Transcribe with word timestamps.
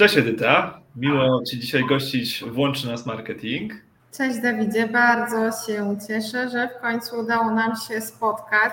Cześć 0.00 0.16
Edyta, 0.16 0.80
miło 0.96 1.42
Ci 1.50 1.58
dzisiaj 1.58 1.84
gościć 1.84 2.44
w 2.46 2.58
Łączy 2.58 2.86
Nas 2.86 3.06
Marketing. 3.06 3.72
Cześć 4.16 4.38
Dawidzie, 4.42 4.88
bardzo 4.88 5.36
się 5.66 5.96
cieszę, 6.08 6.50
że 6.50 6.68
w 6.68 6.82
końcu 6.82 7.18
udało 7.18 7.50
nam 7.50 7.72
się 7.88 8.00
spotkać 8.00 8.72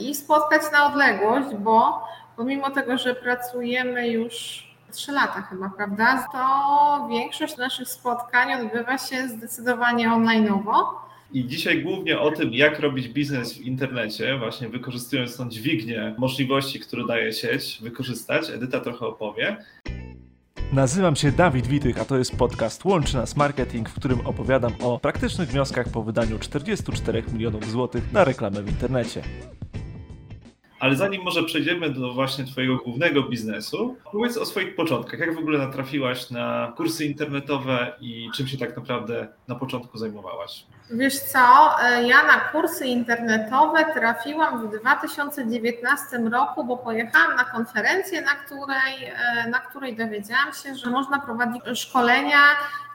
y, 0.00 0.02
i 0.02 0.14
spotkać 0.14 0.62
na 0.72 0.86
odległość, 0.86 1.56
bo 1.58 2.02
pomimo 2.36 2.70
tego, 2.70 2.98
że 2.98 3.14
pracujemy 3.14 4.08
już 4.08 4.64
trzy 4.92 5.12
lata 5.12 5.42
chyba, 5.42 5.70
prawda, 5.76 6.26
to 6.32 7.08
większość 7.10 7.56
naszych 7.56 7.88
spotkań 7.88 8.52
odbywa 8.52 8.98
się 8.98 9.28
zdecydowanie 9.28 10.08
online'owo. 10.08 10.84
I 11.32 11.46
dzisiaj 11.46 11.82
głównie 11.82 12.20
o 12.20 12.30
tym, 12.30 12.52
jak 12.52 12.80
robić 12.80 13.08
biznes 13.08 13.54
w 13.54 13.60
internecie, 13.60 14.38
właśnie 14.38 14.68
wykorzystując 14.68 15.36
tą 15.36 15.48
dźwignię 15.48 16.14
możliwości, 16.18 16.80
które 16.80 17.06
daje 17.06 17.32
sieć, 17.32 17.78
wykorzystać. 17.82 18.50
Edyta 18.50 18.80
trochę 18.80 19.06
opowie. 19.06 19.56
Nazywam 20.72 21.16
się 21.16 21.32
Dawid 21.32 21.66
Witych, 21.66 22.00
a 22.00 22.04
to 22.04 22.18
jest 22.18 22.36
podcast 22.36 22.84
Łączy 22.84 23.16
Nas 23.16 23.36
Marketing, 23.36 23.88
w 23.88 23.94
którym 23.94 24.26
opowiadam 24.26 24.72
o 24.82 24.98
praktycznych 24.98 25.48
wnioskach 25.48 25.88
po 25.88 26.02
wydaniu 26.02 26.38
44 26.38 27.22
milionów 27.32 27.70
złotych 27.70 28.12
na 28.12 28.24
reklamę 28.24 28.62
w 28.62 28.68
internecie. 28.68 29.22
Ale 30.80 30.96
zanim 30.96 31.22
może 31.22 31.42
przejdziemy 31.42 31.90
do 31.90 32.14
właśnie 32.14 32.44
Twojego 32.44 32.76
głównego 32.76 33.22
biznesu, 33.22 33.96
powiedz 34.12 34.36
o 34.36 34.46
swoich 34.46 34.74
początkach. 34.74 35.20
Jak 35.20 35.34
w 35.34 35.38
ogóle 35.38 35.58
natrafiłaś 35.58 36.30
na 36.30 36.72
kursy 36.76 37.04
internetowe 37.06 37.92
i 38.00 38.28
czym 38.34 38.48
się 38.48 38.58
tak 38.58 38.76
naprawdę 38.76 39.28
na 39.48 39.54
początku 39.54 39.98
zajmowałaś? 39.98 40.66
Wiesz 40.90 41.20
co, 41.20 41.38
e, 41.82 42.02
ja 42.02 42.22
na 42.22 42.40
kursy 42.40 42.86
internetowe 42.86 43.84
trafiłam 43.94 44.68
w 44.68 44.80
2019 44.80 46.30
roku, 46.30 46.64
bo 46.64 46.76
pojechałam 46.76 47.36
na 47.36 47.44
konferencję, 47.44 48.22
na 48.22 48.30
której, 48.30 49.04
e, 49.04 49.48
na 49.50 49.58
której 49.58 49.96
dowiedziałam 49.96 50.52
się, 50.52 50.74
że 50.74 50.90
można 50.90 51.18
prowadzić 51.20 51.62
szkolenia 51.74 52.38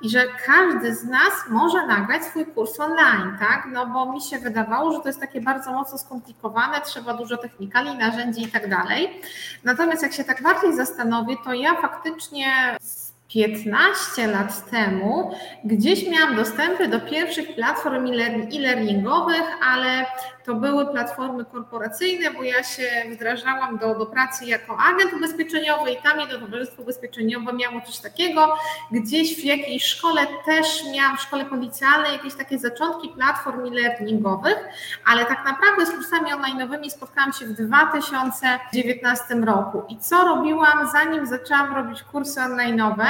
i 0.01 0.09
że 0.09 0.25
każdy 0.45 0.95
z 0.95 1.03
nas 1.03 1.33
może 1.49 1.87
nagrać 1.87 2.25
swój 2.25 2.45
kurs 2.45 2.79
online, 2.79 3.37
tak? 3.39 3.67
No 3.71 3.85
bo 3.85 4.13
mi 4.13 4.21
się 4.21 4.39
wydawało, 4.39 4.93
że 4.93 4.99
to 4.99 5.07
jest 5.07 5.19
takie 5.19 5.41
bardzo 5.41 5.71
mocno 5.71 5.97
skomplikowane, 5.97 6.81
trzeba 6.81 7.13
dużo 7.13 7.37
technikali, 7.37 7.97
narzędzi 7.97 8.43
i 8.43 8.51
tak 8.51 8.69
dalej. 8.69 9.21
Natomiast 9.63 10.03
jak 10.03 10.13
się 10.13 10.23
tak 10.23 10.43
bardziej 10.43 10.75
zastanowię, 10.75 11.35
to 11.45 11.53
ja 11.53 11.81
faktycznie 11.81 12.77
15 13.33 14.27
lat 14.27 14.71
temu 14.71 15.31
gdzieś 15.63 16.09
miałam 16.09 16.35
dostępy 16.35 16.87
do 16.87 16.99
pierwszych 16.99 17.55
platform 17.55 18.07
e-learningowych, 18.53 19.43
ale 19.73 20.05
to 20.45 20.55
były 20.55 20.85
platformy 20.85 21.45
korporacyjne, 21.45 22.31
bo 22.31 22.43
ja 22.43 22.63
się 22.63 22.83
wdrażałam 23.11 23.77
do, 23.77 23.95
do 23.95 24.05
pracy 24.05 24.45
jako 24.45 24.77
agent 24.77 25.13
ubezpieczeniowy 25.13 25.91
i 25.91 26.01
tam 26.01 26.19
jedno 26.19 26.39
towarzystwo 26.39 26.81
ubezpieczeniowe 26.81 27.53
miało 27.53 27.81
coś 27.81 27.99
takiego. 27.99 28.55
Gdzieś 28.91 29.41
w 29.41 29.43
jakiejś 29.43 29.83
szkole 29.83 30.21
też 30.45 30.83
miałam, 30.93 31.17
w 31.17 31.21
szkole 31.21 31.45
policjalnej, 31.45 32.11
jakieś 32.13 32.35
takie 32.35 32.59
zaczątki 32.59 33.09
platform 33.09 33.65
e-learningowych, 33.65 34.57
ale 35.05 35.25
tak 35.25 35.45
naprawdę 35.45 35.85
z 35.85 35.91
kursami 35.91 36.31
online'owymi 36.31 36.89
spotkałam 36.89 37.33
się 37.33 37.45
w 37.45 37.53
2019 37.53 39.35
roku. 39.35 39.83
I 39.89 39.97
co 39.97 40.23
robiłam, 40.25 40.89
zanim 40.91 41.25
zaczęłam 41.25 41.75
robić 41.75 42.03
kursy 42.03 42.39
online'owe? 42.39 43.05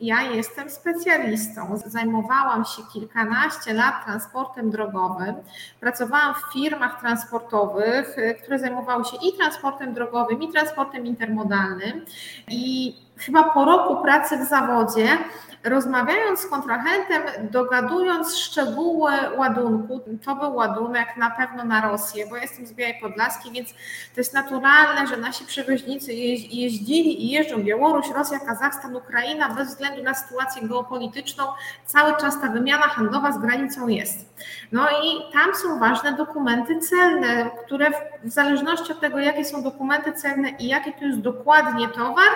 Ja 0.00 0.22
jestem 0.22 0.70
specjalistą. 0.70 1.76
Zajmowałam 1.86 2.64
się 2.64 2.82
kilkanaście 2.92 3.74
lat 3.74 4.04
transportem 4.04 4.70
drogowym. 4.70 5.34
Pracowałam 5.80 6.34
w 6.34 6.52
firmach 6.52 7.00
transportowych, 7.00 8.16
które 8.42 8.58
zajmowały 8.58 9.04
się 9.04 9.16
i 9.16 9.36
transportem 9.36 9.94
drogowym, 9.94 10.42
i 10.42 10.52
transportem 10.52 11.06
intermodalnym. 11.06 12.04
I 12.48 12.94
chyba 13.16 13.44
po 13.44 13.64
roku 13.64 14.02
pracy 14.02 14.36
w 14.36 14.48
zawodzie 14.48 15.18
rozmawiając 15.64 16.40
z 16.40 16.46
kontrahentem, 16.46 17.22
dogadując 17.50 18.36
szczegóły 18.36 19.12
ładunku, 19.36 20.00
to 20.24 20.36
był 20.36 20.54
ładunek 20.54 21.16
na 21.16 21.30
pewno 21.30 21.64
na 21.64 21.80
Rosję, 21.80 22.26
bo 22.30 22.36
jestem 22.36 22.66
z 22.66 22.72
Białej 22.72 22.94
Podlaskiej, 23.00 23.52
więc 23.52 23.70
to 24.14 24.20
jest 24.20 24.34
naturalne, 24.34 25.06
że 25.06 25.16
nasi 25.16 25.44
przewoźnicy 25.44 26.14
jeździli 26.14 27.24
i 27.24 27.30
jeżdżą 27.30 27.62
Białoruś, 27.62 28.06
Rosja, 28.10 28.38
Kazachstan, 28.38 28.96
Ukraina, 28.96 29.48
bez 29.48 29.68
względu 29.68 30.02
na 30.02 30.14
sytuację 30.14 30.68
geopolityczną, 30.68 31.44
cały 31.86 32.16
czas 32.16 32.40
ta 32.40 32.48
wymiana 32.48 32.82
handlowa 32.82 33.32
z 33.32 33.38
granicą 33.38 33.88
jest. 33.88 34.34
No 34.72 34.88
i 34.90 35.32
tam 35.32 35.54
są 35.54 35.78
ważne 35.78 36.12
dokumenty 36.12 36.80
celne, 36.80 37.50
które 37.64 37.90
w 38.24 38.30
zależności 38.30 38.92
od 38.92 39.00
tego, 39.00 39.18
jakie 39.18 39.44
są 39.44 39.62
dokumenty 39.62 40.12
celne 40.12 40.50
i 40.50 40.68
jaki 40.68 40.92
to 40.92 41.04
jest 41.04 41.20
dokładnie 41.20 41.88
towar, 41.88 42.28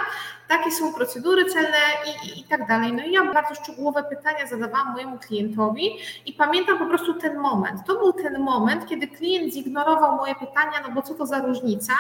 takie 0.49 0.71
są 0.71 0.95
procedury 0.95 1.45
celne 1.45 1.79
i, 2.07 2.29
i, 2.29 2.41
i, 2.41 2.45
tak 2.45 2.69
dalej. 2.69 2.93
No 2.93 3.05
i 3.05 3.13
ja 3.13 3.33
bardzo 3.33 3.55
szczegółowe 3.55 4.05
pytania 4.05 4.47
zadawałam 4.47 4.93
mojemu 4.93 5.19
klientowi 5.19 5.99
i 6.27 6.33
pamiętam 6.33 6.79
po 6.79 6.87
prostu 6.87 7.15
ten 7.15 7.39
moment. 7.39 7.81
To 7.87 7.95
był 7.95 8.13
ten 8.13 8.39
moment, 8.39 8.87
kiedy 8.87 9.09
klient 9.09 9.53
zignorował 9.53 10.17
moje 10.17 10.35
pytania, 10.35 10.73
no 10.89 10.95
bo 10.95 11.03
co 11.03 11.15
to 11.15 11.27
za 11.27 11.39
różnica, 11.39 11.93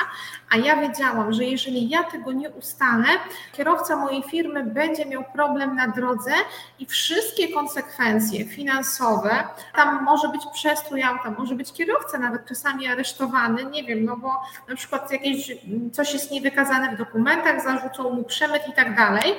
a 0.51 0.57
ja 0.57 0.77
wiedziałam, 0.77 1.33
że 1.33 1.45
jeżeli 1.45 1.89
ja 1.89 2.05
tego 2.05 2.33
nie 2.33 2.51
ustalę, 2.51 3.07
kierowca 3.53 3.97
mojej 3.97 4.23
firmy 4.23 4.65
będzie 4.65 5.07
miał 5.07 5.25
problem 5.33 5.77
na 5.77 5.89
drodze 5.89 6.33
i 6.79 6.87
wszystkie 6.87 7.49
konsekwencje 7.49 8.45
finansowe, 8.45 9.45
tam 9.75 10.05
może 10.05 10.29
być 10.29 10.43
przestój 10.55 11.03
auta, 11.03 11.31
może 11.39 11.55
być 11.55 11.73
kierowca 11.73 12.19
nawet 12.19 12.47
czasami 12.47 12.87
aresztowany, 12.89 13.65
nie 13.65 13.85
wiem, 13.85 14.05
no 14.05 14.17
bo 14.17 14.43
na 14.69 14.77
przykład 14.77 15.13
jakieś 15.13 15.53
coś 15.93 16.13
jest 16.13 16.31
niewykazane 16.31 16.95
w 16.95 16.99
dokumentach, 16.99 17.63
zarzucą 17.63 18.11
mu 18.11 18.25
przemyt 18.37 18.69
i 18.69 18.73
tak 18.73 18.97
dalej. 18.97 19.35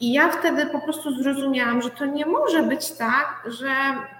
I 0.00 0.12
ja 0.12 0.28
wtedy 0.28 0.66
po 0.66 0.80
prostu 0.80 1.22
zrozumiałam, 1.22 1.82
że 1.82 1.90
to 1.90 2.06
nie 2.06 2.26
może 2.26 2.62
być 2.62 2.92
tak, 2.92 3.42
że 3.46 3.74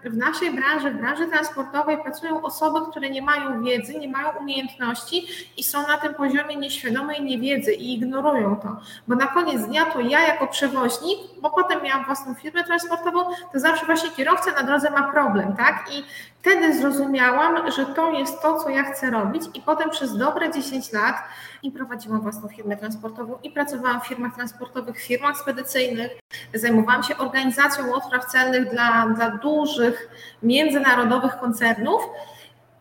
w 0.05 0.17
naszej 0.17 0.51
branży, 0.51 0.91
w 0.91 0.97
branży 0.97 1.27
transportowej 1.27 2.03
pracują 2.03 2.43
osoby, 2.43 2.91
które 2.91 3.11
nie 3.11 3.23
mają 3.23 3.63
wiedzy, 3.63 3.99
nie 3.99 4.09
mają 4.09 4.29
umiejętności 4.41 5.27
i 5.57 5.63
są 5.63 5.87
na 5.87 5.99
tym 5.99 6.15
poziomie 6.15 6.57
nieświadomej 6.57 7.23
niewiedzy 7.23 7.73
i 7.73 7.95
ignorują 7.95 8.57
to. 8.57 8.69
Bo 9.09 9.15
na 9.15 9.27
koniec 9.27 9.67
dnia 9.67 9.85
to 9.85 10.01
ja 10.01 10.21
jako 10.21 10.47
przewoźnik, 10.47 11.19
bo 11.41 11.51
potem 11.51 11.83
miałam 11.83 12.05
własną 12.05 12.35
firmę 12.35 12.65
transportową, 12.65 13.21
to 13.53 13.61
zawsze 13.61 13.87
właśnie 13.87 14.11
kierowca 14.11 14.53
na 14.53 14.63
drodze 14.63 14.91
ma 14.91 15.13
problem, 15.13 15.57
tak? 15.57 15.85
I 15.93 16.05
wtedy 16.41 16.79
zrozumiałam, 16.79 17.71
że 17.71 17.87
to 17.87 18.11
jest 18.11 18.43
to, 18.43 18.61
co 18.61 18.69
ja 18.69 18.83
chcę 18.83 19.11
robić 19.11 19.43
i 19.55 19.61
potem 19.61 19.91
przez 19.91 20.17
dobre 20.17 20.51
10 20.51 20.93
lat 20.93 21.17
i 21.63 21.71
prowadziłam 21.71 22.21
własną 22.21 22.49
firmę 22.49 22.77
transportową 22.77 23.39
i 23.43 23.51
pracowałam 23.51 24.01
w 24.01 24.07
firmach 24.07 24.35
transportowych, 24.35 24.97
w 24.97 25.07
firmach 25.07 25.39
spedycyjnych, 25.39 26.11
zajmowałam 26.55 27.03
się 27.03 27.17
organizacją 27.17 27.95
odpraw 27.95 28.27
celnych 28.27 28.71
dla, 28.71 29.07
dla 29.17 29.31
dużych, 29.31 30.09
międzynarodowych 30.43 31.39
koncernów. 31.39 32.03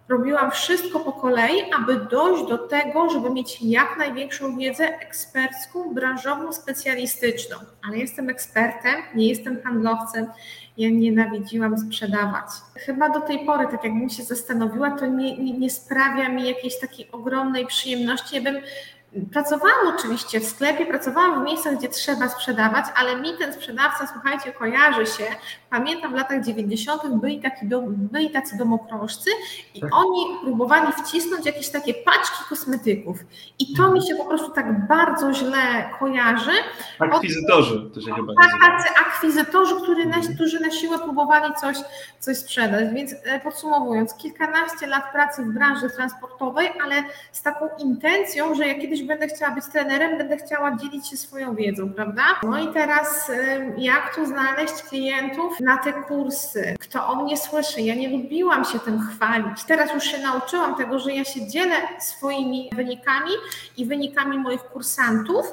Robiłam 0.10 0.52
wszystko 0.52 1.00
po 1.00 1.14
kolei, 1.14 1.72
aby 1.74 1.96
dojść 1.96 2.50
do 2.50 2.58
tego, 2.58 3.10
żeby 3.10 3.30
mieć 3.30 3.62
jak 3.62 3.98
największą 3.98 4.58
wiedzę 4.58 5.00
ekspercką, 5.00 5.94
branżową, 5.94 6.54
specjalistyczną. 6.54 7.58
Ale 7.88 7.98
jestem 7.98 8.30
ekspertem, 8.30 8.96
nie 9.16 9.28
jestem 9.28 9.64
handlowcem, 9.64 10.28
ja 10.82 10.90
nienawidziłam 10.90 11.78
sprzedawać. 11.78 12.46
Chyba 12.76 13.10
do 13.10 13.22
tej 13.22 13.46
pory, 13.46 13.68
tak 13.72 13.84
jakbym 13.84 14.10
się 14.10 14.24
zastanowiła, 14.24 14.92
to 14.92 15.06
nie, 15.06 15.38
nie, 15.38 15.58
nie 15.58 15.70
sprawia 15.70 16.30
mi 16.30 16.48
jakiejś 16.48 16.80
takiej 16.80 17.12
ogromnej 17.12 17.68
przyjemności. 17.68 18.36
Ja 18.36 18.42
bym 18.42 18.62
Pracowałam 19.34 19.96
oczywiście 20.00 20.40
w 20.40 20.46
sklepie, 20.46 20.86
pracowałam 20.86 21.42
w 21.42 21.46
miejscach, 21.46 21.78
gdzie 21.78 21.90
trzeba 21.90 22.30
sprzedawać, 22.30 22.86
ale 22.96 23.16
mi 23.16 23.38
ten 23.38 23.54
sprzedawca, 23.54 24.08
słuchajcie, 24.14 24.52
kojarzy 24.52 25.06
się. 25.06 25.26
Pamiętam 25.72 26.12
w 26.12 26.16
latach 26.16 26.44
90. 26.44 27.02
byli, 27.22 27.40
taki 27.42 27.66
byli 27.96 28.30
tacy 28.30 28.58
domokrążcy 28.58 29.30
i 29.76 29.82
tak. 29.82 29.90
oni 29.96 30.38
próbowali 30.44 30.88
wcisnąć 30.94 31.46
jakieś 31.46 31.70
takie 31.70 31.94
paczki 31.94 32.44
kosmetyków. 32.50 33.18
I 33.60 33.74
to 33.74 33.92
mi 33.92 34.08
się 34.08 34.16
po 34.16 34.26
prostu 34.26 34.52
tak 34.52 34.88
bardzo 34.88 35.34
źle 35.34 35.90
kojarzy. 36.00 36.52
Akwizytorzy 37.00 37.90
to 37.94 38.02
się 38.02 38.14
chyba 38.14 38.34
Tak, 38.42 38.52
tacy 38.62 38.90
akwizytorzy, 39.00 39.76
którzy 39.76 40.06
na, 40.06 40.18
którzy 40.36 40.60
na 40.60 40.72
siłę 40.72 41.00
próbowali 41.00 41.54
coś, 41.62 41.78
coś 42.20 42.38
sprzedać. 42.38 42.94
Więc 42.94 43.16
e, 43.24 43.40
podsumowując, 43.40 44.14
kilkanaście 44.14 44.88
lat 44.88 45.12
pracy 45.12 45.44
w 45.44 45.54
branży 45.54 45.90
transportowej, 45.90 46.70
ale 46.84 46.96
z 47.32 47.42
taką 47.42 47.70
intencją, 47.80 48.56
że 48.56 48.68
ja 48.68 48.82
kiedyś 48.82 49.04
będę 49.04 49.28
chciała 49.28 49.56
być 49.56 49.66
trenerem, 49.66 50.18
będę 50.18 50.38
chciała 50.38 50.76
dzielić 50.76 51.08
się 51.10 51.18
swoją 51.18 51.56
wiedzą, 51.56 51.94
prawda? 51.94 52.24
No 52.44 52.60
i 52.60 52.74
teraz 52.74 53.32
jak 53.78 54.16
tu 54.16 54.26
znaleźć 54.26 54.74
klientów 54.74 55.61
na 55.62 55.78
te 55.78 55.94
kursy? 55.94 56.76
Kto 56.80 57.08
o 57.08 57.16
mnie 57.16 57.38
słyszy? 57.38 57.82
Ja 57.82 57.96
nie 57.96 58.10
lubiłam 58.10 58.66
się 58.66 58.80
tym 58.80 59.02
chwalić. 59.02 59.64
Teraz 59.68 59.94
już 59.94 60.04
się 60.04 60.20
nauczyłam 60.20 60.76
tego, 60.76 61.00
że 61.00 61.14
ja 61.14 61.24
się 61.24 61.48
dzielę 61.48 61.76
swoimi 62.00 62.70
wynikami 62.76 63.32
i 63.78 63.86
wynikami 63.86 64.38
moich 64.38 64.64
kursantów, 64.64 65.46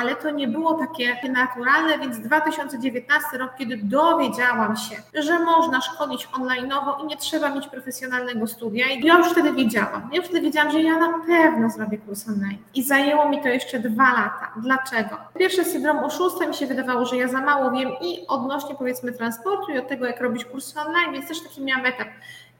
ale 0.00 0.16
to 0.16 0.30
nie 0.30 0.48
było 0.48 0.74
takie 0.74 1.16
naturalne, 1.32 1.98
więc 1.98 2.18
2019 2.18 3.38
rok, 3.38 3.50
kiedy 3.58 3.76
dowiedziałam 3.76 4.76
się, 4.76 5.22
że 5.22 5.38
można 5.38 5.80
szkolić 5.80 6.26
online'owo 6.26 7.02
i 7.02 7.06
nie 7.06 7.16
trzeba 7.16 7.54
mieć 7.54 7.68
profesjonalnego 7.68 8.46
studia 8.46 8.86
i 8.86 9.06
ja 9.06 9.18
już 9.18 9.28
wtedy 9.28 9.52
wiedziałam, 9.52 10.10
ja 10.12 10.16
już 10.16 10.26
wtedy 10.26 10.40
wiedziałam, 10.40 10.72
że 10.72 10.82
ja 10.82 10.98
na 10.98 11.18
pewno 11.26 11.70
zrobię 11.70 11.98
kurs 11.98 12.28
online. 12.28 12.58
I 12.74 12.82
zajęło 12.82 13.28
mi 13.28 13.42
to 13.42 13.48
jeszcze 13.48 13.78
dwa 13.78 14.12
lata. 14.12 14.52
Dlaczego? 14.56 15.16
Pierwszy 15.38 15.64
syndrom 15.64 15.98
oszustwa 15.98 16.46
mi 16.46 16.54
się 16.54 16.66
wydawało, 16.66 17.04
że 17.04 17.16
ja 17.16 17.28
za 17.28 17.40
mało 17.40 17.70
wiem 17.70 17.90
i 18.00 18.26
odnośnie 18.28 18.74
powiedzmy 18.74 19.12
transportu 19.12 19.47
i 19.74 19.78
od 19.78 19.88
tego, 19.88 20.06
jak 20.06 20.20
robić 20.20 20.44
kursy 20.44 20.80
online, 20.80 21.12
więc 21.12 21.28
też 21.28 21.40
taki 21.42 21.62
miałam 21.62 21.86
etap 21.86 22.08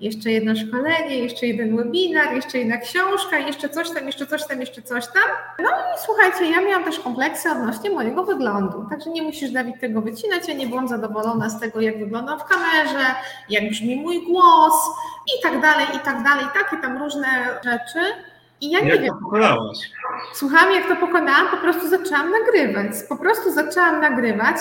jeszcze 0.01 0.31
jedno 0.31 0.55
szkolenie, 0.57 1.19
jeszcze 1.19 1.47
jeden 1.47 1.77
webinar, 1.77 2.35
jeszcze 2.35 2.59
jedna 2.59 2.77
książka, 2.77 3.39
jeszcze 3.39 3.69
coś 3.69 3.91
tam, 3.91 4.07
jeszcze 4.07 4.27
coś 4.27 4.47
tam, 4.47 4.61
jeszcze 4.61 4.83
coś 4.83 5.07
tam. 5.07 5.31
No 5.59 5.69
i 5.71 5.99
słuchajcie, 6.05 6.51
ja 6.51 6.61
miałam 6.61 6.85
też 6.85 6.99
kompleksy 6.99 7.51
odnośnie 7.51 7.91
mojego 7.91 8.25
wyglądu, 8.25 8.87
także 8.91 9.11
nie 9.11 9.23
musisz 9.23 9.51
Dawid 9.51 9.81
tego 9.81 10.01
wycinać, 10.01 10.49
ja 10.49 10.55
nie 10.55 10.67
byłam 10.67 10.89
zadowolona 10.89 11.51
z 11.51 11.61
tego, 11.61 11.81
jak 11.81 11.99
wyglądam 11.99 12.41
w 12.41 12.45
kamerze, 12.45 13.07
jak 13.49 13.71
brzmi 13.71 13.97
mój 13.97 14.27
głos 14.27 14.75
i 15.27 15.43
tak 15.43 15.61
dalej, 15.61 15.87
i 15.97 15.99
tak 15.99 16.23
dalej, 16.23 16.47
takie 16.55 16.83
tam 16.83 16.99
różne 16.99 17.29
rzeczy. 17.65 18.01
I 18.61 18.71
ja 18.71 18.81
nie 18.81 18.89
Jak 18.89 19.01
wiem. 19.01 19.09
to 19.15 19.21
pokonałaś? 19.25 19.79
Słucham, 20.35 20.73
jak 20.73 20.89
to 20.89 20.97
pokonałam, 20.97 21.49
po 21.51 21.57
prostu 21.57 21.89
zaczęłam 21.89 22.31
nagrywać. 22.31 22.93
Po 23.09 23.17
prostu 23.17 23.53
zaczęłam 23.53 24.01
nagrywać. 24.01 24.57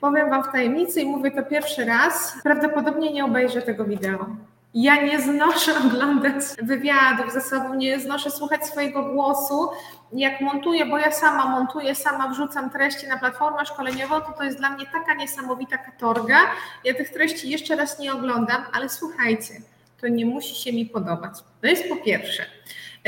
Powiem 0.00 0.30
Wam 0.30 0.44
w 0.44 0.52
tajemnicy 0.52 1.00
i 1.00 1.06
mówię 1.06 1.30
to 1.30 1.42
pierwszy 1.42 1.84
raz. 1.84 2.38
Prawdopodobnie 2.42 3.12
nie 3.12 3.24
obejrzę 3.24 3.62
tego 3.62 3.84
wideo. 3.84 4.26
Ja 4.74 5.02
nie 5.02 5.20
znoszę 5.20 5.72
oglądać 5.86 6.34
wywiadów 6.62 7.32
ze 7.32 7.40
sobą, 7.40 7.74
nie 7.74 8.00
znoszę 8.00 8.30
słuchać 8.30 8.66
swojego 8.66 9.02
głosu. 9.02 9.68
Jak 10.12 10.40
montuję, 10.40 10.86
bo 10.86 10.98
ja 10.98 11.12
sama 11.12 11.46
montuję, 11.46 11.94
sama 11.94 12.28
wrzucam 12.28 12.70
treści 12.70 13.08
na 13.08 13.18
platformę 13.18 13.66
szkoleniową, 13.66 14.20
to 14.20 14.32
to 14.32 14.44
jest 14.44 14.58
dla 14.58 14.70
mnie 14.70 14.86
taka 14.92 15.14
niesamowita 15.14 15.78
katorga. 15.78 16.36
Ja 16.84 16.94
tych 16.94 17.10
treści 17.10 17.50
jeszcze 17.50 17.76
raz 17.76 17.98
nie 17.98 18.12
oglądam, 18.12 18.62
ale 18.72 18.88
słuchajcie, 18.88 19.54
to 20.00 20.08
nie 20.08 20.26
musi 20.26 20.54
się 20.54 20.72
mi 20.72 20.86
podobać. 20.86 21.32
To 21.60 21.66
jest 21.66 21.88
po 21.88 21.96
pierwsze. 21.96 22.42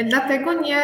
Dlatego 0.05 0.53
nie, 0.53 0.83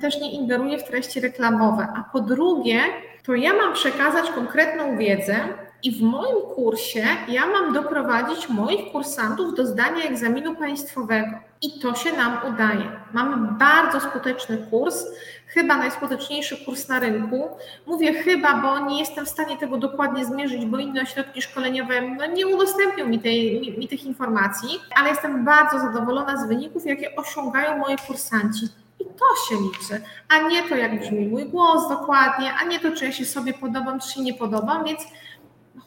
też 0.00 0.20
nie 0.20 0.32
ingeruję 0.32 0.78
w 0.78 0.84
treści 0.84 1.20
reklamowe. 1.20 1.88
A 1.96 2.04
po 2.12 2.20
drugie, 2.20 2.80
to 3.28 3.34
ja 3.34 3.54
mam 3.54 3.72
przekazać 3.72 4.30
konkretną 4.30 4.96
wiedzę 4.96 5.36
i 5.82 5.98
w 5.98 6.02
moim 6.02 6.36
kursie 6.54 7.06
ja 7.28 7.46
mam 7.46 7.72
doprowadzić 7.72 8.48
moich 8.48 8.92
kursantów 8.92 9.54
do 9.54 9.66
zdania 9.66 10.04
egzaminu 10.04 10.56
państwowego. 10.56 11.38
I 11.62 11.80
to 11.80 11.94
się 11.94 12.12
nam 12.12 12.38
udaje. 12.54 12.84
Mamy 13.12 13.58
bardzo 13.58 14.00
skuteczny 14.00 14.66
kurs, 14.70 15.04
chyba 15.46 15.76
najskuteczniejszy 15.76 16.64
kurs 16.64 16.88
na 16.88 16.98
rynku. 16.98 17.48
Mówię 17.86 18.14
chyba, 18.14 18.54
bo 18.54 18.78
nie 18.78 18.98
jestem 18.98 19.26
w 19.26 19.28
stanie 19.28 19.56
tego 19.56 19.76
dokładnie 19.76 20.24
zmierzyć, 20.24 20.66
bo 20.66 20.78
inne 20.78 21.02
ośrodki 21.02 21.42
szkoleniowe 21.42 22.00
no, 22.00 22.26
nie 22.26 22.46
udostępnią 22.46 23.06
mi, 23.06 23.18
tej, 23.18 23.60
mi, 23.60 23.78
mi 23.78 23.88
tych 23.88 24.04
informacji, 24.04 24.68
ale 24.96 25.08
jestem 25.08 25.44
bardzo 25.44 25.78
zadowolona 25.78 26.44
z 26.44 26.48
wyników, 26.48 26.86
jakie 26.86 27.16
osiągają 27.16 27.78
moi 27.78 27.96
kursanci. 28.06 28.68
I 29.00 29.04
to 29.04 29.26
się 29.48 29.62
liczy, 29.62 30.04
a 30.28 30.48
nie 30.48 30.68
to, 30.68 30.76
jak 30.76 31.00
brzmi 31.00 31.26
mój 31.26 31.44
głos 31.44 31.88
dokładnie, 31.88 32.52
a 32.60 32.64
nie 32.64 32.80
to, 32.80 32.92
czy 32.92 33.04
ja 33.04 33.12
się 33.12 33.24
sobie 33.24 33.54
podobam, 33.54 34.00
czy 34.00 34.12
się 34.12 34.20
nie 34.20 34.34
podobam, 34.34 34.84
więc 34.84 35.00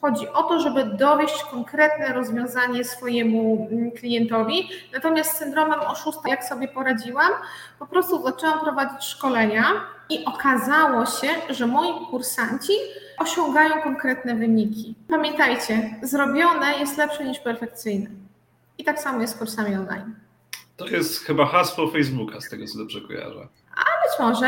Chodzi 0.02 0.28
o 0.28 0.42
to, 0.42 0.60
żeby 0.60 0.84
dowieść 0.84 1.44
konkretne 1.50 2.12
rozwiązanie 2.12 2.84
swojemu 2.84 3.68
mm, 3.70 3.90
klientowi. 3.90 4.68
Natomiast 4.92 5.32
z 5.32 5.36
syndromem 5.36 5.80
oszusta, 5.80 6.28
jak 6.28 6.44
sobie 6.44 6.68
poradziłam, 6.68 7.30
po 7.78 7.86
prostu 7.86 8.22
zaczęłam 8.22 8.60
prowadzić 8.60 9.04
szkolenia 9.04 9.64
i 10.10 10.24
okazało 10.24 11.06
się, 11.06 11.28
że 11.48 11.66
moi 11.66 12.06
kursanci 12.10 12.72
osiągają 13.18 13.82
konkretne 13.82 14.34
wyniki. 14.34 14.94
Pamiętajcie, 15.08 15.96
zrobione 16.02 16.78
jest 16.78 16.96
lepsze 16.96 17.24
niż 17.24 17.38
perfekcyjne. 17.38 18.06
I 18.78 18.84
tak 18.84 19.00
samo 19.00 19.20
jest 19.20 19.34
z 19.34 19.38
kursami 19.38 19.76
online. 19.76 20.14
To 20.76 20.88
jest 20.88 21.24
chyba 21.24 21.46
hasło 21.46 21.90
Facebooka, 21.90 22.40
z 22.40 22.48
tego 22.48 22.66
co 22.66 22.78
dobrze 22.78 23.00
kojarzę. 23.00 23.48
A 23.76 23.80
być 23.80 24.18
może. 24.20 24.46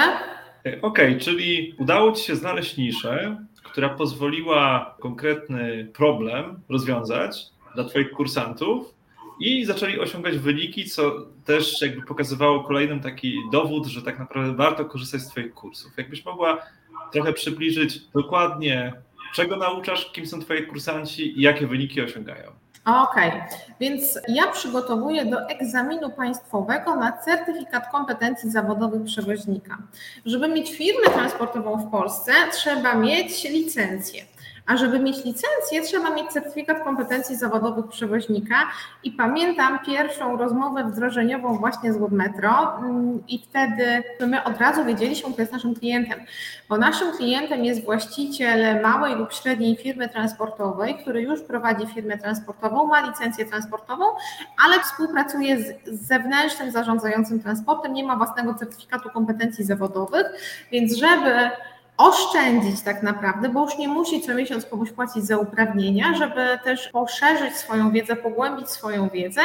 Okej, 0.61 0.79
okay, 0.82 1.21
czyli 1.21 1.75
udało 1.79 2.12
Ci 2.12 2.25
się 2.25 2.37
znaleźć 2.37 2.76
niszę, 2.76 3.37
która 3.62 3.88
pozwoliła 3.88 4.94
konkretny 5.00 5.88
problem 5.94 6.61
rozwiązać 6.69 7.47
dla 7.75 7.85
Twoich 7.85 8.11
kursantów 8.11 8.94
i 9.41 9.65
zaczęli 9.65 9.99
osiągać 9.99 10.38
wyniki, 10.38 10.85
co 10.85 11.26
też 11.44 11.82
jakby 11.82 12.06
pokazywało 12.06 12.65
kolejnym 12.65 13.00
taki 13.00 13.38
dowód, 13.53 13.87
że 13.87 14.03
tak 14.03 14.19
naprawdę 14.19 14.55
warto 14.55 14.85
korzystać 14.85 15.21
z 15.21 15.29
Twoich 15.29 15.55
kursów. 15.55 15.93
Jakbyś 15.97 16.25
mogła 16.25 16.59
trochę 17.12 17.32
przybliżyć 17.32 18.00
dokładnie, 18.15 18.93
czego 19.35 19.56
nauczasz, 19.56 20.12
kim 20.12 20.26
są 20.26 20.41
Twoi 20.41 20.67
kursanci 20.67 21.38
i 21.38 21.43
jakie 21.43 21.67
wyniki 21.67 22.00
osiągają. 22.03 22.63
Okej, 22.84 23.28
okay. 23.28 23.42
więc 23.81 24.19
ja 24.28 24.46
przygotowuję 24.46 25.26
do 25.26 25.48
egzaminu 25.48 26.10
państwowego 26.10 26.96
na 26.96 27.12
certyfikat 27.12 27.90
kompetencji 27.92 28.50
zawodowych 28.50 29.04
przewoźnika. 29.04 29.78
Żeby 30.26 30.48
mieć 30.48 30.76
firmę 30.76 31.06
transportową 31.14 31.76
w 31.76 31.90
Polsce, 31.90 32.32
trzeba 32.52 32.94
mieć 32.94 33.44
licencję. 33.44 34.22
A 34.66 34.76
żeby 34.76 34.99
mieć 34.99 35.16
licencję, 35.25 35.82
trzeba 35.82 36.11
mieć 36.11 36.31
certyfikat 36.31 36.84
kompetencji 36.84 37.37
zawodowych 37.37 37.88
przewoźnika. 37.88 38.55
I 39.02 39.12
pamiętam 39.12 39.78
pierwszą 39.87 40.37
rozmowę 40.37 40.84
wdrożeniową 40.84 41.58
właśnie 41.58 41.93
z 41.93 41.99
Metro 42.11 42.78
mm, 42.78 43.22
i 43.28 43.38
wtedy 43.38 44.02
my 44.20 44.44
od 44.44 44.58
razu 44.58 44.84
wiedzieliśmy, 44.84 45.32
kto 45.32 45.43
jest 45.43 45.52
naszym 45.52 45.75
klientem. 45.75 46.20
Bo 46.69 46.78
naszym 46.78 47.12
klientem 47.12 47.64
jest 47.64 47.84
właściciel 47.84 48.82
małej 48.82 49.14
lub 49.14 49.32
średniej 49.32 49.76
firmy 49.76 50.08
transportowej, 50.08 50.99
który 50.99 51.22
już 51.22 51.43
prowadzi 51.43 51.87
firmę 51.87 52.19
transportową, 52.19 52.87
ma 52.87 53.00
licencję 53.00 53.44
transportową, 53.44 54.05
ale 54.66 54.81
współpracuje 54.81 55.58
z 55.58 56.06
zewnętrznym 56.06 56.70
zarządzającym 56.70 57.40
transportem, 57.40 57.93
nie 57.93 58.05
ma 58.05 58.16
własnego 58.16 58.55
certyfikatu 58.55 59.11
kompetencji 59.11 59.64
zawodowych, 59.64 60.26
więc 60.72 60.96
żeby 60.96 61.50
oszczędzić 61.96 62.82
tak 62.82 63.02
naprawdę, 63.02 63.49
bo 63.49 63.64
już 63.64 63.79
nie 63.79 63.88
musi 63.88 64.20
co 64.20 64.35
miesiąc 64.35 64.67
komuś 64.67 64.91
płacić 64.91 65.25
za 65.25 65.38
uprawnienia, 65.38 66.14
żeby 66.14 66.58
też 66.64 66.88
poszerzyć 66.88 67.56
swoją 67.56 67.91
wiedzę, 67.91 68.17
pogłębić 68.17 68.70
swoją 68.70 69.08
wiedzę, 69.08 69.43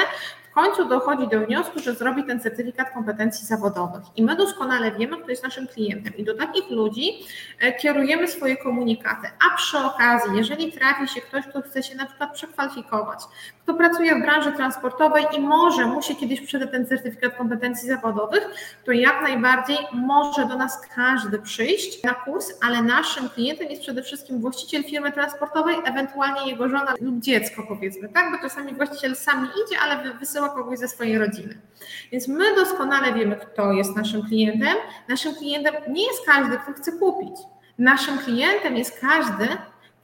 w 0.51 0.54
końcu 0.54 0.90
dochodzi 0.90 1.28
do 1.28 1.46
wniosku, 1.46 1.80
że 1.80 1.94
zrobi 1.94 2.24
ten 2.24 2.40
certyfikat 2.40 2.94
kompetencji 2.94 3.48
zawodowych. 3.48 4.04
I 4.16 4.24
my 4.24 4.36
doskonale 4.36 4.92
wiemy, 4.92 5.18
kto 5.18 5.30
jest 5.30 5.44
naszym 5.44 5.68
klientem. 5.68 6.18
I 6.18 6.24
do 6.24 6.38
takich 6.38 6.69
ludzi 6.69 7.25
e, 7.60 7.74
kierujemy 7.74 8.28
swoje 8.28 8.57
komunikaty. 8.57 9.28
A 9.28 9.57
przy 9.57 9.78
okazji, 9.78 10.38
jeżeli 10.38 10.72
trafi 10.72 11.07
się 11.07 11.22
ktoś, 11.22 11.45
kto 11.45 11.62
chce 11.62 11.84
się 11.84 11.95
na 11.95 12.06
przykład 12.06 12.34
przekwalifikować, 12.34 13.19
kto 13.69 13.77
pracuje 13.77 14.16
w 14.16 14.21
branży 14.21 14.51
transportowej 14.51 15.25
i 15.38 15.42
może 15.42 15.86
musi 15.86 16.16
kiedyś 16.16 16.42
przydać 16.42 16.71
ten 16.71 16.88
certyfikat 16.88 17.38
kompetencji 17.38 17.89
zawodowych, 17.89 18.50
to 18.86 18.92
jak 18.92 19.21
najbardziej 19.21 19.77
może 19.94 20.45
do 20.45 20.56
nas 20.56 20.81
każdy 20.95 21.39
przyjść 21.39 22.04
na 22.04 22.13
kurs, 22.13 22.54
ale 22.62 22.81
naszym 22.81 23.30
klientem 23.30 23.69
jest 23.69 23.81
przede 23.81 24.04
wszystkim 24.04 24.42
właściciel 24.42 24.83
firmy 24.83 25.12
transportowej, 25.12 25.75
ewentualnie 25.86 26.52
jego 26.52 26.69
żona 26.69 26.94
lub 27.02 27.19
dziecko, 27.19 27.64
powiedzmy, 27.68 28.09
tak? 28.09 28.31
Bo 28.31 28.38
czasami 28.47 28.73
właściciel 28.73 29.16
sam 29.16 29.47
idzie, 29.66 29.80
ale 29.81 30.14
wysyła 30.14 30.49
kogoś 30.49 30.80
ze 30.80 30.88
swojej 30.88 31.18
rodziny. 31.18 31.57
Więc 32.11 32.28
my 32.28 32.56
doskonale 32.56 33.14
wiemy, 33.14 33.35
kto 33.35 33.73
jest 33.73 33.95
naszym 33.95 34.23
klientem. 34.23 34.76
Naszym 35.07 35.35
klientem 35.35 35.73
nie 35.90 36.07
jest 36.07 36.26
każdy, 36.26 36.57
kto 36.57 36.73
chce 36.73 36.92
kupić. 36.92 37.35
Naszym 37.78 38.18
klientem 38.18 38.78
jest 38.78 38.99
każdy, 39.02 39.47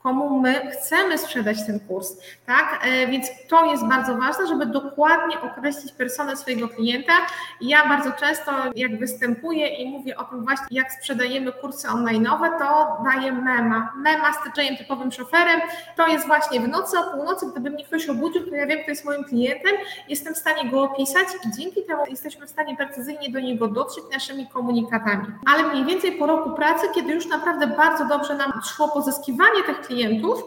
komu 0.06 0.40
my 0.40 0.70
chcemy 0.70 1.18
sprzedać 1.18 1.66
ten 1.66 1.80
kurs, 1.80 2.16
tak? 2.46 2.80
E, 2.84 3.06
więc 3.06 3.26
to 3.48 3.64
jest 3.64 3.86
bardzo 3.86 4.16
ważne, 4.16 4.46
żeby 4.46 4.66
dokładnie 4.66 5.40
określić 5.40 5.92
personę 5.92 6.36
swojego 6.36 6.68
klienta. 6.68 7.12
Ja 7.60 7.88
bardzo 7.88 8.12
często, 8.12 8.52
jak 8.76 8.98
występuję 8.98 9.68
i 9.68 9.90
mówię 9.90 10.16
o 10.16 10.24
tym 10.24 10.44
właśnie, 10.44 10.66
jak 10.70 10.92
sprzedajemy 10.92 11.52
kursy 11.52 11.88
online'owe, 11.88 12.58
to 12.58 12.96
daję 13.04 13.32
mema. 13.32 13.92
Mema 13.96 14.32
z 14.32 14.36
typowym 14.78 15.12
szoferem. 15.12 15.60
To 15.96 16.06
jest 16.06 16.26
właśnie 16.26 16.60
w 16.60 16.68
nocy, 16.68 16.98
o 16.98 17.04
północy, 17.12 17.46
gdyby 17.50 17.70
mnie 17.70 17.84
ktoś 17.84 18.08
obudził, 18.08 18.50
to 18.50 18.56
ja 18.56 18.66
wiem, 18.66 18.78
kto 18.78 18.90
jest 18.90 19.04
moim 19.04 19.24
klientem, 19.24 19.72
jestem 20.08 20.34
w 20.34 20.38
stanie 20.38 20.70
go 20.70 20.82
opisać 20.82 21.28
i 21.44 21.60
dzięki 21.60 21.82
temu 21.82 22.02
jesteśmy 22.10 22.46
w 22.46 22.50
stanie 22.50 22.76
precyzyjnie 22.76 23.30
do 23.30 23.40
niego 23.40 23.68
dotrzeć 23.68 24.04
naszymi 24.12 24.46
komunikatami. 24.46 25.26
Ale 25.46 25.62
mniej 25.62 25.84
więcej 25.84 26.12
po 26.12 26.26
roku 26.26 26.50
pracy, 26.50 26.86
kiedy 26.94 27.12
już 27.14 27.26
naprawdę 27.26 27.66
bardzo 27.66 28.04
dobrze 28.04 28.34
nam 28.34 28.52
szło 28.64 28.88
pozyskiwanie 28.88 29.62
tych 29.66 29.80
klientów, 29.80 29.95
klientów, 29.96 30.44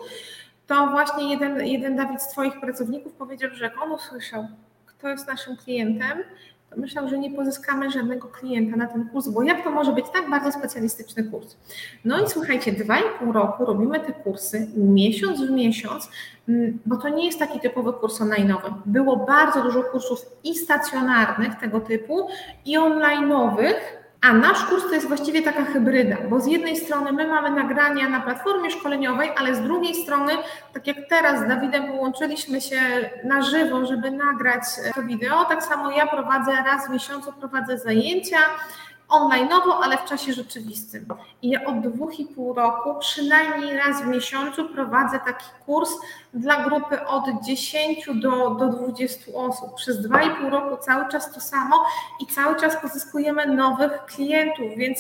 to 0.68 0.88
właśnie 0.88 1.30
jeden, 1.30 1.66
jeden 1.66 1.96
Dawid 1.96 2.22
z 2.22 2.28
Twoich 2.28 2.60
pracowników 2.60 3.14
powiedział, 3.14 3.50
że 3.54 3.64
jak 3.64 3.82
on 3.82 3.92
usłyszał, 3.92 4.48
kto 4.86 5.08
jest 5.08 5.28
naszym 5.28 5.58
klientem, 5.58 6.18
to 6.70 6.78
myślał, 6.78 7.10
że 7.10 7.18
nie 7.18 7.32
pozyskamy 7.32 7.92
żadnego 7.92 8.28
klienta 8.28 8.78
na 8.78 8.88
ten 8.88 9.10
kurs, 9.10 9.28
bo 9.28 9.44
jak 9.44 9.64
to 9.64 9.72
może 9.72 9.92
być 9.92 10.06
tak 10.14 10.30
bardzo 10.30 10.52
specjalistyczny 10.52 11.24
kurs? 11.24 11.58
No 12.06 12.26
i 12.26 12.30
słuchajcie, 12.30 12.72
dwa 12.72 13.00
i 13.00 13.04
pół 13.20 13.32
roku 13.32 13.66
robimy 13.66 14.00
te 14.00 14.14
kursy, 14.14 14.68
miesiąc 14.76 15.42
w 15.42 15.52
miesiąc, 15.52 16.10
mm, 16.50 16.80
bo 16.86 16.98
to 16.98 17.10
nie 17.10 17.26
jest 17.26 17.40
taki 17.40 17.60
typowy 17.60 17.94
kurs 17.94 18.22
online'owy. 18.22 18.74
Było 18.86 19.18
bardzo 19.18 19.64
dużo 19.64 19.84
kursów 19.84 20.26
i 20.44 20.56
stacjonarnych 20.56 21.56
tego 21.56 21.80
typu, 21.80 22.28
i 22.66 22.78
online'owych, 22.78 23.76
a 24.22 24.34
nasz 24.34 24.66
kurs 24.66 24.84
to 24.84 24.94
jest 24.94 25.08
właściwie 25.08 25.42
taka 25.42 25.66
hybryda, 25.66 26.18
bo 26.30 26.40
z 26.40 26.48
jednej 26.48 26.78
strony 26.78 27.12
my 27.12 27.28
mamy 27.28 27.64
nagrania 27.64 28.10
na 28.10 28.22
platformie 28.22 28.72
szkoleniowej, 28.72 29.32
ale 29.38 29.56
z 29.56 29.62
drugiej 29.62 29.96
strony, 29.96 30.34
tak 30.74 30.88
jak 30.88 30.98
teraz 31.10 31.40
z 31.46 31.48
Dawidem 31.48 31.88
połączyliśmy 31.88 32.62
się 32.62 32.80
na 33.24 33.42
żywo, 33.42 33.86
żeby 33.86 34.12
nagrać 34.12 34.64
to 34.96 35.04
wideo, 35.04 35.46
tak 35.46 35.64
samo 35.64 35.92
ja 35.92 36.08
prowadzę 36.08 36.52
raz 36.52 36.88
w 36.88 36.90
miesiącu 36.90 37.34
prowadzę 37.34 37.78
zajęcia 37.78 38.38
online'owo, 39.10 39.72
ale 39.84 39.98
w 39.98 40.06
czasie 40.06 40.34
rzeczywistym. 40.34 41.06
I 41.42 41.50
ja 41.50 41.66
od 41.66 41.80
dwóch 41.80 42.20
i 42.20 42.26
pół 42.26 42.54
roku 42.54 42.96
przynajmniej 43.00 43.78
raz 43.78 44.02
w 44.02 44.08
miesiącu 44.08 44.70
prowadzę 44.70 45.20
taki 45.20 45.46
kurs 45.66 45.92
dla 46.34 46.64
grupy 46.64 47.06
od 47.06 47.24
10 47.46 48.06
do, 48.16 48.50
do 48.50 48.68
20 48.68 49.32
osób. 49.34 49.76
Przez 49.76 50.02
dwa 50.02 50.22
i 50.22 50.36
pół 50.36 50.50
roku 50.50 50.78
cały 50.78 51.10
czas 51.12 51.34
to 51.34 51.40
samo 51.40 51.86
i 52.20 52.28
cały 52.28 52.56
czas 52.56 52.82
pozyskujemy 52.82 53.46
nowych 53.46 54.06
klientów, 54.06 54.66
więc 54.78 55.00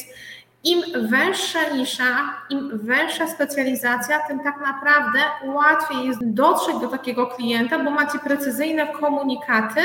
im 0.63 1.09
węższa 1.09 1.59
nisza, 1.75 2.33
im 2.49 2.77
węższa 2.77 3.27
specjalizacja, 3.27 4.27
tym 4.27 4.39
tak 4.39 4.61
naprawdę 4.61 5.19
łatwiej 5.45 6.07
jest 6.07 6.19
dotrzeć 6.21 6.75
do 6.81 6.87
takiego 6.87 7.27
klienta, 7.27 7.79
bo 7.79 7.91
macie 7.91 8.19
precyzyjne 8.19 8.87
komunikaty, 8.87 9.81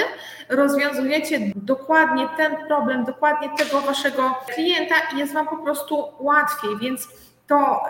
rozwiązujecie 0.48 1.40
dokładnie 1.56 2.28
ten 2.36 2.56
problem, 2.68 3.04
dokładnie 3.04 3.50
tego 3.58 3.80
waszego 3.80 4.34
klienta 4.54 4.94
i 5.14 5.18
jest 5.18 5.34
wam 5.34 5.48
po 5.48 5.56
prostu 5.56 6.04
łatwiej. 6.20 6.70
Więc 6.80 7.08
to 7.46 7.82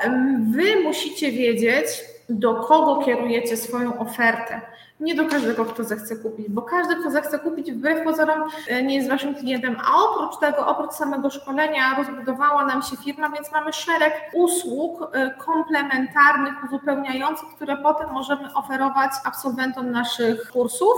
wy 0.51 0.83
musicie 0.83 1.33
wiedzieć, 1.33 1.87
do 2.29 2.55
kogo 2.55 3.05
kierujecie 3.05 3.57
swoją 3.57 3.99
ofertę 3.99 4.61
nie 5.01 5.15
do 5.15 5.27
każdego, 5.27 5.65
kto 5.65 5.85
zechce 5.85 6.17
kupić, 6.17 6.49
bo 6.49 6.63
każdy, 6.63 6.97
kto 6.97 7.11
zechce 7.11 7.39
kupić, 7.39 7.73
wbrew 7.73 8.05
pozorom 8.05 8.49
e, 8.69 8.83
nie 8.83 8.97
jest 8.97 9.09
waszym 9.09 9.35
klientem. 9.35 9.77
A 9.85 10.05
oprócz 10.05 10.41
tego, 10.41 10.67
oprócz 10.67 10.93
samego 10.93 11.31
szkolenia, 11.31 11.97
rozbudowała 11.97 12.65
nam 12.67 12.83
się 12.83 12.97
firma, 12.97 13.29
więc 13.29 13.53
mamy 13.53 13.73
szereg 13.73 14.31
usług 14.35 15.11
e, 15.13 15.31
komplementarnych, 15.31 16.55
uzupełniających, 16.69 17.49
które 17.49 17.77
potem 17.77 18.11
możemy 18.11 18.55
oferować 18.55 19.13
absolwentom 19.25 19.91
naszych 19.91 20.51
kursów. 20.51 20.95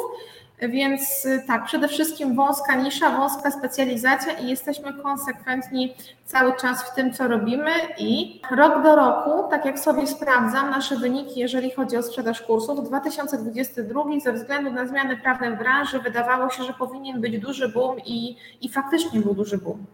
Więc 0.62 1.24
y, 1.24 1.42
tak, 1.46 1.64
przede 1.64 1.88
wszystkim 1.88 2.36
wąska 2.36 2.74
nisza, 2.74 3.10
wąska 3.10 3.50
specjalizacja 3.50 4.32
i 4.32 4.48
jesteśmy 4.48 4.94
konsekwentni 4.94 5.94
cały 6.24 6.56
czas 6.56 6.82
w 6.82 6.94
tym, 6.94 7.12
co 7.12 7.28
robimy 7.28 7.70
i 7.98 8.40
rok 8.50 8.82
do 8.82 8.96
roku, 8.96 9.50
tak 9.50 9.64
jak 9.64 9.78
sobie 9.78 10.06
sprawdzam 10.06 10.70
nasze 10.70 10.96
wyniki, 10.96 11.40
jeżeli 11.40 11.70
chodzi 11.70 11.96
o 11.96 12.02
sprzedaż 12.02 12.42
kursów, 12.42 12.88
2022 12.88 14.02
ze 14.24 14.32
względu 14.32 14.70
na 14.70 14.86
zmiany 14.86 15.16
prawne 15.16 15.50
w 15.50 15.58
branży 15.58 15.98
wydawało 15.98 16.50
się, 16.50 16.64
że 16.64 16.72
powinien 16.72 17.20
być 17.20 17.38
duży 17.38 17.68
boom 17.68 17.98
i, 18.06 18.36
i 18.60 18.68
faktycznie 18.68 19.20
był 19.20 19.34
duży 19.34 19.58
boom. 19.58 19.86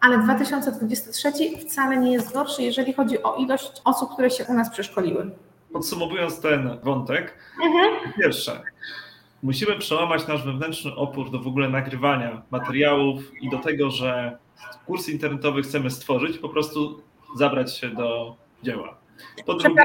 Ale 0.00 0.18
2023 0.18 1.32
wcale 1.66 1.96
nie 1.96 2.12
jest 2.12 2.32
gorszy, 2.32 2.62
jeżeli 2.62 2.92
chodzi 2.92 3.22
o 3.22 3.34
ilość 3.34 3.72
osób, 3.84 4.12
które 4.12 4.30
się 4.30 4.44
u 4.44 4.54
nas 4.54 4.70
przeszkoliły. 4.70 5.30
Podsumowując 5.72 6.40
ten 6.40 6.78
wątek, 6.82 7.34
mhm. 7.64 8.12
pierwsze, 8.22 8.62
musimy 9.42 9.78
przełamać 9.78 10.26
nasz 10.26 10.44
wewnętrzny 10.44 10.94
opór 10.94 11.30
do 11.30 11.38
w 11.38 11.46
ogóle 11.46 11.68
nagrywania 11.68 12.42
materiałów 12.50 13.42
i 13.42 13.50
do 13.50 13.58
tego, 13.58 13.90
że 13.90 14.38
kurs 14.86 15.08
internetowy 15.08 15.62
chcemy 15.62 15.90
stworzyć, 15.90 16.38
po 16.38 16.48
prostu 16.48 17.02
zabrać 17.36 17.78
się 17.78 17.88
do 17.88 18.36
dzieła. 18.62 18.96
Po 19.46 19.54
drugie... 19.54 19.82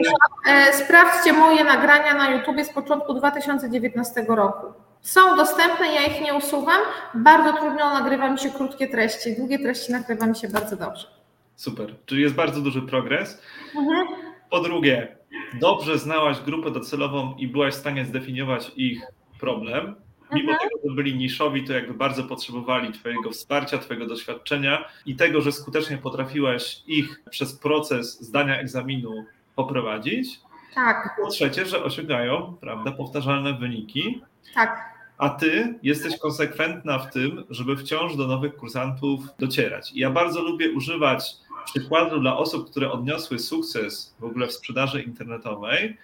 E, 0.48 0.74
sprawdźcie 0.74 1.34
moje 1.34 1.64
nagrania 1.64 2.14
na 2.14 2.30
YouTube 2.30 2.66
z 2.66 2.74
początku 2.74 3.14
2019 3.14 4.26
roku. 4.28 4.68
Są 5.02 5.36
dostępne, 5.36 5.94
ja 5.94 6.06
ich 6.06 6.22
nie 6.22 6.34
usuwam. 6.34 6.82
Bardzo 7.14 7.54
trudno 7.54 7.94
nagrywa 7.94 8.30
mi 8.30 8.40
się 8.40 8.50
krótkie 8.50 8.88
treści. 8.88 9.36
Długie 9.38 9.60
treści 9.60 9.92
nagrywa 9.92 10.28
mi 10.28 10.36
się 10.36 10.50
bardzo 10.50 10.76
dobrze. 10.76 11.08
Super, 11.56 11.96
czyli 12.06 12.22
jest 12.22 12.36
bardzo 12.36 12.62
duży 12.62 12.82
progres. 12.82 13.42
Mhm. 13.76 14.08
Po 14.50 14.60
drugie, 14.60 15.18
dobrze 15.54 15.98
znałaś 15.98 16.40
grupę 16.40 16.72
docelową 16.72 17.36
i 17.38 17.48
byłaś 17.48 17.74
w 17.74 17.78
stanie 17.78 18.06
zdefiniować 18.06 18.72
ich 18.76 19.02
problem. 19.42 19.96
Mimo 20.34 20.52
tego, 20.52 20.90
że 20.90 20.96
byli 20.96 21.16
niszowi, 21.16 21.64
to 21.64 21.74
jakby 21.74 21.94
bardzo 21.94 22.24
potrzebowali 22.24 22.94
Twojego 22.94 23.32
wsparcia, 23.32 23.78
Twojego 23.78 24.06
doświadczenia 24.06 24.86
i 25.06 25.16
tego, 25.16 25.42
że 25.42 25.52
skutecznie 25.52 25.98
potrafiłaś 25.98 26.82
ich 26.88 27.22
przez 27.30 27.56
proces 27.56 28.22
zdania 28.22 28.60
egzaminu 28.60 29.26
poprowadzić. 29.56 30.40
Tak. 30.76 31.16
Po 31.22 31.30
trzecie, 31.30 31.66
że 31.66 31.84
osiągają, 31.84 32.58
prawda, 32.62 32.92
powtarzalne 32.92 33.54
wyniki. 33.54 34.22
Tak. 34.56 34.92
A 35.18 35.30
ty 35.30 35.80
jesteś 35.84 36.18
konsekwentna 36.18 37.00
w 37.00 37.14
tym, 37.14 37.44
żeby 37.50 37.78
wciąż 37.78 38.16
do 38.16 38.28
nowych 38.28 38.56
kursantów 38.56 39.20
docierać. 39.40 39.92
I 39.94 40.00
ja 40.00 40.10
bardzo 40.10 40.42
lubię 40.42 40.72
używać 40.72 41.24
przykładu 41.66 42.20
dla 42.20 42.38
osób, 42.38 42.72
które 42.72 42.92
odniosły 42.92 43.40
sukces 43.40 44.16
w 44.20 44.24
ogóle 44.24 44.48
w 44.48 44.54
sprzedaży 44.54 45.02
internetowej, 45.02 45.98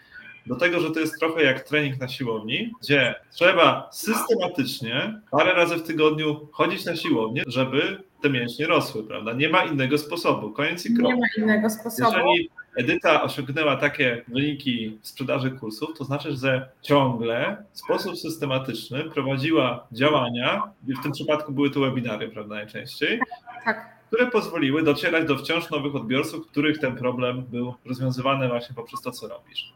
do 0.47 0.55
tego, 0.55 0.79
że 0.79 0.91
to 0.91 0.99
jest 0.99 1.19
trochę 1.19 1.43
jak 1.43 1.63
trening 1.63 1.99
na 1.99 2.07
siłowni, 2.07 2.71
gdzie 2.81 3.15
trzeba 3.31 3.89
systematycznie 3.91 5.21
parę 5.31 5.53
razy 5.53 5.75
w 5.75 5.83
tygodniu 5.83 6.47
chodzić 6.51 6.85
na 6.85 6.95
siłownię, 6.95 7.43
żeby 7.47 8.03
te 8.21 8.29
mięśnie 8.29 8.67
rosły, 8.67 9.03
prawda? 9.03 9.33
Nie 9.33 9.49
ma 9.49 9.63
innego 9.63 9.97
sposobu. 9.97 10.51
Koniec 10.51 10.85
i 10.85 10.95
krok. 10.95 11.07
Nie 11.07 11.15
ma 11.15 11.27
innego 11.37 11.69
sposobu. 11.69 12.11
Jeżeli 12.17 12.49
Edyta 12.77 13.23
osiągnęła 13.23 13.75
takie 13.75 14.23
wyniki 14.27 14.99
w 15.01 15.07
sprzedaży 15.07 15.51
kursów, 15.51 15.97
to 15.97 16.03
znaczy, 16.03 16.35
że 16.35 16.69
ciągle 16.81 17.63
w 17.73 17.79
sposób 17.79 18.17
systematyczny 18.17 19.03
prowadziła 19.03 19.87
działania, 19.91 20.63
w 20.83 21.03
tym 21.03 21.11
przypadku 21.11 21.51
były 21.51 21.69
to 21.69 21.79
webinary, 21.79 22.29
prawda, 22.29 22.55
najczęściej, 22.55 23.19
tak. 23.65 23.97
które 24.07 24.27
pozwoliły 24.27 24.83
docierać 24.83 25.27
do 25.27 25.37
wciąż 25.37 25.69
nowych 25.69 25.95
odbiorców, 25.95 26.47
których 26.47 26.79
ten 26.79 26.95
problem 26.95 27.43
był 27.43 27.73
rozwiązywany 27.85 28.47
właśnie 28.47 28.75
poprzez 28.75 29.01
to, 29.01 29.11
co 29.11 29.27
robisz. 29.27 29.73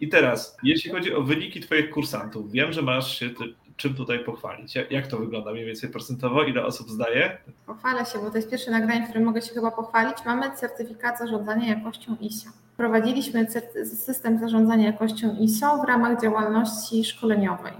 I 0.00 0.08
teraz, 0.08 0.56
jeśli 0.62 0.90
chodzi 0.90 1.14
o 1.14 1.22
wyniki 1.22 1.60
Twoich 1.60 1.90
kursantów, 1.90 2.52
wiem, 2.52 2.72
że 2.72 2.82
masz 2.82 3.18
się 3.18 3.30
ty, 3.30 3.44
czym 3.76 3.94
tutaj 3.94 4.24
pochwalić. 4.24 4.74
Jak 4.90 5.06
to 5.06 5.18
wygląda 5.18 5.52
mniej 5.52 5.64
więcej 5.64 5.90
procentowo? 5.90 6.44
Ile 6.44 6.64
osób 6.64 6.90
zdaje? 6.90 7.38
Pochwalę 7.66 8.06
się, 8.06 8.18
bo 8.18 8.30
to 8.30 8.36
jest 8.36 8.50
pierwsze 8.50 8.70
nagranie, 8.70 9.02
w 9.02 9.04
którym 9.04 9.24
mogę 9.24 9.42
się 9.42 9.54
chyba 9.54 9.70
pochwalić. 9.70 10.16
Mamy 10.26 10.50
certyfikat 10.56 11.18
zarządzania 11.18 11.68
jakością 11.68 12.16
ISO. 12.20 12.50
Prowadziliśmy 12.76 13.46
system 13.84 14.38
zarządzania 14.38 14.86
jakością 14.86 15.36
ISO 15.40 15.82
w 15.84 15.88
ramach 15.88 16.22
działalności 16.22 17.04
szkoleniowej. 17.04 17.72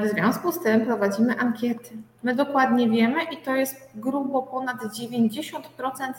W 0.00 0.08
związku 0.08 0.52
z 0.52 0.60
tym 0.60 0.86
prowadzimy 0.86 1.38
ankiety. 1.38 1.90
My 2.22 2.34
dokładnie 2.34 2.88
wiemy 2.88 3.22
i 3.22 3.36
to 3.36 3.54
jest 3.54 3.90
grubo 3.94 4.42
ponad 4.42 4.76
90% 4.76 5.60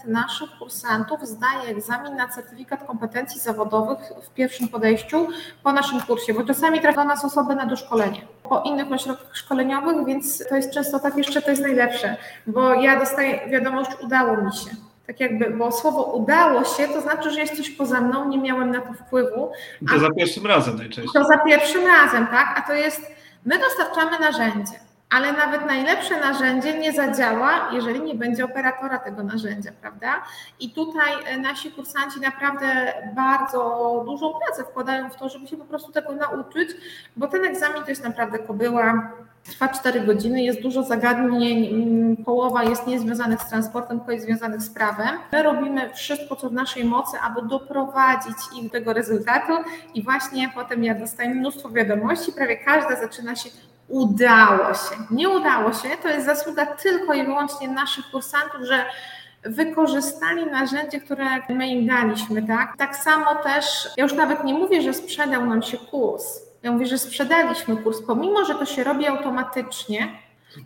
naszych 0.07 0.49
kursantów 0.59 1.27
zdaje 1.27 1.69
egzamin 1.69 2.15
na 2.15 2.27
certyfikat 2.27 2.83
kompetencji 2.83 3.41
zawodowych 3.41 3.97
w 4.23 4.33
pierwszym 4.33 4.67
podejściu 4.67 5.27
po 5.63 5.71
naszym 5.71 6.01
kursie, 6.01 6.33
bo 6.33 6.43
czasami 6.43 6.79
trafia 6.79 7.01
do 7.01 7.07
nas 7.07 7.25
osoby 7.25 7.55
na 7.55 7.65
doszkolenie 7.65 8.21
po 8.43 8.61
innych 8.61 8.91
ośrodkach 8.91 9.37
szkoleniowych, 9.37 10.05
więc 10.05 10.47
to 10.49 10.55
jest 10.55 10.71
często 10.71 10.99
tak 10.99 11.17
jeszcze 11.17 11.41
to 11.41 11.49
jest 11.49 11.61
najlepsze, 11.61 12.17
bo 12.47 12.73
ja 12.73 12.99
dostaję 12.99 13.49
wiadomość 13.49 13.91
udało 14.03 14.37
mi 14.37 14.53
się. 14.53 14.69
Tak 15.07 15.19
jakby, 15.19 15.49
bo 15.49 15.71
słowo 15.71 16.03
udało 16.03 16.63
się, 16.63 16.87
to 16.87 17.01
znaczy, 17.01 17.31
że 17.31 17.39
jest 17.39 17.57
coś 17.57 17.69
poza 17.69 18.01
mną, 18.01 18.29
nie 18.29 18.37
miałem 18.37 18.71
na 18.71 18.81
to 18.81 18.93
wpływu. 18.93 19.51
I 19.81 19.85
to 19.85 19.99
za 19.99 20.09
pierwszym 20.11 20.45
razem 20.45 20.77
najczęściej. 20.77 21.13
To 21.13 21.23
za 21.23 21.37
pierwszym 21.37 21.87
razem, 21.87 22.27
tak? 22.27 22.55
A 22.57 22.67
to 22.67 22.73
jest 22.73 23.20
My 23.45 23.59
dostarczamy 23.59 24.19
narzędzie, 24.19 24.79
ale 25.09 25.33
nawet 25.33 25.65
najlepsze 25.65 26.19
narzędzie 26.19 26.79
nie 26.79 26.93
zadziała, 26.93 27.69
jeżeli 27.71 28.01
nie 28.01 28.15
będzie 28.15 28.45
operatora 28.45 28.99
tego 28.99 29.23
narzędzia, 29.23 29.71
prawda? 29.81 30.23
I 30.59 30.71
tutaj 30.71 31.13
e, 31.25 31.37
nasi 31.37 31.71
kursanci 31.71 32.19
naprawdę 32.19 32.93
bardzo 33.15 34.03
dużą 34.05 34.33
pracę 34.45 34.63
wkładają 34.63 35.09
w 35.09 35.15
to, 35.15 35.29
żeby 35.29 35.47
się 35.47 35.57
po 35.57 35.65
prostu 35.65 35.91
tego 35.91 36.11
nauczyć, 36.11 36.69
bo 37.15 37.27
ten 37.27 37.45
egzamin 37.45 37.83
to 37.83 37.89
jest 37.89 38.03
naprawdę 38.03 38.39
kobyła. 38.39 39.11
Trwa 39.43 39.67
4 39.67 39.99
godziny, 39.99 40.43
jest 40.43 40.61
dużo 40.61 40.83
zagadnień, 40.83 41.67
mm, 41.67 42.17
połowa 42.17 42.63
jest 42.63 42.87
niezwiązanych 42.87 43.41
z 43.41 43.49
transportem, 43.49 43.97
tylko 43.97 44.11
jest 44.11 44.25
związanych 44.25 44.61
z 44.61 44.69
prawem. 44.69 45.09
My 45.31 45.43
robimy 45.43 45.93
wszystko, 45.93 46.35
co 46.35 46.49
w 46.49 46.53
naszej 46.53 46.85
mocy, 46.85 47.17
aby 47.23 47.41
doprowadzić 47.47 48.37
ich 48.57 48.63
do 48.63 48.69
tego 48.69 48.93
rezultatu 48.93 49.53
i 49.93 50.03
właśnie 50.03 50.51
potem 50.55 50.83
ja 50.83 50.95
dostaję 50.95 51.29
mnóstwo 51.29 51.69
wiadomości, 51.69 52.31
prawie 52.31 52.57
każda 52.57 52.95
zaczyna 52.95 53.35
się 53.35 53.49
udało 53.87 54.73
się. 54.73 54.95
Nie 55.11 55.29
udało 55.29 55.73
się, 55.73 55.89
to 56.01 56.09
jest 56.09 56.25
zasługa 56.25 56.65
tylko 56.65 57.13
i 57.13 57.25
wyłącznie 57.25 57.67
naszych 57.67 58.05
kursantów, 58.11 58.61
że 58.61 58.85
wykorzystali 59.43 60.45
narzędzie, 60.45 60.99
które 60.99 61.25
my 61.49 61.67
im 61.67 61.87
daliśmy, 61.87 62.47
tak? 62.47 62.77
Tak 62.77 62.95
samo 62.95 63.35
też, 63.35 63.65
ja 63.97 64.03
już 64.03 64.13
nawet 64.13 64.43
nie 64.43 64.53
mówię, 64.53 64.81
że 64.81 64.93
sprzedał 64.93 65.45
nam 65.45 65.61
się 65.61 65.77
kurs. 65.77 66.50
Ja 66.63 66.71
mówię, 66.71 66.85
że 66.85 66.97
sprzedaliśmy 66.97 67.77
kurs, 67.77 68.01
pomimo, 68.07 68.45
że 68.45 68.55
to 68.55 68.65
się 68.65 68.83
robi 68.83 69.07
automatycznie, 69.07 70.09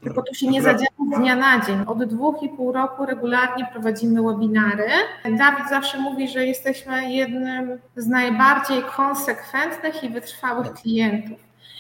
tylko 0.04 0.22
to 0.22 0.34
się 0.34 0.48
nie 0.48 0.62
zadziała 0.62 0.92
z 1.14 1.20
dnia 1.20 1.36
na 1.36 1.66
dzień. 1.66 1.84
Od 1.88 2.04
dwóch 2.04 2.44
i 2.44 2.50
pół 2.50 2.72
roku 2.72 3.06
regularnie 3.06 3.68
prowadzimy 3.72 4.24
webinary. 4.24 4.88
Dawid 5.24 5.70
zawsze 5.70 5.98
mówi, 5.98 6.28
że 6.28 6.46
jesteśmy 6.46 7.12
jednym 7.12 7.80
z 7.96 8.08
najbardziej 8.08 8.84
konsekwentnych 8.84 10.04
i 10.04 10.10
wytrwałych 10.10 10.74
klientów. 10.74 11.40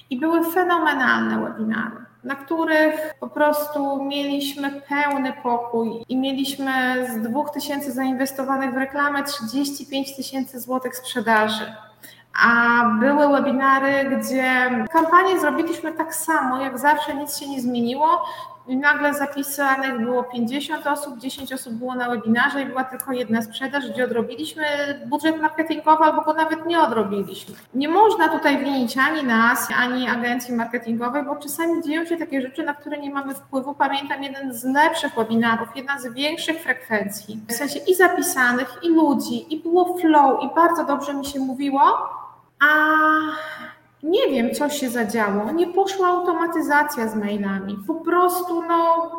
I 0.09 0.19
były 0.19 0.51
fenomenalne 0.51 1.39
webinary, 1.39 1.95
na 2.23 2.35
których 2.35 3.13
po 3.19 3.29
prostu 3.29 4.03
mieliśmy 4.03 4.81
pełny 4.81 5.33
pokój 5.43 5.91
i 6.09 6.17
mieliśmy 6.17 6.71
z 7.13 7.21
2000 7.29 7.91
zainwestowanych 7.91 8.73
w 8.73 8.77
reklamę 8.77 9.23
35 9.23 10.15
tysięcy 10.15 10.59
złotych 10.59 10.95
sprzedaży. 10.95 11.73
A 12.43 12.83
były 12.99 13.27
webinary, 13.29 14.17
gdzie 14.17 14.69
kampanię 14.91 15.39
zrobiliśmy 15.39 15.91
tak 15.93 16.15
samo, 16.15 16.61
jak 16.61 16.79
zawsze, 16.79 17.15
nic 17.15 17.37
się 17.37 17.49
nie 17.49 17.61
zmieniło. 17.61 18.25
i 18.67 18.77
nagle 18.77 19.13
zapisanych 19.13 19.99
było 19.99 20.23
50 20.23 20.87
osób, 20.87 21.17
10 21.17 21.53
osób 21.53 21.73
było 21.73 21.95
na 21.95 22.09
webinarze 22.09 22.61
i 22.61 22.65
była 22.65 22.83
tylko 22.83 23.11
jedna 23.13 23.41
sprzedaż, 23.41 23.89
gdzie 23.89 24.05
odrobiliśmy 24.05 24.63
budżet 25.05 25.41
marketingowy 25.41 26.03
albo 26.03 26.21
go 26.21 26.33
nawet 26.33 26.65
nie 26.65 26.79
odrobiliśmy. 26.81 27.55
Nie 27.73 27.89
można 27.89 28.29
tutaj 28.29 28.57
winić 28.57 28.97
ani 28.97 29.23
nas, 29.23 29.67
ani 29.77 30.09
agencji 30.09 30.55
marketingowej, 30.55 31.23
bo 31.23 31.35
czasami 31.35 31.83
dzieją 31.83 32.05
się 32.05 32.17
takie 32.17 32.41
rzeczy, 32.41 32.63
na 32.63 32.73
które 32.73 32.97
nie 32.97 33.09
mamy 33.09 33.35
wpływu. 33.35 33.73
Pamiętam 33.73 34.23
jeden 34.23 34.53
z 34.53 34.63
lepszych 34.63 35.15
webinarów, 35.15 35.67
jedna 35.75 35.99
z 35.99 36.13
większych 36.13 36.61
frekwencji, 36.61 37.39
w 37.49 37.53
sensie 37.53 37.79
i 37.87 37.95
zapisanych, 37.95 38.77
i 38.83 38.89
ludzi, 38.89 39.53
i 39.53 39.59
było 39.59 39.97
flow, 39.97 40.43
i 40.43 40.55
bardzo 40.55 40.85
dobrze 40.85 41.13
mi 41.13 41.25
się 41.25 41.39
mówiło, 41.39 41.81
a 42.65 43.15
nie 44.03 44.27
wiem, 44.27 44.55
co 44.55 44.69
się 44.69 44.89
zadziało. 44.89 45.51
Nie 45.51 45.67
poszła 45.67 46.07
automatyzacja 46.07 47.07
z 47.07 47.15
mailami. 47.15 47.77
Po 47.87 47.93
prostu, 47.95 48.61
no, 48.61 49.11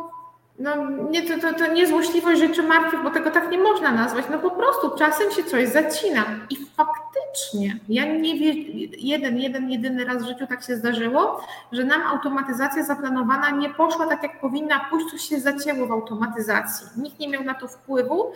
no 0.58 0.90
nie, 1.10 1.22
to, 1.22 1.40
to, 1.40 1.58
to 1.58 1.72
nie 1.72 1.86
złośliwość 1.86 2.40
rzeczy 2.40 2.62
martwych, 2.62 3.02
bo 3.02 3.10
tego 3.10 3.30
tak 3.30 3.50
nie 3.50 3.58
można 3.58 3.92
nazwać. 3.92 4.24
No 4.30 4.38
po 4.38 4.50
prostu 4.50 4.90
czasem 4.98 5.30
się 5.30 5.44
coś 5.44 5.68
zacina. 5.68 6.24
I 6.50 6.56
faktycznie, 6.56 7.78
ja 7.88 8.04
nie 8.04 8.38
wiem, 8.38 8.56
jeden, 8.98 9.38
jeden, 9.38 9.70
jedyny 9.70 10.04
raz 10.04 10.22
w 10.22 10.26
życiu 10.26 10.46
tak 10.46 10.62
się 10.62 10.76
zdarzyło, 10.76 11.40
że 11.72 11.84
nam 11.84 12.02
automatyzacja 12.02 12.84
zaplanowana 12.84 13.50
nie 13.50 13.70
poszła 13.70 14.06
tak, 14.06 14.22
jak 14.22 14.40
powinna 14.40 14.86
pójść, 14.90 15.10
coś 15.10 15.20
się 15.20 15.40
zacięło 15.40 15.86
w 15.86 15.92
automatyzacji. 15.92 16.86
Nikt 16.96 17.18
nie 17.18 17.28
miał 17.28 17.44
na 17.44 17.54
to 17.54 17.68
wpływu 17.68 18.32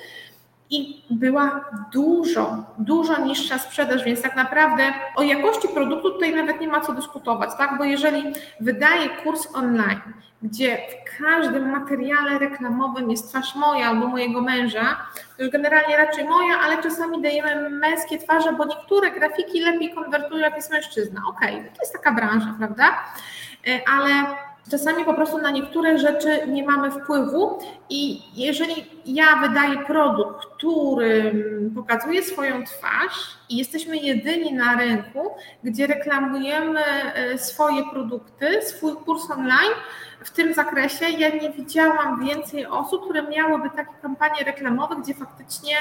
i 0.70 1.02
była 1.10 1.64
dużo, 1.92 2.56
dużo 2.78 3.20
niższa 3.20 3.58
sprzedaż, 3.58 4.04
więc 4.04 4.22
tak 4.22 4.36
naprawdę 4.36 4.82
o 5.16 5.22
jakości 5.22 5.68
produktu 5.68 6.10
tutaj 6.10 6.34
nawet 6.34 6.60
nie 6.60 6.68
ma 6.68 6.80
co 6.80 6.92
dyskutować, 6.92 7.50
tak? 7.58 7.78
Bo 7.78 7.84
jeżeli 7.84 8.22
wydaję 8.60 9.08
kurs 9.08 9.48
online, 9.54 10.00
gdzie 10.42 10.78
w 10.78 11.18
każdym 11.18 11.70
materiale 11.70 12.38
reklamowym 12.38 13.10
jest 13.10 13.28
twarz 13.28 13.54
moja 13.54 13.86
albo 13.86 14.06
mojego 14.06 14.40
męża, 14.40 14.96
to 15.36 15.42
już 15.42 15.52
generalnie 15.52 15.96
raczej 15.96 16.24
moja, 16.24 16.58
ale 16.58 16.82
czasami 16.82 17.22
dajemy 17.22 17.70
męskie 17.70 18.18
twarze, 18.18 18.52
bo 18.52 18.64
niektóre 18.64 19.10
grafiki 19.10 19.60
lepiej 19.60 19.94
konwertują 19.94 20.40
jak 20.40 20.56
jest 20.56 20.72
mężczyzna. 20.72 21.20
Okej, 21.28 21.54
okay, 21.54 21.70
to 21.70 21.82
jest 21.82 21.92
taka 21.92 22.12
branża, 22.12 22.54
prawda? 22.58 22.98
E, 23.68 23.80
ale 23.88 24.10
Czasami 24.70 25.04
po 25.04 25.14
prostu 25.14 25.38
na 25.38 25.50
niektóre 25.50 25.98
rzeczy 25.98 26.40
nie 26.46 26.64
mamy 26.64 26.90
wpływu 26.90 27.58
i 27.88 28.22
jeżeli 28.34 28.86
ja 29.06 29.36
wydaję 29.36 29.78
produkt, 29.78 30.46
który 30.60 31.44
pokazuje 31.74 32.22
swoją 32.22 32.64
twarz 32.64 33.38
i 33.48 33.56
jesteśmy 33.56 33.96
jedyni 33.96 34.52
na 34.52 34.76
rynku, 34.76 35.34
gdzie 35.64 35.86
reklamujemy 35.86 36.84
e, 36.84 37.38
swoje 37.38 37.82
produkty, 37.92 38.62
swój 38.62 38.96
kurs 38.96 39.30
online, 39.30 39.74
w 40.24 40.30
tym 40.30 40.54
zakresie 40.54 41.08
ja 41.08 41.28
nie 41.28 41.50
widziałam 41.50 42.24
więcej 42.26 42.66
osób, 42.66 43.04
które 43.04 43.22
miałyby 43.22 43.70
takie 43.76 43.92
kampanie 44.02 44.44
reklamowe, 44.44 44.96
gdzie 45.02 45.14
faktycznie 45.14 45.74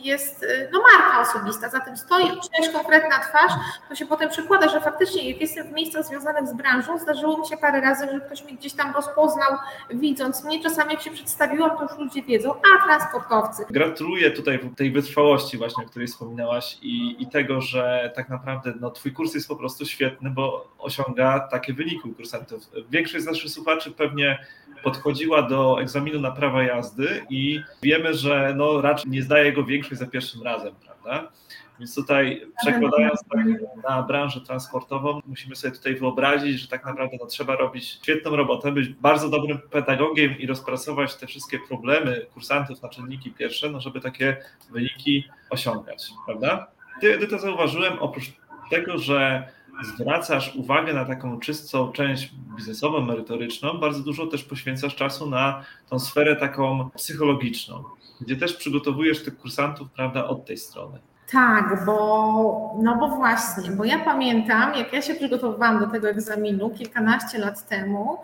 jest 0.00 0.42
y, 0.42 0.68
no, 0.72 0.82
marka 0.92 1.20
osobista, 1.20 1.68
za 1.68 1.80
tym 1.80 1.96
stoi 1.96 2.24
czyjaś 2.24 2.72
konkretna 2.72 3.18
twarz, 3.18 3.52
to 3.88 3.94
się 3.94 4.06
potem 4.06 4.30
przekłada, 4.30 4.68
że 4.68 4.80
faktycznie 4.80 5.30
jak 5.30 5.40
jestem 5.40 5.68
w 5.68 5.72
miejscach 5.72 6.06
związanych 6.06 6.48
z 6.48 6.52
branżą, 6.52 6.98
zdarzyło 6.98 7.38
mi 7.38 7.46
się 7.46 7.56
parę 7.56 7.80
razy, 7.80 8.08
że 8.12 8.20
ktoś 8.20 8.44
mnie 8.44 8.52
gdzieś 8.52 8.72
tam 8.72 8.94
rozpoznał, 8.94 9.58
widząc 9.90 10.44
mnie, 10.44 10.62
czasami 10.62 10.92
jak 10.92 11.02
się 11.02 11.10
przedstawiłam, 11.10 11.76
to 11.76 11.82
już 11.82 11.98
ludzie 11.98 12.22
wiedzą, 12.22 12.54
a 12.54 12.84
transportowcy. 12.86 13.64
Gratuluję 13.70 14.25
tutaj 14.30 14.70
tej 14.76 14.90
wytrwałości 14.90 15.58
właśnie, 15.58 15.84
o 15.84 15.88
której 15.88 16.08
wspominałaś 16.08 16.78
i, 16.82 17.16
i 17.22 17.26
tego, 17.26 17.60
że 17.60 18.12
tak 18.16 18.28
naprawdę 18.28 18.74
no, 18.80 18.90
twój 18.90 19.12
kurs 19.12 19.34
jest 19.34 19.48
po 19.48 19.56
prostu 19.56 19.86
świetny, 19.86 20.30
bo 20.30 20.72
osiąga 20.78 21.48
takie 21.50 21.72
wyniki 21.74 22.08
u 22.08 22.14
kursantów. 22.14 22.62
Większość 22.90 23.24
z 23.24 23.26
naszych 23.26 23.50
słuchaczy 23.50 23.90
pewnie 23.90 24.38
podchodziła 24.86 25.42
do 25.42 25.80
egzaminu 25.80 26.20
na 26.20 26.30
prawo 26.30 26.62
jazdy 26.62 27.26
i 27.30 27.60
wiemy, 27.82 28.14
że 28.14 28.54
no, 28.56 28.80
raczej 28.80 29.10
nie 29.10 29.22
zdaje 29.22 29.52
go 29.52 29.64
większość 29.64 30.00
za 30.00 30.06
pierwszym 30.06 30.42
razem, 30.42 30.74
prawda? 30.84 31.32
Więc 31.78 31.94
tutaj 31.94 32.46
przekładając 32.62 33.20
tak 33.30 33.46
na 33.88 34.02
branżę 34.02 34.40
transportową, 34.40 35.20
musimy 35.26 35.56
sobie 35.56 35.74
tutaj 35.74 35.94
wyobrazić, 35.94 36.60
że 36.60 36.68
tak 36.68 36.84
naprawdę 36.84 37.16
no, 37.20 37.26
trzeba 37.26 37.56
robić 37.56 37.88
świetną 37.88 38.36
robotę, 38.36 38.72
być 38.72 38.88
bardzo 38.88 39.28
dobrym 39.28 39.58
pedagogiem 39.70 40.38
i 40.38 40.46
rozpracować 40.46 41.14
te 41.14 41.26
wszystkie 41.26 41.58
problemy 41.68 42.26
kursantów 42.34 42.82
na 42.82 42.88
czynniki 42.88 43.30
pierwsze, 43.30 43.70
no, 43.70 43.80
żeby 43.80 44.00
takie 44.00 44.36
wyniki 44.70 45.24
osiągać, 45.50 46.08
prawda? 46.26 46.66
Ty, 47.00 47.26
to 47.26 47.38
zauważyłem, 47.38 47.98
oprócz 47.98 48.32
tego, 48.70 48.98
że 48.98 49.48
zwracasz 49.84 50.56
uwagę 50.56 50.94
na 50.94 51.04
taką 51.04 51.40
czystą 51.40 51.92
część 51.92 52.32
biznesową, 52.56 53.00
merytoryczną, 53.00 53.78
bardzo 53.78 54.00
dużo 54.00 54.26
też 54.26 54.44
poświęcasz 54.44 54.94
czasu 54.94 55.30
na 55.30 55.62
tą 55.90 55.98
sferę 55.98 56.36
taką 56.36 56.90
psychologiczną, 56.90 57.84
gdzie 58.20 58.36
też 58.36 58.56
przygotowujesz 58.56 59.24
tych 59.24 59.38
kursantów, 59.38 59.90
prawda, 59.90 60.24
od 60.24 60.46
tej 60.46 60.56
strony. 60.56 60.98
Tak, 61.32 61.84
bo, 61.86 62.74
no 62.82 62.96
bo 62.96 63.08
właśnie, 63.08 63.70
bo 63.70 63.84
ja 63.84 63.98
pamiętam, 63.98 64.74
jak 64.74 64.92
ja 64.92 65.02
się 65.02 65.14
przygotowywałam 65.14 65.78
do 65.80 65.86
tego 65.86 66.08
egzaminu 66.08 66.70
kilkanaście 66.70 67.38
lat 67.38 67.68
temu, 67.68 68.18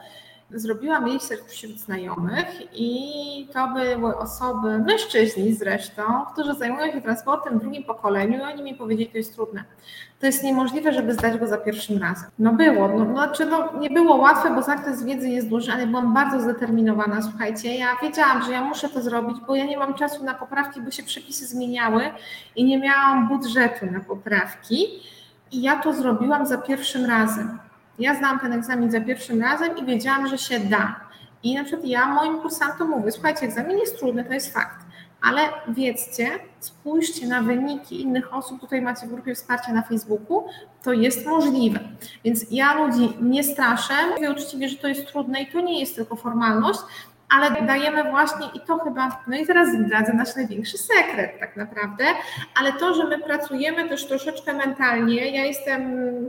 zrobiłam 0.54 1.12
research 1.12 1.48
wśród 1.48 1.78
znajomych 1.78 2.46
i 2.74 3.48
to 3.52 3.68
były 3.68 4.16
osoby, 4.16 4.78
mężczyźni 4.78 5.54
zresztą, 5.54 6.02
którzy 6.32 6.54
zajmują 6.54 6.92
się 6.92 7.02
transportem 7.02 7.58
w 7.58 7.60
drugim 7.60 7.84
pokoleniu 7.84 8.38
i 8.38 8.42
oni 8.42 8.62
mi 8.62 8.74
powiedzieli, 8.74 9.10
to 9.10 9.18
jest 9.18 9.34
trudne. 9.34 9.64
To 10.20 10.26
jest 10.26 10.44
niemożliwe, 10.44 10.92
żeby 10.92 11.14
zdać 11.14 11.38
go 11.38 11.46
za 11.46 11.58
pierwszym 11.58 11.98
razem. 11.98 12.30
No 12.38 12.52
było, 12.52 12.88
no, 12.88 13.04
no, 13.04 13.12
znaczy 13.12 13.46
no, 13.46 13.78
nie 13.78 13.90
było 13.90 14.16
łatwe, 14.16 14.54
bo 14.54 14.62
zakres 14.62 15.04
wiedzy 15.04 15.28
jest 15.28 15.48
duży, 15.48 15.72
ale 15.72 15.86
byłam 15.86 16.14
bardzo 16.14 16.40
zdeterminowana. 16.40 17.22
Słuchajcie, 17.22 17.74
ja 17.74 17.96
wiedziałam, 18.02 18.42
że 18.42 18.52
ja 18.52 18.64
muszę 18.64 18.88
to 18.88 19.02
zrobić, 19.02 19.36
bo 19.46 19.54
ja 19.54 19.64
nie 19.64 19.78
mam 19.78 19.94
czasu 19.94 20.24
na 20.24 20.34
poprawki, 20.34 20.80
bo 20.80 20.90
się 20.90 21.02
przepisy 21.02 21.46
zmieniały 21.46 22.02
i 22.56 22.64
nie 22.64 22.78
miałam 22.78 23.28
budżetu 23.28 23.86
na 23.86 24.00
poprawki. 24.00 24.86
I 25.52 25.62
ja 25.62 25.76
to 25.76 25.92
zrobiłam 25.92 26.46
za 26.46 26.58
pierwszym 26.58 27.06
razem. 27.06 27.58
Ja 28.02 28.14
znałam 28.14 28.40
ten 28.40 28.52
egzamin 28.52 28.90
za 28.90 29.00
pierwszym 29.00 29.42
razem 29.42 29.76
i 29.76 29.84
wiedziałam, 29.84 30.28
że 30.28 30.38
się 30.38 30.60
da. 30.60 31.00
I 31.42 31.54
na 31.54 31.64
przykład 31.64 31.86
ja 31.86 32.06
moim 32.06 32.40
kursantom 32.40 32.90
mówię, 32.90 33.12
słuchajcie, 33.12 33.40
egzamin 33.40 33.78
jest 33.78 33.98
trudny, 33.98 34.24
to 34.24 34.32
jest 34.32 34.54
fakt, 34.54 34.86
ale 35.22 35.40
wiedzcie, 35.68 36.26
spójrzcie 36.60 37.26
na 37.26 37.42
wyniki 37.42 38.00
innych 38.00 38.34
osób, 38.34 38.60
tutaj 38.60 38.82
macie 38.82 39.06
w 39.06 39.10
grupie 39.10 39.34
wsparcia 39.34 39.72
na 39.72 39.82
Facebooku, 39.82 40.44
to 40.82 40.92
jest 40.92 41.26
możliwe. 41.26 41.80
Więc 42.24 42.46
ja 42.50 42.74
ludzi 42.74 43.16
nie 43.20 43.44
straszę, 43.44 43.94
mówię 44.14 44.30
uczciwie, 44.30 44.68
że 44.68 44.76
to 44.76 44.88
jest 44.88 45.06
trudne 45.06 45.42
i 45.42 45.46
to 45.46 45.60
nie 45.60 45.80
jest 45.80 45.94
tylko 45.94 46.16
formalność, 46.16 46.80
ale 47.32 47.62
dajemy 47.66 48.10
właśnie 48.10 48.46
i 48.54 48.60
to 48.60 48.78
chyba, 48.78 49.22
no 49.26 49.36
i 49.36 49.46
teraz 49.46 49.68
zdradzę 49.68 50.12
nasz 50.12 50.36
największy 50.36 50.78
sekret 50.78 51.40
tak 51.40 51.56
naprawdę, 51.56 52.04
ale 52.60 52.72
to, 52.72 52.94
że 52.94 53.04
my 53.04 53.18
pracujemy 53.18 53.88
też 53.88 54.06
troszeczkę 54.06 54.52
mentalnie, 54.52 55.30
ja 55.30 55.44
jestem 55.44 55.82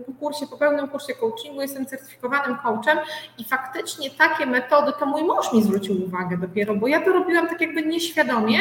po 0.05 0.13
kursie, 0.13 0.47
po 0.47 0.57
pełnym 0.57 0.87
kursie 0.87 1.13
coachingu, 1.13 1.61
jestem 1.61 1.85
certyfikowanym 1.85 2.57
coachem 2.57 2.97
i 3.37 3.43
faktycznie 3.43 4.09
takie 4.09 4.45
metody, 4.45 4.91
to 4.99 5.05
mój 5.05 5.23
mąż 5.23 5.53
mi 5.53 5.63
zwrócił 5.63 6.05
uwagę 6.05 6.37
dopiero, 6.37 6.75
bo 6.75 6.87
ja 6.87 7.01
to 7.01 7.13
robiłam 7.13 7.47
tak 7.47 7.61
jakby 7.61 7.85
nieświadomie, 7.85 8.59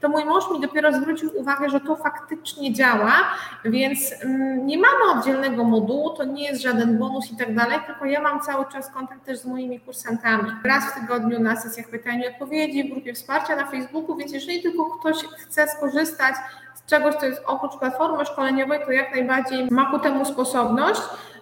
to 0.00 0.08
mój 0.08 0.24
mąż 0.24 0.50
mi 0.50 0.60
dopiero 0.60 0.92
zwrócił 0.92 1.30
uwagę, 1.34 1.70
że 1.70 1.80
to 1.80 1.96
faktycznie 1.96 2.72
działa, 2.72 3.12
więc 3.64 4.14
mm, 4.22 4.66
nie 4.66 4.78
mamy 4.78 5.18
oddzielnego 5.18 5.64
modułu, 5.64 6.10
to 6.10 6.24
nie 6.24 6.44
jest 6.44 6.62
żaden 6.62 6.98
bonus 6.98 7.32
i 7.32 7.36
tak 7.36 7.54
dalej, 7.54 7.78
tylko 7.86 8.04
ja 8.04 8.20
mam 8.20 8.40
cały 8.40 8.64
czas 8.72 8.90
kontakt 8.90 9.24
też 9.24 9.38
z 9.38 9.44
moimi 9.44 9.80
kursantami. 9.80 10.50
Raz 10.64 10.84
w 10.84 11.00
tygodniu 11.00 11.40
na 11.40 11.56
sesjach 11.78 11.90
pytań 11.90 12.20
i 12.20 12.28
odpowiedzi, 12.28 12.84
w 12.84 12.90
grupie 12.92 13.14
wsparcia 13.14 13.56
na 13.56 13.66
Facebooku, 13.66 14.16
więc 14.16 14.32
jeżeli 14.32 14.62
tylko 14.62 14.84
ktoś 14.84 15.16
chce 15.16 15.68
skorzystać 15.68 16.34
z 16.74 16.90
czegoś, 16.90 17.14
co 17.14 17.26
jest 17.26 17.42
oprócz 17.46 17.78
platformy 17.78 18.24
szkoleniowej, 18.24 18.80
to 18.84 18.92
jak 18.92 19.14
najbardziej 19.14 19.68
ma 19.70 19.90
ku 19.90 19.98
temu 19.98 20.24
sposobność. 20.24 21.00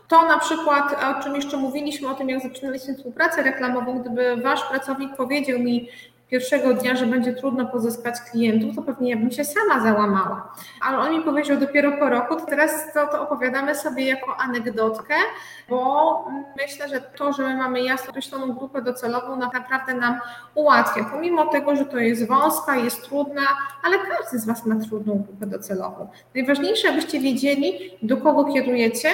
To 0.09 0.29
na 0.29 0.39
przykład, 0.39 0.97
o 1.19 1.23
czym 1.23 1.35
jeszcze 1.35 1.57
mówiliśmy, 1.57 2.09
o 2.09 2.15
tym, 2.15 2.29
jak 2.29 2.43
zaczynaliśmy 2.43 2.95
współpracę 2.95 3.43
reklamową, 3.43 3.99
gdyby 3.99 4.37
wasz 4.37 4.65
pracownik 4.65 5.17
powiedział 5.17 5.59
mi, 5.59 5.89
pierwszego 6.31 6.75
dnia, 6.75 6.97
że 6.97 7.07
będzie 7.07 7.33
trudno 7.33 7.67
pozyskać 7.67 8.21
klientów, 8.31 8.77
to 8.77 8.83
pewnie 8.83 9.11
ja 9.11 9.17
bym 9.17 9.31
się 9.31 9.45
sama 9.45 9.81
załamała. 9.81 10.55
Ale 10.83 10.99
on 10.99 11.13
mi 11.13 11.23
powiedział 11.23 11.57
dopiero 11.57 11.93
po 11.93 12.09
roku, 12.09 12.37
to 12.37 12.47
teraz 12.47 12.93
to, 12.95 13.07
to 13.07 13.23
opowiadamy 13.23 13.75
sobie 13.75 14.07
jako 14.07 14.37
anegdotkę, 14.37 15.15
bo 15.69 16.25
myślę, 16.63 16.89
że 16.89 17.01
to, 17.01 17.33
że 17.33 17.43
my 17.43 17.57
mamy 17.57 17.83
jasno 17.83 18.11
określoną 18.11 18.53
grupę 18.53 18.83
docelową, 18.83 19.37
naprawdę 19.37 19.95
nam 19.95 20.21
ułatwia. 20.55 21.05
Pomimo 21.05 21.47
tego, 21.47 21.77
że 21.77 21.85
to 21.85 21.99
jest 21.99 22.29
wąska, 22.29 22.77
jest 22.77 23.03
trudna, 23.03 23.43
ale 23.83 23.97
każdy 23.99 24.39
z 24.39 24.47
Was 24.47 24.67
ma 24.67 24.77
trudną 24.77 25.25
grupę 25.29 25.47
docelową. 25.47 26.09
Najważniejsze, 26.35 26.89
abyście 26.89 27.21
wiedzieli, 27.21 27.91
do 28.03 28.17
kogo 28.17 28.45
kierujecie, 28.45 29.09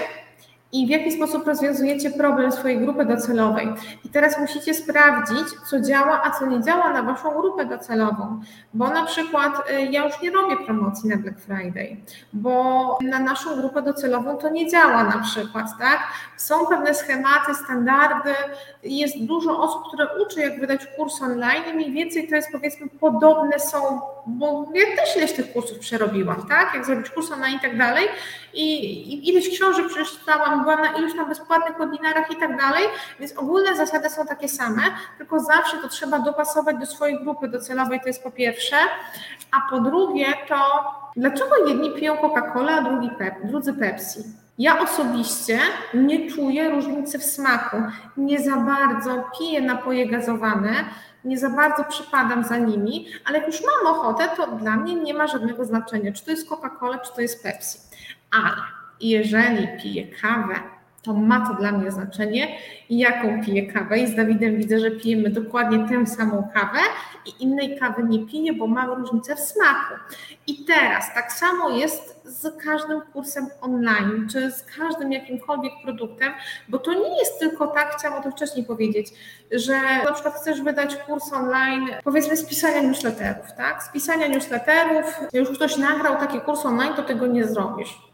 i 0.73 0.87
w 0.87 0.91
jaki 0.91 1.13
sposób 1.13 1.47
rozwiązujecie 1.47 2.11
problem 2.11 2.53
swojej 2.53 2.81
grupy 2.81 3.05
docelowej. 3.05 3.69
I 4.05 4.09
teraz 4.09 4.39
musicie 4.39 4.75
sprawdzić, 4.75 5.49
co 5.71 5.81
działa, 5.81 6.23
a 6.25 6.31
co 6.31 6.47
nie 6.47 6.63
działa 6.63 6.93
na 6.93 7.03
waszą 7.03 7.31
grupę 7.31 7.65
docelową. 7.67 8.41
Bo 8.75 8.89
na 8.91 9.07
przykład 9.07 9.71
y, 9.71 9.83
ja 9.83 10.05
już 10.05 10.23
nie 10.23 10.31
robię 10.31 10.57
promocji 10.57 11.09
na 11.09 11.17
Black 11.17 11.41
Friday, 11.41 11.97
bo 12.33 12.99
na 13.03 13.19
naszą 13.19 13.57
grupę 13.57 13.83
docelową 13.83 14.37
to 14.37 14.51
nie 14.51 14.71
działa 14.71 15.05
na 15.05 15.19
przykład, 15.19 15.67
tak? 15.79 16.01
Są 16.37 16.67
pewne 16.67 16.95
schematy, 16.95 17.55
standardy, 17.65 18.35
jest 18.83 19.25
dużo 19.25 19.59
osób, 19.59 19.83
które 19.89 20.07
uczy, 20.23 20.41
jak 20.41 20.61
wydać 20.61 20.87
kurs 20.97 21.23
online 21.23 21.63
i 21.71 21.75
mniej 21.75 21.93
więcej 21.93 22.29
to 22.29 22.35
jest 22.35 22.49
powiedzmy 22.53 22.89
podobne 23.01 23.59
są, 23.59 24.01
bo 24.27 24.69
ja 24.75 24.97
też 24.97 25.17
ileś 25.17 25.33
tych 25.33 25.53
kursów 25.53 25.79
przerobiłam, 25.79 26.47
tak? 26.49 26.75
Jak 26.75 26.87
zrobić 26.87 27.11
kurs 27.11 27.31
online 27.31 27.57
i 27.57 27.61
tak 27.61 27.79
dalej 27.79 28.09
i, 28.55 29.29
ileś 29.29 29.49
książek 29.49 29.87
przeczytałam, 29.89 30.63
byłam 30.63 30.83
na 30.83 30.99
iluś 30.99 31.13
tam 31.17 31.29
bezpłatnych 31.29 31.79
webinarach 31.79 32.31
i 32.31 32.37
tak 32.37 32.59
dalej, 32.59 32.85
więc 33.21 33.39
ogólne 33.39 33.77
zasady 33.77 34.11
są 34.11 34.27
takie 34.27 34.49
same, 34.49 34.83
tylko 35.19 35.41
zawsze 35.41 35.77
to 35.79 35.89
trzeba 35.89 36.19
dopasować 36.19 36.77
do 36.77 36.87
swojej 36.87 37.19
grupy 37.19 37.49
docelowej, 37.49 38.01
to 38.01 38.07
jest 38.07 38.23
po 38.23 38.31
pierwsze, 38.31 38.77
a 39.51 39.71
po 39.71 39.81
drugie 39.81 40.27
to 40.49 40.57
dlaczego 41.17 41.67
jedni 41.69 41.91
piją 41.91 42.17
Coca-Colę, 42.17 42.71
a 42.73 42.83
drugi 42.83 43.11
pep, 43.19 43.35
drudzy 43.45 43.75
Pepsi? 43.75 44.21
Ja 44.59 44.81
osobiście 44.81 45.59
nie 45.95 46.31
czuję 46.31 46.71
różnicy 46.71 47.19
w 47.19 47.25
smaku. 47.25 47.77
Nie 48.17 48.41
za 48.41 48.57
bardzo 48.57 49.25
piję 49.39 49.61
napoje 49.61 50.07
gazowane, 50.07 50.75
nie 51.25 51.39
za 51.39 51.51
bardzo 51.51 51.85
przypadam 51.85 52.45
za 52.45 52.57
nimi, 52.57 53.07
ale 53.25 53.39
jak 53.39 53.47
już 53.47 53.61
mam 53.61 53.95
ochotę, 53.95 54.29
to 54.37 54.47
dla 54.47 54.77
mnie 54.77 54.95
nie 54.95 55.15
ma 55.15 55.27
żadnego 55.27 55.65
znaczenia, 55.65 56.13
czy 56.13 56.25
to 56.25 56.31
jest 56.31 56.49
Coca-Cola, 56.49 57.01
czy 57.01 57.13
to 57.15 57.21
jest 57.21 57.43
Pepsi. 57.43 57.79
Ale 58.31 58.57
jeżeli 59.01 59.69
piję 59.83 60.07
kawę, 60.23 60.55
to 61.03 61.15
ma 61.15 61.47
to 61.49 61.55
dla 61.55 61.73
mnie 61.73 61.91
znaczenie, 61.91 62.59
jaką 62.91 63.45
piję 63.45 63.73
kawę. 63.73 63.99
I 63.99 64.07
z 64.07 64.15
Dawidem 64.15 64.57
widzę, 64.57 64.81
że 64.81 64.91
pijemy 64.91 65.31
dokładnie 65.31 65.89
tę 65.89 66.07
samą 66.07 66.49
kawę 66.55 66.79
i 67.27 67.43
innej 67.43 67.79
kawy 67.79 68.03
nie 68.03 68.27
piję, 68.27 68.53
bo 68.53 68.67
mam 68.67 68.91
różnicę 68.91 69.37
w 69.37 69.41
smaku. 69.41 69.95
I 70.47 70.65
teraz 70.65 71.15
tak 71.15 71.33
samo 71.33 71.71
jest 71.71 72.23
z 72.25 72.65
każdym 72.65 73.01
kursem 73.01 73.47
online, 73.61 74.29
czy 74.31 74.51
z 74.51 74.63
każdym 74.63 75.13
jakimkolwiek 75.13 75.73
produktem, 75.85 76.33
bo 76.69 76.79
to 76.79 76.95
nie 76.95 77.19
jest 77.19 77.39
tylko 77.39 77.67
tak, 77.67 77.97
chciałam 77.99 78.19
o 78.19 78.23
tym 78.23 78.33
wcześniej 78.33 78.67
powiedzieć, 78.67 79.09
że 79.53 79.81
na 80.05 80.13
przykład 80.13 80.35
chcesz 80.35 80.63
wydać 80.63 80.97
kurs 80.97 81.33
online, 81.33 81.89
powiedzmy 82.05 82.37
z 82.37 82.49
pisania 82.49 82.83
newsletterów, 82.83 83.53
tak? 83.57 83.83
Z 83.83 83.93
pisania 83.93 84.27
newsletterów, 84.27 85.21
już 85.33 85.51
ktoś 85.51 85.77
nagrał 85.77 86.17
taki 86.17 86.41
kurs 86.41 86.67
online, 86.67 86.95
to 86.95 87.03
tego 87.03 87.27
nie 87.27 87.45
zrobisz 87.45 88.13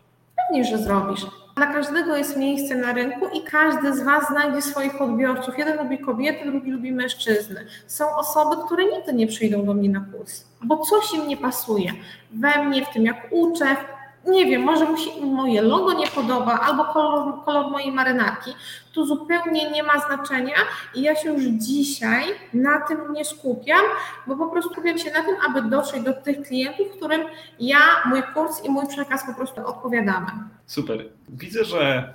Pewnie, 0.48 0.64
że 0.64 0.78
zrobisz. 0.78 1.26
Dla 1.58 1.66
każdego 1.66 2.16
jest 2.16 2.36
miejsce 2.36 2.74
na 2.74 2.92
rynku 2.92 3.26
i 3.34 3.42
każdy 3.42 3.96
z 3.96 4.02
Was 4.02 4.28
znajdzie 4.28 4.62
swoich 4.62 5.02
odbiorców. 5.02 5.58
Jeden 5.58 5.78
lubi 5.78 5.98
kobiety, 5.98 6.50
drugi 6.50 6.70
lubi 6.70 6.92
mężczyzny. 6.92 7.66
Są 7.86 8.16
osoby, 8.16 8.56
które 8.66 8.84
nigdy 8.84 9.12
nie 9.12 9.26
przyjdą 9.26 9.64
do 9.64 9.74
mnie 9.74 9.88
na 9.88 10.00
kurs, 10.00 10.44
bo 10.64 10.76
coś 10.76 11.12
im 11.14 11.28
nie 11.28 11.36
pasuje. 11.36 11.92
We 12.32 12.64
mnie, 12.64 12.84
w 12.84 12.88
tym 12.92 13.04
jak 13.04 13.28
uczę, 13.30 13.76
nie 14.26 14.46
wiem, 14.46 14.62
może 14.62 14.84
mu 14.84 14.96
się 14.96 15.26
moje 15.26 15.62
logo 15.62 15.92
nie 15.92 16.06
podoba 16.06 16.60
albo 16.60 16.84
kolor, 16.84 17.44
kolor 17.44 17.70
mojej 17.70 17.92
marynarki, 17.92 18.50
to 18.94 19.06
zupełnie 19.06 19.70
nie 19.70 19.82
ma 19.82 19.98
znaczenia 19.98 20.56
i 20.94 21.02
ja 21.02 21.16
się 21.16 21.32
już 21.32 21.42
dzisiaj 21.44 22.24
na 22.54 22.80
tym 22.80 22.98
nie 23.12 23.24
skupiam, 23.24 23.80
bo 24.26 24.36
po 24.36 24.46
prostu 24.46 24.72
skupiam 24.72 24.98
się 24.98 25.10
na 25.10 25.22
tym, 25.22 25.36
aby 25.48 25.70
dotrzeć 25.70 26.02
do 26.02 26.12
tych 26.12 26.42
klientów, 26.42 26.86
którym 26.96 27.20
ja, 27.60 27.78
mój 28.06 28.22
kurs 28.34 28.64
i 28.64 28.70
mój 28.70 28.86
przekaz 28.88 29.26
po 29.26 29.34
prostu 29.34 29.66
odpowiadamy. 29.66 30.26
Super. 30.66 31.04
Widzę, 31.28 31.64
że 31.64 32.12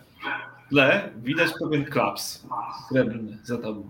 w 0.65 0.69
tle 0.69 1.09
widać 1.15 1.51
pewien 1.59 1.85
klaps 1.85 2.45
srebrny 2.89 3.37
za 3.43 3.57
tobą. 3.57 3.89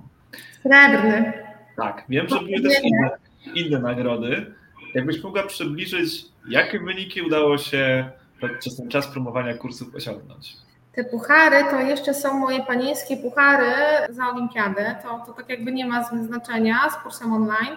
Srebrny. 0.62 1.34
Tak, 1.76 2.04
wiem, 2.10 2.28
że 2.28 2.40
były 2.40 2.62
też 2.62 2.84
inne, 2.84 3.10
inne 3.56 3.80
nagrody. 3.80 4.54
Jakbyś 4.94 5.24
mogła 5.24 5.44
przybliżyć, 5.44 6.26
jakie 6.50 6.80
wyniki 6.80 7.22
udało 7.22 7.58
się 7.58 8.12
podczas 8.42 8.76
ten 8.76 8.90
czas 8.90 9.08
promowania 9.08 9.58
kursów 9.58 9.96
osiągnąć? 9.96 10.58
Te 10.96 11.04
puchary 11.04 11.64
to 11.72 11.80
jeszcze 11.80 12.14
są 12.14 12.40
moje 12.40 12.64
panieńskie 12.64 13.18
puchary 13.18 13.74
za 14.10 14.28
olimpiadę. 14.28 14.96
To, 15.04 15.24
to 15.26 15.34
tak 15.34 15.50
jakby 15.50 15.72
nie 15.72 15.86
ma 15.86 16.04
znaczenia 16.04 16.90
z 16.90 17.04
kursem 17.04 17.34
online. 17.34 17.76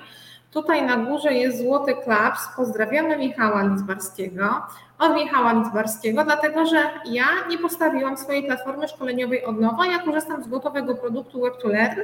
Tutaj 0.52 0.86
na 0.86 0.96
górze 0.96 1.32
jest 1.34 1.58
złoty 1.58 1.94
klaps. 2.04 2.48
Pozdrawiamy 2.56 3.16
Michała 3.16 3.62
Lidzbarskiego. 3.62 4.62
Od 4.98 5.14
Michała 5.14 5.52
Lidzbarskiego, 5.52 6.24
dlatego 6.24 6.66
że 6.66 6.76
ja 7.04 7.26
nie 7.48 7.58
postawiłam 7.58 8.16
swojej 8.16 8.46
platformy 8.46 8.88
szkoleniowej 8.88 9.44
od 9.44 9.60
nowa. 9.60 9.86
Ja 9.86 9.98
korzystam 9.98 10.44
z 10.44 10.48
gotowego 10.48 10.94
produktu 10.94 11.38
Web2Learn 11.38 12.00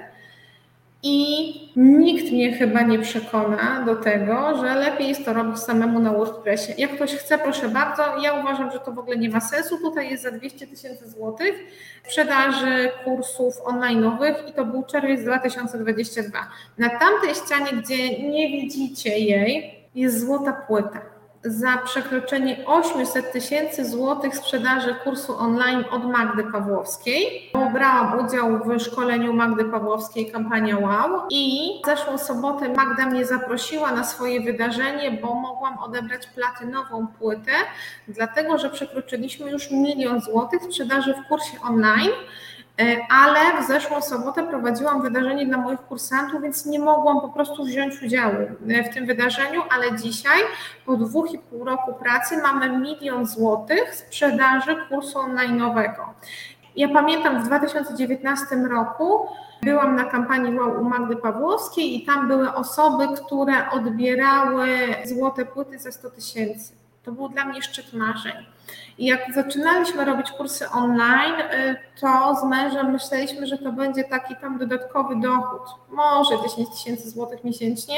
i 1.02 1.52
nikt 1.76 2.32
mnie 2.32 2.52
chyba 2.52 2.82
nie 2.82 2.98
przekona 2.98 3.82
do 3.86 3.96
tego, 3.96 4.56
że 4.56 4.74
lepiej 4.74 5.08
jest 5.08 5.24
to 5.24 5.32
robić 5.32 5.58
samemu 5.58 5.98
na 5.98 6.12
WordPressie. 6.12 6.72
Jak 6.78 6.94
ktoś 6.94 7.14
chce, 7.14 7.38
proszę 7.38 7.68
bardzo. 7.68 8.02
Ja 8.22 8.40
uważam, 8.40 8.70
że 8.70 8.78
to 8.78 8.92
w 8.92 8.98
ogóle 8.98 9.16
nie 9.16 9.28
ma 9.28 9.40
sensu. 9.40 9.78
Tutaj 9.78 10.10
jest 10.10 10.22
za 10.22 10.30
200 10.30 10.66
tysięcy 10.66 11.10
złotych 11.10 11.54
sprzedaży 12.04 12.90
kursów 13.04 13.54
online'owych 13.64 14.34
i 14.48 14.52
to 14.52 14.64
był 14.64 14.82
czerwiec 14.82 15.22
2022. 15.22 16.38
Na 16.78 16.88
tamtej 16.88 17.34
ścianie, 17.34 17.82
gdzie 17.82 18.28
nie 18.30 18.48
widzicie 18.48 19.18
jej, 19.18 19.74
jest 19.94 20.20
złota 20.20 20.52
płyta 20.52 21.11
za 21.44 21.76
przekroczenie 21.76 22.64
800 22.66 23.32
tysięcy 23.32 23.84
złotych 23.84 24.36
sprzedaży 24.36 24.94
kursu 25.04 25.38
online 25.38 25.84
od 25.90 26.04
Magdy 26.04 26.44
Pawłowskiej. 26.52 27.50
Brałam 27.72 28.26
udział 28.26 28.58
w 28.58 28.82
szkoleniu 28.82 29.32
Magdy 29.32 29.64
Pawłowskiej 29.64 30.32
kampania 30.32 30.78
Wow 30.78 31.20
i 31.30 31.70
zeszłą 31.86 32.18
sobotę 32.18 32.68
Magda 32.68 33.06
mnie 33.06 33.24
zaprosiła 33.24 33.92
na 33.92 34.04
swoje 34.04 34.40
wydarzenie, 34.40 35.10
bo 35.10 35.34
mogłam 35.34 35.78
odebrać 35.78 36.26
platynową 36.26 37.06
płytę, 37.18 37.52
dlatego 38.08 38.58
że 38.58 38.70
przekroczyliśmy 38.70 39.50
już 39.50 39.70
milion 39.70 40.20
złotych 40.20 40.62
sprzedaży 40.62 41.14
w 41.14 41.28
kursie 41.28 41.56
online. 41.62 42.10
E, 42.82 43.06
ale 43.08 43.62
w 43.62 43.66
zeszłą 43.66 44.02
sobotę 44.02 44.46
prowadziłam 44.46 45.02
wydarzenie 45.02 45.46
dla 45.46 45.58
moich 45.58 45.80
kursantów, 45.80 46.42
więc 46.42 46.66
nie 46.66 46.78
mogłam 46.78 47.20
po 47.20 47.28
prostu 47.28 47.64
wziąć 47.64 48.02
udziału 48.02 48.34
e, 48.68 48.84
w 48.84 48.94
tym 48.94 49.06
wydarzeniu, 49.06 49.62
ale 49.70 49.98
dzisiaj 49.98 50.40
po 50.86 50.96
dwóch 50.96 51.32
i 51.32 51.38
pół 51.38 51.64
roku 51.64 51.94
pracy 51.94 52.36
mamy 52.36 52.78
milion 52.78 53.26
złotych 53.26 53.94
sprzedaży 53.94 54.76
kursu 54.88 55.18
online'owego. 55.18 56.04
Ja 56.76 56.88
pamiętam 56.88 57.42
w 57.42 57.46
2019 57.46 58.56
roku 58.56 59.26
byłam 59.62 59.96
na 59.96 60.04
kampanii 60.04 60.58
Wow 60.58 60.80
u 60.80 60.84
Magdy 60.84 61.16
Pawłowskiej 61.16 61.96
i 61.96 62.06
tam 62.06 62.28
były 62.28 62.54
osoby, 62.54 63.04
które 63.24 63.70
odbierały 63.70 64.68
złote 65.04 65.44
płyty 65.44 65.78
za 65.78 65.92
100 65.92 66.10
tysięcy. 66.10 66.81
To 67.04 67.12
był 67.12 67.28
dla 67.28 67.44
mnie 67.44 67.62
szczyt 67.62 67.92
marzeń. 67.92 68.46
I 68.98 69.06
jak 69.06 69.34
zaczynaliśmy 69.34 70.04
robić 70.04 70.30
kursy 70.30 70.68
online, 70.68 71.40
y, 71.40 71.76
to 72.00 72.36
z 72.40 72.44
mężem 72.44 72.92
myśleliśmy, 72.92 73.46
że 73.46 73.58
to 73.58 73.72
będzie 73.72 74.04
taki 74.04 74.36
tam 74.36 74.58
dodatkowy 74.58 75.16
dochód, 75.16 75.62
może 75.90 76.42
10 76.48 76.68
tysięcy 76.70 77.10
złotych 77.10 77.44
miesięcznie. 77.44 77.96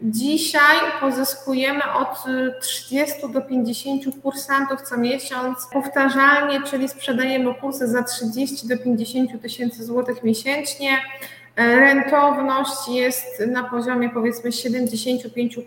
Dzisiaj 0.00 0.76
pozyskujemy 1.00 1.82
od 1.92 2.24
30 2.60 3.32
do 3.32 3.40
50 3.40 4.04
kursantów 4.22 4.82
co 4.82 4.96
miesiąc 4.96 5.68
powtarzalnie, 5.72 6.62
czyli 6.62 6.88
sprzedajemy 6.88 7.54
kursy 7.54 7.88
za 7.88 8.02
30 8.02 8.68
do 8.68 8.78
50 8.78 9.42
tysięcy 9.42 9.84
złotych 9.84 10.22
miesięcznie. 10.22 10.98
Rentowność 11.56 12.88
jest 12.88 13.46
na 13.46 13.64
poziomie 13.64 14.10
powiedzmy 14.10 14.50
75%, 14.50 15.62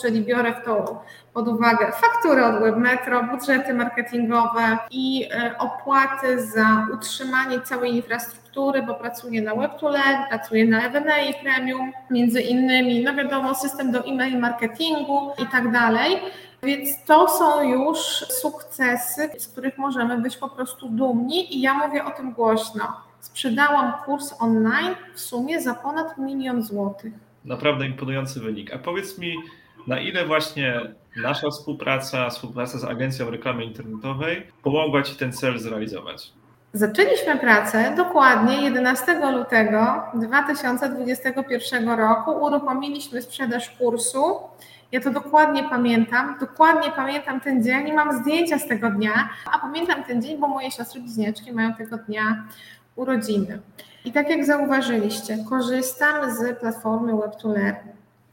czyli 0.00 0.20
biorę 0.20 0.54
w 0.62 0.64
to 0.64 1.04
pod 1.34 1.48
uwagę 1.48 1.92
faktury 1.92 2.44
od 2.44 2.60
Webmetro, 2.60 3.22
budżety 3.22 3.74
marketingowe 3.74 4.78
i 4.90 5.28
e, 5.32 5.58
opłaty 5.58 6.46
za 6.46 6.86
utrzymanie 6.94 7.60
całej 7.60 7.94
infrastruktury, 7.96 8.82
bo 8.82 8.94
pracuję 8.94 9.42
na 9.42 9.54
Web2Learn, 9.54 10.28
pracuję 10.28 10.64
na 10.64 10.86
F&A 10.86 11.42
Premium, 11.42 11.92
między 12.10 12.40
innymi, 12.40 13.04
no 13.04 13.14
wiadomo, 13.14 13.54
system 13.54 13.92
do 13.92 14.04
e-mail 14.04 14.38
marketingu 14.38 15.32
i 15.42 15.46
tak 15.46 15.72
dalej. 15.72 16.16
Więc 16.62 17.04
to 17.04 17.28
są 17.28 17.62
już 17.62 17.98
sukcesy, 18.42 19.30
z 19.38 19.48
których 19.48 19.78
możemy 19.78 20.18
być 20.18 20.36
po 20.36 20.48
prostu 20.48 20.88
dumni 20.88 21.56
i 21.56 21.60
ja 21.60 21.74
mówię 21.74 22.04
o 22.04 22.10
tym 22.10 22.32
głośno. 22.32 23.07
Sprzedałam 23.20 23.92
kurs 24.04 24.34
online 24.40 24.94
w 25.14 25.20
sumie 25.20 25.60
za 25.60 25.74
ponad 25.74 26.18
milion 26.18 26.62
złotych. 26.62 27.12
Naprawdę 27.44 27.86
imponujący 27.86 28.40
wynik. 28.40 28.74
A 28.74 28.78
powiedz 28.78 29.18
mi, 29.18 29.34
na 29.86 30.00
ile 30.00 30.26
właśnie 30.26 30.80
nasza 31.16 31.50
współpraca, 31.50 32.30
współpraca 32.30 32.78
z 32.78 32.84
agencją 32.84 33.30
reklamy 33.30 33.64
internetowej 33.64 34.46
pomogła 34.62 35.02
Ci 35.02 35.16
ten 35.16 35.32
cel 35.32 35.58
zrealizować? 35.58 36.32
Zaczęliśmy 36.72 37.38
pracę 37.38 37.94
dokładnie 37.96 38.62
11 38.62 39.32
lutego 39.32 40.02
2021 40.14 41.90
roku. 41.90 42.30
Uruchomiliśmy 42.30 43.22
sprzedaż 43.22 43.70
kursu. 43.70 44.36
Ja 44.92 45.00
to 45.00 45.10
dokładnie 45.10 45.68
pamiętam, 45.68 46.36
dokładnie 46.40 46.92
pamiętam 46.92 47.40
ten 47.40 47.64
dzień 47.64 47.88
i 47.88 47.92
mam 47.92 48.20
zdjęcia 48.20 48.58
z 48.58 48.68
tego 48.68 48.90
dnia, 48.90 49.28
a 49.52 49.58
pamiętam 49.58 50.04
ten 50.04 50.22
dzień, 50.22 50.38
bo 50.38 50.48
moje 50.48 50.70
siostry 50.70 51.00
bliźniaczki 51.00 51.52
mają 51.52 51.74
tego 51.74 51.96
dnia 51.98 52.44
urodziny. 52.98 53.60
I 54.04 54.12
tak 54.12 54.30
jak 54.30 54.44
zauważyliście, 54.44 55.38
korzystam 55.48 56.34
z 56.36 56.58
platformy 56.60 57.12
Web2Learn. 57.12 57.76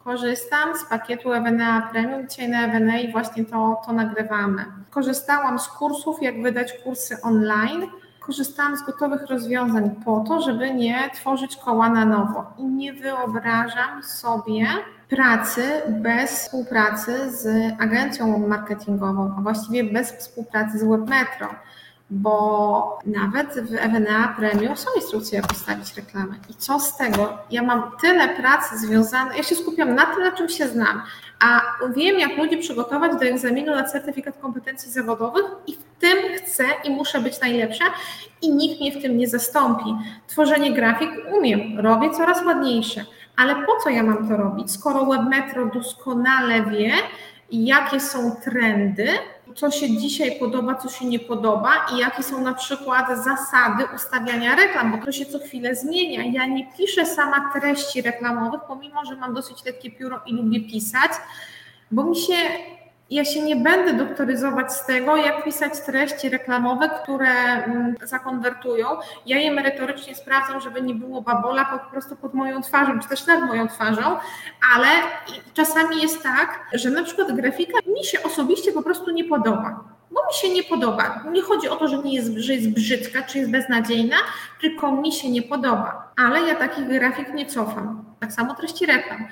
Korzystam 0.04 0.78
z 0.78 0.84
pakietu 0.84 1.34
EWNA 1.34 1.90
Premium. 1.92 2.28
Dzisiaj 2.28 2.50
na 2.50 3.00
i 3.00 3.12
właśnie 3.12 3.46
to, 3.46 3.82
to 3.86 3.94
nagrywamy. 3.94 4.66
Korzystałam 4.90 5.60
z 5.60 5.68
kursów, 5.68 6.22
jak 6.22 6.42
wydać 6.42 6.74
kursy 6.74 7.22
online. 7.22 7.88
Korzystałam 8.20 8.78
z 8.78 8.86
gotowych 8.86 9.26
rozwiązań 9.30 9.90
po 10.06 10.24
to, 10.28 10.42
żeby 10.42 10.74
nie 10.74 11.10
tworzyć 11.14 11.56
koła 11.56 11.90
na 11.90 12.06
nowo. 12.06 12.46
I 12.58 12.64
nie 12.66 12.94
wyobrażam 12.94 14.04
sobie 14.04 14.68
pracy 15.10 15.62
bez 15.88 16.32
współpracy 16.32 17.32
z 17.32 17.74
agencją 17.80 18.48
marketingową, 18.48 19.36
a 19.38 19.42
właściwie 19.42 19.84
bez 19.84 20.12
współpracy 20.12 20.80
z 20.80 20.84
Webmetro 20.84 21.48
bo 22.10 23.00
nawet 23.06 23.48
w 23.48 23.76
EWNA 23.76 24.36
Premium 24.38 24.78
są 24.78 24.90
instrukcje, 24.96 25.40
jak 25.40 25.52
ustawić 25.52 25.96
reklamę. 25.96 26.36
I 26.50 26.54
co 26.54 26.80
z 26.80 26.98
tego? 26.98 27.38
Ja 27.52 27.64
mam 27.64 27.92
tyle 28.02 28.30
pracy 28.30 28.78
związanej, 28.78 29.38
ja 29.38 29.44
się 29.44 29.56
skupiam 29.56 29.96
na 29.96 30.06
tym, 30.06 30.24
na 30.24 30.32
czym 30.32 30.50
się 30.50 30.68
znam, 30.68 31.02
a 31.40 31.62
wiem, 31.96 32.20
jak 32.20 32.38
ludzi 32.38 32.58
przygotować 32.58 33.12
do 33.20 33.26
egzaminu 33.26 33.76
na 33.76 33.84
certyfikat 33.84 34.38
kompetencji 34.42 34.92
zawodowych 34.92 35.46
i 35.68 35.74
w 35.74 35.84
tym 36.00 36.18
chcę 36.38 36.64
i 36.84 36.90
muszę 36.90 37.22
być 37.22 37.42
najlepsza 37.42 37.86
i 38.42 38.56
nikt 38.56 38.82
mnie 38.82 38.92
w 38.92 39.02
tym 39.02 39.18
nie 39.18 39.28
zastąpi. 39.28 39.96
Tworzenie 40.28 40.74
grafik 40.74 41.10
umiem, 41.38 41.80
robię 41.80 42.10
coraz 42.12 42.46
ładniejsze, 42.46 43.06
ale 43.38 43.56
po 43.56 43.76
co 43.84 43.90
ja 43.90 44.04
mam 44.04 44.30
to 44.30 44.38
robić, 44.38 44.72
skoro 44.72 45.06
Webmetro 45.06 45.66
doskonale 45.66 46.66
wie, 46.66 46.92
jakie 47.52 48.00
są 48.00 48.36
trendy, 48.44 49.08
co 49.56 49.72
się 49.72 49.98
dzisiaj 49.98 50.40
podoba, 50.40 50.76
co 50.76 50.90
się 50.90 51.06
nie 51.06 51.20
podoba 51.20 51.72
i 51.94 51.98
jakie 51.98 52.24
są 52.24 52.42
na 52.42 52.54
przykład 52.54 53.08
zasady 53.24 53.84
ustawiania 53.96 54.56
reklam, 54.56 54.92
bo 54.92 55.06
to 55.06 55.12
się 55.12 55.26
co 55.26 55.40
chwilę 55.40 55.76
zmienia. 55.76 56.24
Ja 56.24 56.46
nie 56.46 56.72
piszę 56.78 57.06
sama 57.06 57.52
treści 57.54 58.02
reklamowych, 58.02 58.62
pomimo 58.68 59.06
że 59.06 59.16
mam 59.16 59.34
dosyć 59.34 59.66
lekkie 59.66 59.92
pióro 59.92 60.22
i 60.26 60.34
lubię 60.34 60.60
pisać, 60.62 61.12
bo 61.92 62.04
mi 62.04 62.16
się 62.16 62.36
ja 63.10 63.26
się 63.26 63.42
nie 63.42 63.56
będę 63.56 63.94
doktoryzować 63.94 64.74
z 64.74 64.86
tego, 64.86 65.16
jak 65.18 65.44
pisać 65.44 65.80
treści 65.86 66.30
reklamowe, 66.30 66.90
które 67.04 67.30
mm, 67.30 67.96
zakonwertują. 68.04 68.88
Ja 69.26 69.40
je 69.40 69.52
merytorycznie 69.52 70.16
sprawdzam, 70.16 70.62
żeby 70.62 70.82
nie 70.82 70.96
było 70.96 71.22
babola 71.22 71.66
po 71.66 71.92
prostu 71.92 72.16
pod 72.16 72.34
moją 72.34 72.62
twarzą, 72.62 73.00
czy 73.00 73.10
też 73.10 73.28
nad 73.28 73.42
moją 73.42 73.68
twarzą, 73.68 74.18
ale 74.76 74.88
czasami 75.54 76.02
jest 76.02 76.24
tak, 76.24 76.60
że 76.74 76.90
na 76.90 77.04
przykład 77.04 77.32
grafika 77.32 77.78
mi 77.88 78.06
się 78.06 78.24
osobiście 78.24 78.72
po 78.72 78.84
prostu 78.84 79.12
nie 79.12 79.24
podoba 79.24 79.96
bo 80.12 80.22
mi 80.28 80.34
się 80.34 80.50
nie 80.50 80.64
podoba. 80.64 81.24
Nie 81.32 81.42
chodzi 81.42 81.70
o 81.70 81.76
to, 81.76 81.88
że, 81.88 81.98
nie 81.98 82.14
jest, 82.14 82.34
że 82.38 82.54
jest 82.54 82.70
brzydka, 82.70 83.22
czy 83.22 83.38
jest 83.38 83.52
beznadziejna, 83.52 84.16
tylko 84.62 84.92
mi 84.92 85.12
się 85.12 85.30
nie 85.30 85.42
podoba. 85.42 86.14
Ale 86.18 86.42
ja 86.42 86.56
takich 86.56 86.88
grafik 86.88 87.34
nie 87.34 87.46
cofam. 87.46 88.06
Tak 88.20 88.34
samo 88.34 88.56
treści 88.56 88.86
reklam 88.86 89.28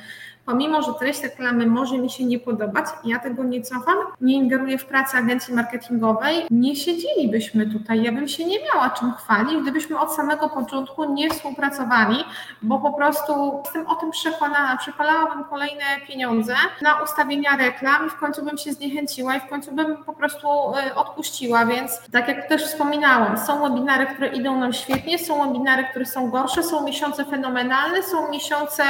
pomimo, 0.46 0.82
że 0.82 0.94
treść 0.94 1.24
reklamy 1.24 1.66
może 1.68 1.98
mi 1.98 2.10
się 2.10 2.26
nie 2.26 2.40
podobać, 2.40 2.86
ja 3.06 3.20
tego 3.20 3.44
nie 3.44 3.62
cofam, 3.62 3.98
nie 4.22 4.34
ingeruję 4.34 4.78
w 4.78 4.86
pracę 4.86 5.18
agencji 5.18 5.54
marketingowej, 5.54 6.46
nie 6.52 6.76
siedzielibyśmy 6.76 7.68
tutaj. 7.72 8.04
Ja 8.04 8.12
bym 8.12 8.28
się 8.28 8.46
nie 8.46 8.58
miała 8.64 8.90
czym 8.90 9.14
chwalić, 9.14 9.62
gdybyśmy 9.62 10.00
od 10.00 10.16
samego 10.16 10.50
początku 10.50 11.14
nie 11.14 11.30
współpracowali, 11.30 12.18
bo 12.62 12.80
po 12.80 12.94
prostu 12.94 13.62
jestem 13.64 13.88
o 13.88 13.96
tym 13.96 14.12
przekonana, 14.12 14.78
przepalałabym 14.78 15.44
kolejne 15.44 15.84
pieniądze 16.08 16.56
na 16.82 17.02
ustawienia 17.04 17.58
reklam 17.58 18.08
i 18.08 18.10
w 18.10 18.16
końcu 18.16 18.46
bym 18.46 18.58
się 18.58 18.74
zniechęciła 18.74 19.36
i 19.36 19.40
w 19.40 19.48
końcu 19.48 19.72
bym 19.72 20.04
po 20.04 20.14
prostu 20.14 20.48
e, 20.48 20.96
odpuściła, 20.96 21.66
więc 21.66 22.02
tak 22.12 22.28
jak 22.28 22.50
też 22.50 22.66
wspominałam, 22.66 23.38
są 23.38 23.70
webinary, 23.70 24.06
które 24.06 24.28
idą 24.28 24.60
nam 24.60 24.74
świetnie, 24.74 25.20
są 25.20 25.48
webinary, 25.48 25.84
które 25.84 26.06
są 26.06 26.30
gorsze, 26.30 26.64
są 26.64 26.86
miesiące 26.86 27.26
fenomenalne, 27.26 28.04
są 28.04 28.32
miesiące, 28.32 28.84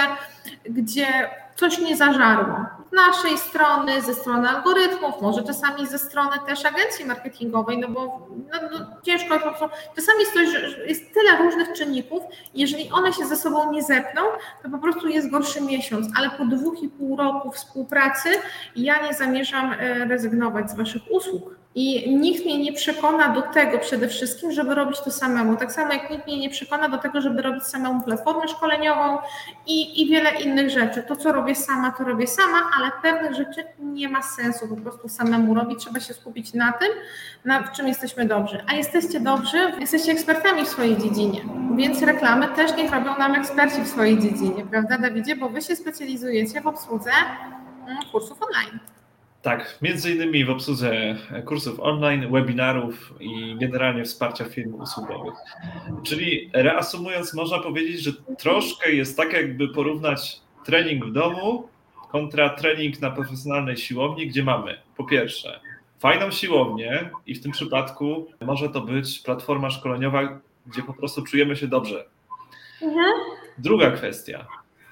gdzie 0.66 1.30
coś 1.56 1.80
nie 1.80 1.98
zażarło. 1.98 2.66
Z 2.90 2.96
naszej 2.96 3.38
strony, 3.38 4.02
ze 4.02 4.14
strony 4.14 4.50
algorytmów, 4.50 5.22
może 5.22 5.44
czasami 5.44 5.88
ze 5.88 6.00
strony 6.00 6.32
też 6.48 6.66
agencji 6.66 7.06
marketingowej, 7.06 7.78
no 7.78 7.88
bo 7.88 8.28
no, 8.54 8.60
no, 8.72 8.86
ciężko, 9.04 9.40
czasami 9.96 10.20
jest, 10.20 10.36
jest 10.88 11.14
tyle 11.14 11.38
różnych 11.38 11.74
czynników, 11.74 12.24
jeżeli 12.54 12.92
one 12.92 13.14
się 13.14 13.26
ze 13.26 13.36
sobą 13.36 13.72
nie 13.72 13.84
zepną, 13.84 14.22
to 14.64 14.70
po 14.70 14.78
prostu 14.78 15.08
jest 15.08 15.32
gorszy 15.32 15.62
miesiąc, 15.62 16.08
ale 16.18 16.30
po 16.30 16.46
dwóch 16.46 16.84
i 16.84 16.90
pół 16.90 17.18
roku 17.18 17.52
współpracy 17.52 18.30
ja 18.76 19.08
nie 19.08 19.14
zamierzam 19.14 19.74
e, 19.74 20.06
rezygnować 20.06 20.72
z 20.72 20.76
Waszych 20.76 21.02
usług. 21.12 21.63
I 21.76 22.16
nikt 22.16 22.46
mnie 22.46 22.58
nie 22.58 22.74
przekona 22.74 23.30
do 23.30 23.42
tego 23.42 23.80
przede 23.80 24.08
wszystkim, 24.08 24.52
żeby 24.52 24.76
robić 24.76 25.00
to 25.00 25.12
samemu. 25.12 25.58
Tak 25.58 25.72
samo 25.72 25.94
jak 25.94 26.10
nikt 26.10 26.28
mnie 26.28 26.40
nie 26.40 26.50
przekona 26.50 26.90
do 26.90 26.98
tego, 26.98 27.22
żeby 27.22 27.42
robić 27.42 27.64
samemu 27.64 28.02
platformę 28.02 28.48
szkoleniową 28.48 29.18
i, 29.68 30.02
i 30.02 30.10
wiele 30.10 30.32
innych 30.42 30.70
rzeczy. 30.70 31.04
To, 31.04 31.16
co 31.16 31.32
robię 31.32 31.56
sama, 31.56 31.92
to 31.92 32.04
robię 32.04 32.28
sama, 32.28 32.58
ale 32.78 32.92
pewnych 33.02 33.34
rzeczy 33.34 33.64
nie 33.80 34.10
ma 34.10 34.22
sensu 34.22 34.68
po 34.68 34.76
prostu 34.76 35.10
samemu 35.10 35.54
robić. 35.56 35.80
Trzeba 35.80 36.00
się 36.00 36.14
skupić 36.14 36.54
na 36.54 36.72
tym, 36.72 36.90
na, 37.46 37.68
czym 37.68 37.88
jesteśmy 37.88 38.26
dobrzy. 38.26 38.64
A 38.68 38.74
jesteście 38.74 39.20
dobrzy, 39.20 39.58
jesteście 39.80 40.12
ekspertami 40.12 40.66
w 40.66 40.68
swojej 40.68 40.98
dziedzinie, 40.98 41.42
więc 41.76 42.02
reklamy 42.02 42.48
też 42.48 42.78
niech 42.78 42.92
robią 42.92 43.18
nam 43.18 43.36
eksperci 43.36 43.82
w 43.82 43.88
swojej 43.88 44.20
dziedzinie, 44.20 44.66
prawda, 44.72 44.98
Dawidzie? 44.98 45.36
Bo 45.36 45.50
wy 45.50 45.62
się 45.62 45.76
specjalizujecie 45.76 46.62
w 46.62 46.68
obsłudze 46.68 47.12
mm, 47.88 47.98
kursów 48.12 48.38
online. 48.42 48.93
Tak, 49.44 49.78
między 49.82 50.12
innymi 50.12 50.46
w 50.46 50.50
obsłudze 50.50 51.16
kursów 51.46 51.80
online, 51.80 52.32
webinarów 52.32 53.14
i 53.20 53.56
generalnie 53.60 54.04
wsparcia 54.04 54.46
firm 54.46 54.82
usługowych. 54.82 55.34
Czyli 56.04 56.50
reasumując, 56.54 57.34
można 57.34 57.60
powiedzieć, 57.60 58.02
że 58.02 58.12
troszkę 58.38 58.92
jest 58.92 59.18
tak, 59.18 59.34
jakby 59.34 59.68
porównać 59.68 60.40
trening 60.66 61.06
w 61.06 61.12
domu 61.12 61.68
kontra 62.12 62.50
trening 62.50 63.02
na 63.02 63.12
profesjonalnej 63.12 63.78
siłowni, 63.78 64.28
gdzie 64.28 64.44
mamy 64.44 64.78
po 64.98 65.04
pierwsze 65.04 65.60
fajną 66.00 66.32
siłownię 66.32 67.10
i 67.26 67.36
w 67.36 67.44
tym 67.44 67.52
przypadku 67.52 68.28
może 68.42 68.70
to 68.70 68.82
być 68.82 69.20
platforma 69.20 69.70
szkoleniowa, 69.70 70.40
gdzie 70.68 70.84
po 70.84 70.94
prostu 70.94 71.22
czujemy 71.22 71.56
się 71.56 71.68
dobrze. 71.68 72.06
Mhm. 72.82 73.14
Druga 73.58 73.92
kwestia. 73.92 74.48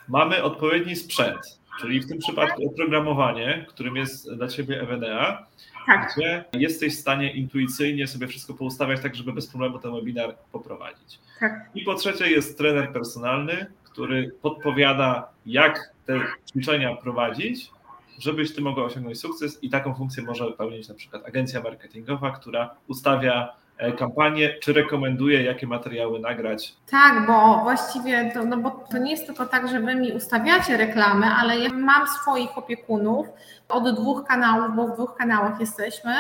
Mamy 0.08 0.44
odpowiedni 0.44 0.96
sprzęt 0.96 1.61
Czyli 1.82 2.00
w 2.00 2.08
tym 2.08 2.18
przypadku 2.18 2.68
oprogramowanie, 2.68 3.66
którym 3.70 3.96
jest 3.96 4.34
dla 4.34 4.48
Ciebie 4.48 4.82
EWDA, 4.82 5.48
tak. 5.86 6.14
gdzie 6.16 6.46
jesteś 6.54 6.98
w 6.98 7.00
stanie 7.00 7.34
intuicyjnie 7.34 8.08
sobie 8.08 8.28
wszystko 8.28 8.54
poustawiać 8.54 9.02
tak, 9.02 9.16
żeby 9.16 9.34
bez 9.34 9.48
problemu 9.48 9.80
ten 9.80 9.94
webinar 9.96 10.36
poprowadzić. 10.52 11.20
Tak. 11.40 11.70
I 11.76 11.84
po 11.84 11.96
trzecie 11.96 12.32
jest 12.32 12.58
trener 12.58 12.94
personalny, 12.94 13.66
który 13.84 14.32
podpowiada, 14.42 15.30
jak 15.46 15.94
te 16.06 16.20
ćwiczenia 16.50 16.96
prowadzić, 16.96 17.72
żebyś 18.20 18.56
Ty 18.56 18.62
mogła 18.62 18.84
osiągnąć 18.84 19.20
sukces 19.20 19.64
i 19.64 19.70
taką 19.70 19.96
funkcję 19.96 20.24
może 20.24 20.52
pełnić 20.52 20.90
na 20.90 20.96
przykład 20.96 21.26
agencja 21.26 21.62
marketingowa, 21.62 22.32
która 22.32 22.76
ustawia 22.88 23.54
kampanię, 23.98 24.54
czy 24.60 24.74
rekomenduje, 24.74 25.44
jakie 25.44 25.68
materiały 25.68 26.20
nagrać? 26.20 26.76
Tak, 26.92 27.28
bo 27.28 27.60
właściwie 27.64 28.32
to, 28.34 28.46
no 28.46 28.58
bo 28.58 28.86
to 28.92 28.98
nie 28.98 29.12
jest 29.12 29.26
tylko 29.26 29.46
tak, 29.46 29.68
że 29.68 29.80
wy 29.80 29.96
mi 29.96 30.12
ustawiacie 30.12 30.78
reklamy, 30.78 31.26
ale 31.26 31.60
ja 31.60 31.70
mam 31.70 32.08
swoich 32.08 32.58
opiekunów 32.58 33.28
od 33.70 33.96
dwóch 33.96 34.24
kanałów, 34.28 34.76
bo 34.76 34.88
w 34.88 34.94
dwóch 34.94 35.16
kanałach 35.16 35.60
jesteśmy 35.60 36.14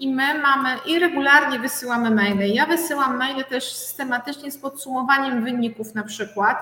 i 0.00 0.14
my 0.14 0.38
mamy 0.38 0.68
i 0.86 0.98
regularnie 0.98 1.58
wysyłamy 1.58 2.10
maile. 2.10 2.54
Ja 2.54 2.66
wysyłam 2.66 3.16
maile 3.16 3.44
też 3.44 3.72
systematycznie 3.72 4.50
z 4.50 4.58
podsumowaniem 4.58 5.44
wyników 5.44 5.94
na 5.94 6.02
przykład, 6.02 6.56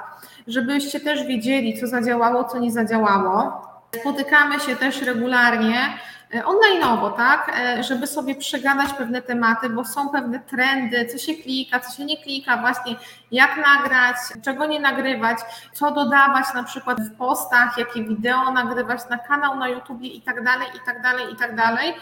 żebyście 0.46 1.00
też 1.00 1.26
wiedzieli, 1.26 1.80
co 1.80 1.86
zadziałało, 1.86 2.44
co 2.44 2.58
nie 2.58 2.72
zadziałało. 2.72 3.70
Spotykamy 4.00 4.60
się 4.60 4.76
też 4.76 5.02
regularnie 5.02 5.76
E, 5.76 6.19
online'owo, 6.34 7.16
tak, 7.16 7.52
e, 7.58 7.82
żeby 7.82 8.06
sobie 8.06 8.34
przegadać 8.34 8.92
pewne 8.92 9.22
tematy, 9.22 9.68
bo 9.68 9.84
są 9.84 10.08
pewne 10.08 10.40
trendy, 10.40 11.06
co 11.06 11.18
się 11.18 11.34
klika, 11.34 11.80
co 11.80 11.96
się 11.96 12.04
nie 12.04 12.22
klika, 12.22 12.56
właśnie 12.56 12.96
jak 13.32 13.56
nagrać, 13.56 14.16
czego 14.44 14.66
nie 14.66 14.80
nagrywać, 14.80 15.38
co 15.72 15.90
dodawać 15.90 16.46
na 16.54 16.62
przykład 16.64 17.00
w 17.00 17.16
postach, 17.16 17.78
jakie 17.78 18.04
wideo 18.04 18.52
nagrywać 18.52 19.00
na 19.10 19.18
kanał 19.18 19.56
na 19.56 19.68
YouTubie 19.68 20.08
i 20.08 20.22
tak 20.22 20.44
dalej, 20.44 20.68
i 20.76 20.86
tak 20.86 21.02
dalej, 21.02 21.32
i 21.32 21.36
tak 21.36 21.56
dalej. 21.56 21.94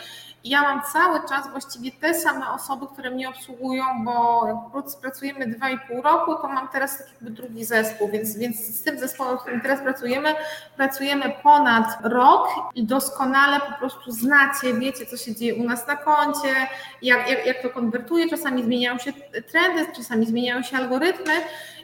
Ja 0.48 0.62
mam 0.62 0.82
cały 0.92 1.28
czas 1.28 1.50
właściwie 1.50 1.90
te 1.92 2.14
same 2.14 2.50
osoby, 2.50 2.86
które 2.92 3.10
mnie 3.10 3.28
obsługują, 3.28 3.84
bo 4.04 4.42
jak 4.46 5.00
pracujemy 5.00 5.46
2,5 5.46 6.02
roku, 6.02 6.34
to 6.34 6.48
mam 6.48 6.68
teraz 6.68 6.98
taki 6.98 7.10
jakby 7.12 7.30
drugi 7.30 7.64
zespół, 7.64 8.08
więc, 8.08 8.36
więc 8.36 8.56
z 8.56 8.82
tym 8.82 8.98
zespołem, 8.98 9.38
w 9.38 9.40
którym 9.40 9.60
teraz 9.60 9.80
pracujemy, 9.80 10.34
pracujemy 10.76 11.32
ponad 11.42 11.86
rok 12.02 12.48
i 12.74 12.84
doskonale 12.84 13.60
po 13.60 13.72
prostu 13.78 14.10
znacie, 14.10 14.74
wiecie, 14.74 15.06
co 15.06 15.16
się 15.16 15.34
dzieje 15.34 15.54
u 15.54 15.64
nas 15.64 15.86
na 15.86 15.96
koncie, 15.96 16.54
jak, 17.02 17.30
jak, 17.30 17.46
jak 17.46 17.62
to 17.62 17.70
konwertuje, 17.70 18.28
czasami 18.28 18.62
zmieniają 18.62 18.98
się 18.98 19.12
trendy, 19.52 19.92
czasami 19.96 20.26
zmieniają 20.26 20.62
się 20.62 20.76
algorytmy, 20.76 21.32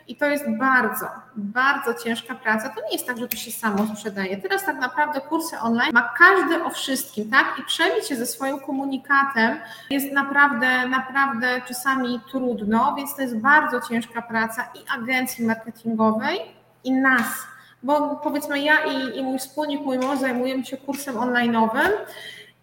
i 0.09 0.17
to 0.17 0.27
jest 0.27 0.45
bardzo, 0.59 1.07
bardzo 1.37 1.95
ciężka 1.95 2.35
praca. 2.35 2.69
To 2.69 2.81
nie 2.81 2.93
jest 2.93 3.07
tak, 3.07 3.19
że 3.19 3.29
to 3.29 3.37
się 3.37 3.51
samo 3.51 3.87
sprzedaje. 3.87 4.37
Teraz 4.37 4.65
tak 4.65 4.77
naprawdę 4.77 5.21
kursy 5.21 5.59
online 5.61 5.91
ma 5.93 6.15
każdy 6.19 6.65
o 6.65 6.71
wszystkim, 6.71 7.31
tak? 7.31 7.47
I 7.61 7.65
przebić 7.65 8.09
się 8.09 8.17
ze 8.17 8.27
swoim 8.27 8.61
komunikatem 8.61 9.59
jest 9.91 10.13
naprawdę, 10.13 10.89
naprawdę 10.89 11.61
czasami 11.69 12.21
trudno, 12.31 12.95
więc 12.97 13.17
to 13.17 13.23
jest 13.23 13.37
bardzo 13.37 13.81
ciężka 13.81 14.23
praca 14.23 14.69
i 14.75 15.01
agencji 15.01 15.47
marketingowej, 15.47 16.41
i 16.85 16.93
nas. 16.93 17.47
Bo 17.83 18.17
powiedzmy 18.17 18.61
ja 18.61 18.85
i, 18.85 19.19
i 19.19 19.23
mój 19.23 19.39
wspólnik, 19.39 19.81
mój 19.81 19.99
mąż 19.99 20.19
zajmujemy 20.19 20.65
się 20.65 20.77
kursem 20.77 21.15
online'owym 21.15 21.89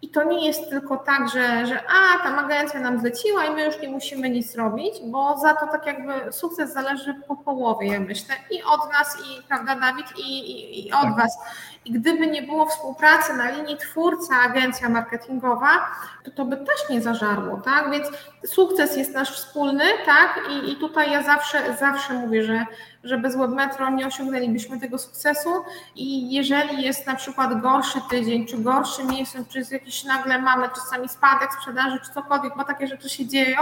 i 0.02 0.08
to 0.08 0.24
nie 0.24 0.46
jest 0.46 0.70
tylko 0.70 0.96
tak, 0.96 1.28
że, 1.28 1.66
że 1.66 1.80
a, 1.80 2.22
tam 2.22 2.38
agencja 2.38 2.80
nam 2.80 3.00
zleciła 3.00 3.44
i 3.44 3.50
my 3.50 3.64
już 3.64 3.80
nie 3.80 3.88
musimy 3.88 4.30
nic 4.30 4.54
robić, 4.54 4.94
bo 5.04 5.38
za 5.38 5.54
to 5.54 5.66
tak 5.66 5.86
jakby 5.86 6.32
sukces 6.32 6.72
zależy 6.72 7.14
po 7.28 7.36
połowie, 7.36 7.88
ja 7.88 8.00
myślę, 8.00 8.34
i 8.50 8.62
od 8.62 8.92
nas, 8.92 9.16
i 9.20 9.42
prawda, 9.42 9.74
Dawid, 9.74 10.06
i, 10.18 10.50
i, 10.50 10.86
i 10.86 10.92
od 10.92 11.02
tak. 11.02 11.16
Was. 11.16 11.38
I 11.84 11.92
gdyby 11.92 12.26
nie 12.26 12.42
było 12.42 12.66
współpracy 12.66 13.34
na 13.34 13.50
linii 13.50 13.76
twórca, 13.76 14.34
agencja 14.36 14.88
marketingowa, 14.88 15.86
to 16.24 16.30
to 16.30 16.44
by 16.44 16.56
też 16.56 16.88
nie 16.90 17.00
zażarło, 17.00 17.60
tak? 17.64 17.90
Więc 17.90 18.08
sukces 18.46 18.96
jest 18.96 19.14
nasz 19.14 19.30
wspólny, 19.30 19.84
tak? 20.06 20.40
I, 20.50 20.72
i 20.72 20.76
tutaj 20.76 21.12
ja 21.12 21.22
zawsze, 21.22 21.76
zawsze 21.80 22.12
mówię, 22.12 22.44
że, 22.44 22.66
że 23.04 23.18
bez 23.18 23.36
webmetro 23.36 23.90
nie 23.90 24.06
osiągnęlibyśmy 24.06 24.80
tego 24.80 24.98
sukcesu. 24.98 25.50
I 25.96 26.34
jeżeli 26.34 26.82
jest 26.82 27.06
na 27.06 27.14
przykład 27.14 27.60
gorszy 27.60 28.00
tydzień, 28.10 28.46
czy 28.46 28.58
gorszy 28.58 29.04
miesiąc, 29.04 29.48
czy 29.48 29.62
jakiś 29.70 30.04
nagle 30.04 30.38
mamy 30.38 30.68
czasami 30.68 31.08
spadek 31.08 31.52
sprzedaży, 31.52 31.98
czy 32.04 32.12
cokolwiek, 32.12 32.56
bo 32.56 32.64
takie 32.64 32.86
rzeczy 32.86 33.08
się 33.08 33.26
dzieją, 33.26 33.58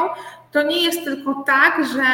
to 0.53 0.63
nie 0.63 0.83
jest 0.83 1.05
tylko 1.05 1.35
tak, 1.47 1.87
że 1.95 2.05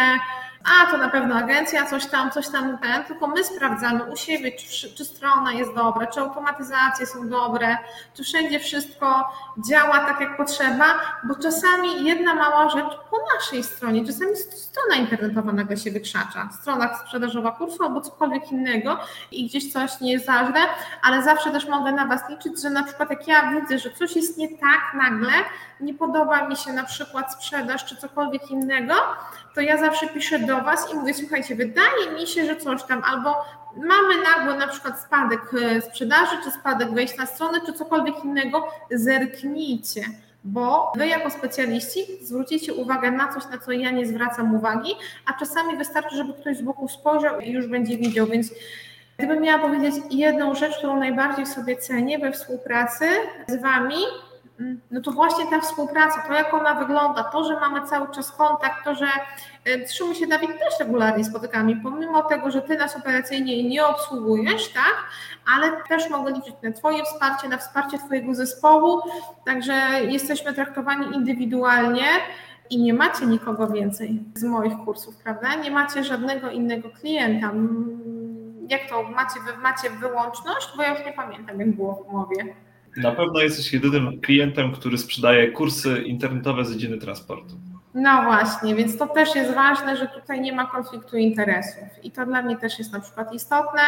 a 0.66 0.90
to 0.90 0.98
na 0.98 1.08
pewno 1.08 1.34
agencja, 1.34 1.86
coś 1.86 2.06
tam, 2.06 2.30
coś 2.30 2.48
tam, 2.48 2.78
ten, 2.78 3.04
tylko 3.04 3.26
my 3.26 3.44
sprawdzamy 3.44 4.04
u 4.04 4.16
siebie, 4.16 4.52
czy, 4.52 4.94
czy 4.94 5.04
strona 5.04 5.52
jest 5.52 5.74
dobra, 5.74 6.06
czy 6.06 6.20
automatyzacje 6.20 7.06
są 7.06 7.28
dobre, 7.28 7.76
czy 8.14 8.24
wszędzie 8.24 8.60
wszystko 8.60 9.32
działa 9.68 9.98
tak, 9.98 10.20
jak 10.20 10.36
potrzeba, 10.36 10.84
bo 11.24 11.34
czasami 11.34 12.04
jedna 12.04 12.34
mała 12.34 12.68
rzecz 12.68 12.98
po 13.10 13.16
naszej 13.34 13.62
stronie, 13.62 14.06
czasami 14.06 14.36
strona 14.36 14.96
internetowa 14.96 15.52
nagle 15.52 15.76
się 15.76 15.90
wykrzacza, 15.90 16.48
strona 16.60 16.98
sprzedażowa 16.98 17.50
kursu 17.50 17.84
albo 17.84 18.00
cokolwiek 18.00 18.52
innego 18.52 18.98
i 19.30 19.46
gdzieś 19.46 19.72
coś 19.72 20.00
nie 20.00 20.12
jest 20.12 20.26
ważne, 20.26 20.60
ale 21.02 21.22
zawsze 21.22 21.50
też 21.50 21.68
mogę 21.68 21.92
na 21.92 22.06
Was 22.06 22.28
liczyć, 22.28 22.62
że 22.62 22.70
na 22.70 22.82
przykład 22.82 23.10
jak 23.10 23.28
ja 23.28 23.50
widzę, 23.50 23.78
że 23.78 23.90
coś 23.90 24.16
jest 24.16 24.38
nie 24.38 24.48
tak 24.48 24.94
nagle, 24.94 25.32
nie 25.80 25.94
podoba 25.94 26.48
mi 26.48 26.56
się 26.56 26.72
na 26.72 26.84
przykład 26.84 27.32
sprzedaż 27.32 27.84
czy 27.84 27.96
cokolwiek 27.96 28.50
innego, 28.50 28.94
to 29.54 29.60
ja 29.60 29.76
zawsze 29.76 30.08
piszę 30.08 30.38
do 30.38 30.60
Was 30.60 30.92
i 30.92 30.94
mówię, 30.94 31.14
słuchajcie, 31.14 31.54
wydaje 31.54 32.12
mi 32.14 32.26
się, 32.26 32.46
że 32.46 32.56
coś 32.56 32.82
tam, 32.82 33.02
albo 33.04 33.34
mamy 33.76 34.14
nagły 34.22 34.54
na 34.58 34.68
przykład 34.68 35.00
spadek 35.00 35.40
e, 35.54 35.80
sprzedaży, 35.80 36.36
czy 36.44 36.50
spadek 36.50 36.94
wejść 36.94 37.18
na 37.18 37.26
stronę, 37.26 37.60
czy 37.66 37.72
cokolwiek 37.72 38.24
innego, 38.24 38.68
zerknijcie 38.90 40.02
bo 40.46 40.92
wy 40.96 41.06
jako 41.06 41.30
specjaliści 41.30 42.00
zwrócicie 42.22 42.74
uwagę 42.74 43.10
na 43.10 43.32
coś, 43.32 43.46
na 43.50 43.58
co 43.58 43.72
ja 43.72 43.90
nie 43.90 44.06
zwracam 44.06 44.54
uwagi, 44.54 44.94
a 45.26 45.32
czasami 45.32 45.76
wystarczy, 45.76 46.16
żeby 46.16 46.34
ktoś 46.34 46.56
z 46.56 46.62
boku 46.62 46.88
spojrzał 46.88 47.40
i 47.40 47.50
już 47.50 47.66
będzie 47.66 47.98
widział, 47.98 48.26
więc 48.26 48.52
gdybym 49.18 49.42
miała 49.42 49.62
powiedzieć 49.62 49.94
jedną 50.10 50.54
rzecz, 50.54 50.78
którą 50.78 51.00
najbardziej 51.00 51.46
sobie 51.46 51.76
cenię 51.76 52.18
we 52.18 52.32
współpracy 52.32 53.04
z 53.48 53.62
Wami, 53.62 53.96
no 54.90 55.00
to 55.00 55.10
właśnie 55.12 55.46
ta 55.46 55.60
współpraca, 55.60 56.22
to 56.28 56.32
jak 56.32 56.54
ona 56.54 56.74
wygląda, 56.74 57.24
to, 57.24 57.44
że 57.44 57.60
mamy 57.60 57.86
cały 57.86 58.14
czas 58.14 58.32
kontakt, 58.32 58.84
to, 58.84 58.94
że 58.94 59.06
zresztą 59.64 60.08
my 60.08 60.14
się 60.14 60.26
Dawid 60.26 60.50
też 60.50 60.80
regularnie 60.80 61.24
spotykamy, 61.24 61.80
pomimo 61.82 62.22
tego, 62.22 62.50
że 62.50 62.62
Ty 62.62 62.76
nas 62.78 62.96
operacyjnie 62.96 63.68
nie 63.68 63.86
obsługujesz, 63.86 64.68
tak, 64.68 64.94
ale 65.54 65.72
też 65.88 66.10
mogę 66.10 66.32
liczyć 66.32 66.54
na 66.62 66.72
Twoje 66.72 67.04
wsparcie, 67.04 67.48
na 67.48 67.58
wsparcie 67.58 67.98
Twojego 67.98 68.34
zespołu, 68.34 69.00
także 69.44 69.74
jesteśmy 70.04 70.52
traktowani 70.52 71.16
indywidualnie 71.16 72.06
i 72.70 72.82
nie 72.82 72.94
macie 72.94 73.26
nikogo 73.26 73.66
więcej 73.66 74.24
z 74.34 74.44
moich 74.44 74.74
kursów, 74.84 75.16
prawda? 75.16 75.54
Nie 75.54 75.70
macie 75.70 76.04
żadnego 76.04 76.50
innego 76.50 76.90
klienta. 76.90 77.52
Jak 78.68 78.88
to, 78.88 79.02
macie, 79.02 79.40
macie 79.62 79.90
wyłączność? 79.90 80.72
Bo 80.76 80.82
ja 80.82 80.94
już 80.94 81.06
nie 81.06 81.12
pamiętam, 81.12 81.60
jak 81.60 81.76
było 81.76 81.94
w 81.94 82.08
umowie. 82.08 82.54
Na 82.96 83.12
pewno 83.12 83.40
jesteś 83.40 83.72
jedynym 83.72 84.20
klientem, 84.20 84.72
który 84.72 84.98
sprzedaje 84.98 85.52
kursy 85.52 86.02
internetowe 86.02 86.64
z 86.64 86.72
dziedziny 86.72 86.98
transportu. 86.98 87.54
No 87.94 88.22
właśnie, 88.22 88.74
więc 88.74 88.98
to 88.98 89.06
też 89.06 89.34
jest 89.34 89.54
ważne, 89.54 89.96
że 89.96 90.06
tutaj 90.06 90.40
nie 90.40 90.52
ma 90.52 90.66
konfliktu 90.66 91.16
interesów. 91.16 91.84
I 92.02 92.10
to 92.10 92.26
dla 92.26 92.42
mnie 92.42 92.56
też 92.56 92.78
jest 92.78 92.92
na 92.92 93.00
przykład 93.00 93.34
istotne. 93.34 93.80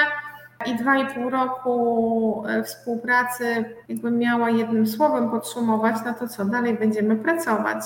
I 0.66 0.76
dwa 0.76 0.98
i 0.98 1.14
pół 1.14 1.30
roku 1.30 2.44
e, 2.48 2.64
współpracy, 2.64 3.64
jakbym 3.88 4.18
miała 4.18 4.50
jednym 4.50 4.86
słowem 4.86 5.30
podsumować, 5.30 5.96
no 6.06 6.14
to 6.14 6.28
co, 6.28 6.44
dalej 6.44 6.74
będziemy 6.74 7.16
pracować. 7.16 7.78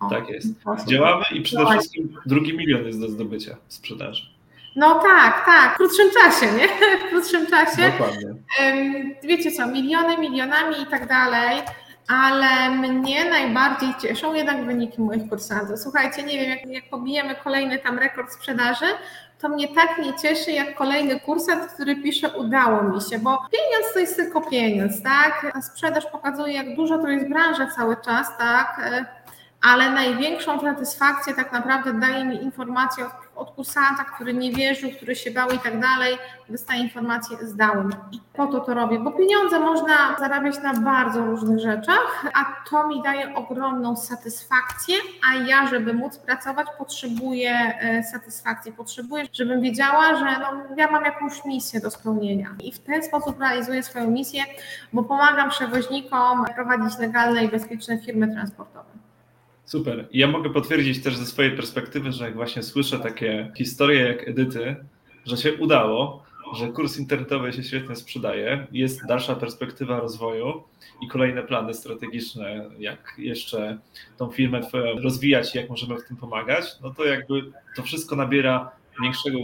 O, 0.00 0.10
tak 0.10 0.28
jest. 0.28 0.48
Działamy 0.86 1.24
i 1.34 1.40
przede 1.42 1.66
wszystkim 1.66 2.14
drugi 2.26 2.56
milion 2.56 2.84
jest 2.86 3.00
do 3.00 3.08
zdobycia 3.08 3.56
w 3.68 3.74
sprzedaży. 3.74 4.37
No 4.76 4.94
tak, 4.94 5.44
tak, 5.46 5.74
w 5.74 5.76
krótszym 5.76 6.10
czasie, 6.10 6.52
nie? 6.52 6.68
W 7.06 7.10
krótszym 7.10 7.46
czasie. 7.46 7.92
Dokładnie. 7.92 8.34
Wiecie 9.22 9.52
co, 9.52 9.66
miliony, 9.66 10.18
milionami 10.18 10.82
i 10.82 10.86
tak 10.86 11.08
dalej, 11.08 11.62
ale 12.08 12.70
mnie 12.70 13.30
najbardziej 13.30 13.94
cieszą 14.02 14.34
jednak 14.34 14.64
wyniki 14.66 15.00
moich 15.00 15.28
kursantów. 15.28 15.78
Słuchajcie, 15.78 16.22
nie 16.22 16.38
wiem, 16.38 16.50
jak, 16.50 16.66
jak 16.66 16.90
pobijemy 16.90 17.34
kolejny 17.34 17.78
tam 17.78 17.98
rekord 17.98 18.32
sprzedaży, 18.32 18.86
to 19.40 19.48
mnie 19.48 19.68
tak 19.68 19.98
nie 19.98 20.14
cieszy, 20.14 20.52
jak 20.52 20.74
kolejny 20.74 21.20
kursant, 21.20 21.72
który 21.72 21.96
pisze, 21.96 22.30
udało 22.30 22.82
mi 22.82 23.00
się, 23.00 23.18
bo 23.18 23.38
pieniądz 23.52 23.92
to 23.92 23.98
jest 23.98 24.16
tylko 24.16 24.40
pieniądz, 24.40 25.02
tak? 25.02 25.52
A 25.54 25.62
sprzedaż 25.62 26.06
pokazuje, 26.06 26.52
jak 26.52 26.76
dużo 26.76 26.98
to 26.98 27.08
jest 27.08 27.28
branża 27.28 27.66
cały 27.76 27.96
czas, 27.96 28.38
tak? 28.38 28.80
E, 28.84 29.04
ale 29.62 29.90
największą 29.90 30.60
satysfakcję 30.60 31.34
tak 31.34 31.52
naprawdę 31.52 31.92
daje 31.92 32.24
mi 32.24 32.42
informacja 32.42 33.06
od, 33.06 33.12
od 33.38 33.50
kursanta, 33.50 34.04
który 34.14 34.34
nie 34.34 34.52
wierzył, 34.52 34.90
który 34.90 35.16
się 35.16 35.30
bał 35.30 35.50
i 35.50 35.58
tak 35.58 35.80
dalej, 35.80 36.18
dostaje 36.48 36.82
informację, 36.82 37.36
zdałem. 37.42 37.90
I 38.12 38.20
po 38.32 38.46
to 38.46 38.60
to 38.60 38.74
robię, 38.74 38.98
bo 38.98 39.12
pieniądze 39.12 39.60
można 39.60 40.16
zarabiać 40.18 40.62
na 40.62 40.74
bardzo 40.74 41.24
różnych 41.24 41.58
rzeczach, 41.58 42.26
a 42.34 42.68
to 42.70 42.88
mi 42.88 43.02
daje 43.02 43.34
ogromną 43.34 43.96
satysfakcję, 43.96 44.96
a 45.30 45.34
ja, 45.34 45.66
żeby 45.66 45.94
móc 45.94 46.18
pracować, 46.18 46.66
potrzebuję 46.78 47.52
e, 47.80 48.02
satysfakcji, 48.02 48.72
potrzebuję, 48.72 49.24
żebym 49.32 49.60
wiedziała, 49.60 50.16
że 50.16 50.24
no, 50.24 50.76
ja 50.76 50.90
mam 50.90 51.04
jakąś 51.04 51.44
misję 51.44 51.80
do 51.80 51.90
spełnienia. 51.90 52.54
I 52.62 52.72
w 52.72 52.78
ten 52.78 53.02
sposób 53.02 53.40
realizuję 53.40 53.82
swoją 53.82 54.10
misję, 54.10 54.44
bo 54.92 55.02
pomagam 55.02 55.50
przewoźnikom 55.50 56.44
prowadzić 56.54 56.98
legalne 56.98 57.44
i 57.44 57.48
bezpieczne 57.48 57.98
firmy 57.98 58.28
transportowe. 58.28 58.97
Super. 59.68 60.08
Ja 60.12 60.26
mogę 60.26 60.50
potwierdzić 60.50 61.02
też 61.02 61.16
ze 61.16 61.26
swojej 61.26 61.56
perspektywy, 61.56 62.12
że 62.12 62.24
jak 62.24 62.34
właśnie 62.34 62.62
słyszę 62.62 62.98
takie 62.98 63.52
historie 63.56 64.00
jak 64.00 64.28
Edyty, 64.28 64.76
że 65.26 65.36
się 65.36 65.54
udało, 65.54 66.24
że 66.54 66.68
kurs 66.68 66.98
internetowy 66.98 67.52
się 67.52 67.62
świetnie 67.62 67.96
sprzedaje, 67.96 68.66
jest 68.72 69.06
dalsza 69.06 69.34
perspektywa 69.34 70.00
rozwoju 70.00 70.62
i 71.02 71.08
kolejne 71.08 71.42
plany 71.42 71.74
strategiczne, 71.74 72.70
jak 72.78 73.14
jeszcze 73.18 73.78
tą 74.16 74.30
firmę 74.30 74.60
twoją 74.60 75.00
rozwijać 75.00 75.54
jak 75.54 75.70
możemy 75.70 75.98
w 75.98 76.08
tym 76.08 76.16
pomagać, 76.16 76.64
no 76.82 76.94
to 76.94 77.04
jakby 77.04 77.52
to 77.76 77.82
wszystko 77.82 78.16
nabiera 78.16 78.70
większego 79.02 79.38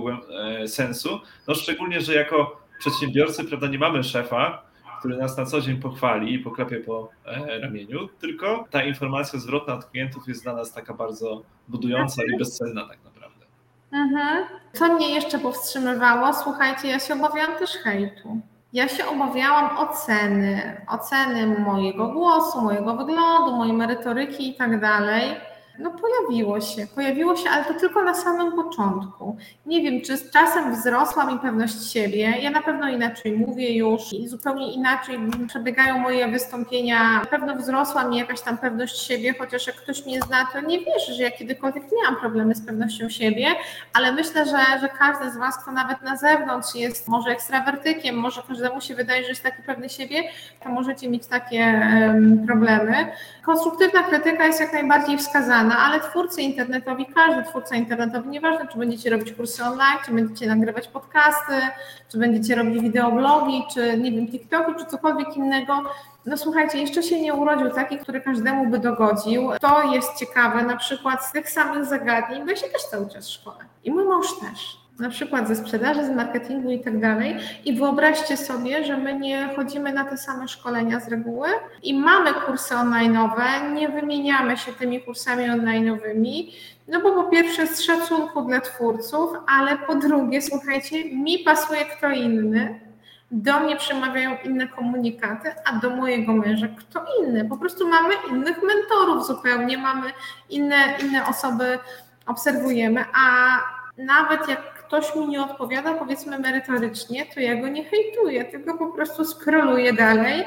e, 0.63 0.69
sensu. 0.69 1.21
No 1.49 1.55
szczególnie, 1.55 2.01
że 2.01 2.15
jako 2.15 2.61
przedsiębiorcy, 2.79 3.45
prawda, 3.45 3.69
nie 3.69 3.79
mamy 3.79 4.05
szefa, 4.05 4.63
który 5.05 5.17
nas 5.17 5.37
na 5.37 5.47
co 5.47 5.61
dzień 5.61 5.77
pochwali 5.77 6.35
i 6.35 6.39
poklepie 6.39 6.81
po 6.81 7.09
e, 7.27 7.61
ramieniu, 7.61 8.09
tylko 8.21 8.65
ta 8.71 8.83
informacja 8.83 9.39
zwrotna 9.39 9.75
od 9.75 9.85
klientów 9.85 10.29
jest 10.29 10.43
dla 10.43 10.55
nas 10.55 10.73
taka 10.73 10.95
bardzo 10.95 11.43
budująca 11.69 12.23
i 12.25 12.39
bezcenna 12.39 12.89
tak 12.89 12.99
naprawdę. 13.05 13.47
Mhm. 13.93 14.45
Co 14.73 14.95
mnie 14.95 15.15
jeszcze 15.15 15.39
powstrzymywało? 15.39 16.35
Słuchajcie, 16.35 16.89
ja 16.89 17.01
się 17.01 17.15
obawiałam 17.15 17.59
też 17.59 17.71
hejtu. 17.71 18.41
Ja 18.73 18.89
się 18.89 19.07
obawiałam 19.07 19.79
oceny, 19.79 20.81
oceny 20.89 21.59
mojego 21.59 22.09
głosu, 22.09 22.61
mojego 22.61 22.97
wyglądu, 22.97 23.57
mojej 23.57 23.73
merytoryki 23.73 24.49
i 24.49 24.55
tak 24.55 24.81
dalej. 24.81 25.37
No 25.79 25.91
pojawiło 25.91 26.61
się, 26.61 26.87
pojawiło 26.95 27.37
się, 27.37 27.51
ale 27.51 27.65
to 27.65 27.75
tylko 27.75 28.03
na 28.03 28.15
samym 28.15 28.53
początku. 28.53 29.37
Nie 29.67 29.83
wiem, 29.83 30.01
czy 30.01 30.17
z 30.17 30.31
czasem 30.31 30.73
wzrosła 30.73 31.27
mi 31.27 31.39
pewność 31.39 31.93
siebie. 31.93 32.35
Ja 32.41 32.51
na 32.51 32.63
pewno 32.63 32.89
inaczej 32.89 33.33
mówię 33.33 33.77
już 33.77 34.13
i 34.13 34.29
zupełnie 34.29 34.73
inaczej 34.73 35.19
przebiegają 35.49 35.99
moje 35.99 36.29
wystąpienia. 36.29 37.21
Na 37.21 37.27
pewno 37.27 37.57
wzrosła 37.57 38.05
mi 38.05 38.19
jakaś 38.19 38.41
tam 38.41 38.59
pewność 38.59 39.07
siebie, 39.07 39.35
chociaż 39.39 39.67
jak 39.67 39.77
ktoś 39.77 40.07
mnie 40.07 40.21
zna, 40.21 40.47
to 40.53 40.61
nie 40.61 40.79
wierzy, 40.79 41.15
że 41.17 41.23
ja 41.23 41.31
kiedykolwiek 41.31 41.85
miałam 42.03 42.21
problemy 42.21 42.55
z 42.55 42.67
pewnością 42.67 43.09
siebie, 43.09 43.47
ale 43.93 44.13
myślę, 44.13 44.47
że, 44.47 44.81
że 44.81 44.89
każdy 44.99 45.31
z 45.31 45.37
Was, 45.37 45.63
kto 45.63 45.73
nawet 45.73 46.03
na 46.03 46.17
zewnątrz 46.17 46.75
jest 46.75 47.09
może 47.09 47.31
ekstrawertykiem, 47.31 48.17
może 48.17 48.43
każdemu 48.49 48.81
się 48.81 48.95
wydaje, 48.95 49.23
że 49.23 49.29
jest 49.29 49.43
taki 49.43 49.63
pewny 49.63 49.89
siebie, 49.89 50.23
to 50.65 50.69
możecie 50.69 51.09
mieć 51.11 51.27
takie 51.27 51.89
um, 52.07 52.47
problemy. 52.47 52.95
Konstruktywna 53.45 54.03
krytyka 54.03 54.47
jest 54.47 54.61
jak 54.61 54.73
najbardziej 54.73 55.19
wskazana, 55.19 55.64
ale 55.73 56.01
twórcy 56.01 56.43
internetowi, 56.43 57.07
każdy 57.15 57.51
twórca 57.51 57.77
internetowy, 57.77 58.29
nieważne 58.29 58.69
czy 58.69 58.79
będziecie 58.79 59.11
robić 59.11 59.33
kursy 59.33 59.65
online, 59.65 59.99
czy 60.07 60.13
będziecie 60.13 60.47
nagrywać 60.47 60.89
podcasty, 60.89 61.53
czy 62.09 62.19
będziecie 62.19 62.55
robić 62.55 62.83
wideoblogi, 62.83 63.63
czy 63.75 63.99
nie 63.99 64.13
wiem, 64.13 64.29
TikToki, 64.29 64.73
czy 64.79 64.87
cokolwiek 64.87 65.37
innego, 65.37 65.83
no 66.27 66.37
słuchajcie, 66.37 66.79
jeszcze 66.79 67.03
się 67.03 67.21
nie 67.21 67.35
urodził 67.35 67.71
taki, 67.71 67.99
który 67.99 68.21
każdemu 68.21 68.67
by 68.67 68.79
dogodził. 68.79 69.51
To 69.61 69.83
jest 69.83 70.17
ciekawe, 70.17 70.63
na 70.63 70.77
przykład 70.77 71.25
z 71.25 71.33
tych 71.33 71.51
samych 71.51 71.85
zagadnień, 71.85 72.45
bo 72.45 72.51
ja 72.51 72.57
się 72.57 72.67
też 72.67 72.83
cały 72.83 73.11
czas 73.11 73.29
szkole. 73.29 73.57
I 73.85 73.91
mój 73.91 74.05
mąż 74.05 74.27
też 74.41 74.84
na 74.99 75.09
przykład 75.09 75.49
ze 75.49 75.57
sprzedaży, 75.57 76.05
z 76.05 76.11
marketingu 76.11 76.71
i 76.71 76.81
tak 76.81 77.01
dalej. 77.01 77.37
I 77.65 77.73
wyobraźcie 77.73 78.37
sobie, 78.37 78.85
że 78.85 78.97
my 78.97 79.19
nie 79.19 79.49
chodzimy 79.57 79.93
na 79.93 80.05
te 80.05 80.17
same 80.17 80.49
szkolenia 80.49 81.01
z 81.01 81.09
reguły 81.09 81.49
i 81.83 81.95
mamy 81.95 82.35
kursy 82.35 82.75
online'owe, 82.75 83.73
nie 83.73 83.89
wymieniamy 83.89 84.57
się 84.57 84.73
tymi 84.73 85.03
kursami 85.03 85.45
online'owymi, 85.45 86.53
no 86.89 87.01
bo 87.01 87.13
po 87.13 87.31
pierwsze 87.31 87.67
z 87.67 87.81
szacunku 87.81 88.43
dla 88.43 88.61
twórców, 88.61 89.31
ale 89.49 89.79
po 89.79 89.95
drugie, 89.95 90.43
słuchajcie, 90.43 91.05
mi 91.15 91.39
pasuje 91.39 91.85
kto 91.85 92.11
inny, 92.11 92.81
do 93.31 93.61
mnie 93.61 93.77
przemawiają 93.77 94.37
inne 94.45 94.69
komunikaty, 94.69 95.53
a 95.65 95.73
do 95.73 95.91
mojego 95.91 96.33
męża 96.33 96.67
kto 96.79 97.05
inny. 97.21 97.45
Po 97.45 97.57
prostu 97.57 97.89
mamy 97.89 98.15
innych 98.31 98.63
mentorów 98.63 99.27
zupełnie, 99.27 99.79
mamy 99.79 100.11
inne, 100.51 100.77
inne 101.03 101.27
osoby, 101.27 101.79
obserwujemy, 102.27 103.05
a 103.15 103.59
nawet 103.99 104.49
jak 104.49 104.74
ktoś 104.95 105.17
mi 105.17 105.29
nie 105.29 105.43
odpowiada, 105.43 105.95
powiedzmy 105.95 106.39
merytorycznie, 106.39 107.27
to 107.27 107.41
ja 107.41 107.61
go 107.61 107.69
nie 107.69 107.85
hejtuję, 107.85 108.45
tylko 108.45 108.79
po 108.79 108.87
prostu 108.87 109.25
skroluję 109.25 109.93
dalej. 109.93 110.45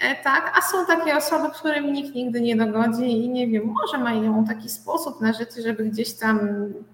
E, 0.00 0.16
tak, 0.24 0.58
a 0.58 0.62
są 0.62 0.86
takie 0.86 1.16
osoby, 1.16 1.48
którym 1.54 1.92
nikt 1.92 2.14
nigdy 2.14 2.40
nie 2.40 2.56
dogodzi 2.56 3.24
i 3.24 3.28
nie 3.28 3.46
wiem, 3.46 3.64
może 3.82 4.04
mają 4.04 4.44
taki 4.44 4.68
sposób 4.68 5.20
na 5.20 5.32
życie, 5.32 5.62
żeby 5.62 5.84
gdzieś 5.84 6.12
tam 6.12 6.40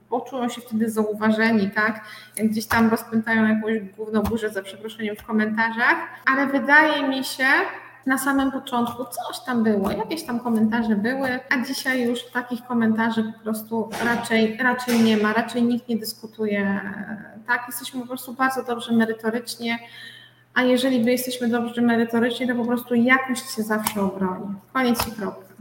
poczują 0.09 0.49
się 0.49 0.61
wtedy 0.61 0.91
zauważeni, 0.91 1.71
tak? 1.71 2.05
Gdzieś 2.37 2.67
tam 2.67 2.91
rozpętają 2.91 3.49
jakąś 3.49 3.81
główną 3.97 4.23
burzę 4.23 4.51
za 4.51 4.63
przeproszeniem 4.63 5.17
w 5.17 5.25
komentarzach, 5.25 5.97
ale 6.27 6.47
wydaje 6.47 7.09
mi 7.09 7.25
się, 7.25 7.47
na 8.07 8.19
samym 8.19 8.53
początku 8.53 9.05
coś 9.05 9.41
tam 9.47 9.63
było, 9.63 9.91
jakieś 9.91 10.23
tam 10.23 10.41
komentarze 10.41 10.97
były, 10.97 11.41
a 11.51 11.65
dzisiaj 11.67 12.03
już 12.03 12.25
takich 12.25 12.65
komentarzy 12.65 13.23
po 13.23 13.39
prostu 13.43 13.91
raczej, 14.05 14.57
raczej 14.57 15.01
nie 15.01 15.17
ma, 15.17 15.33
raczej 15.33 15.63
nikt 15.63 15.89
nie 15.89 15.97
dyskutuje. 15.97 16.81
Tak, 17.47 17.63
jesteśmy 17.67 18.01
po 18.01 18.07
prostu 18.07 18.35
bardzo 18.35 18.63
dobrze 18.63 18.93
merytorycznie, 18.93 19.79
a 20.55 20.63
jeżeli 20.63 21.05
my 21.05 21.11
jesteśmy 21.11 21.49
dobrze 21.49 21.83
merytorycznie, 21.83 22.49
to 22.49 22.55
po 22.55 22.65
prostu 22.65 22.95
jakość 22.95 23.51
się 23.55 23.63
zawsze 23.63 24.03
obroni. 24.03 24.55
Koniec 24.73 25.09
i 25.09 25.13
kropka. 25.13 25.54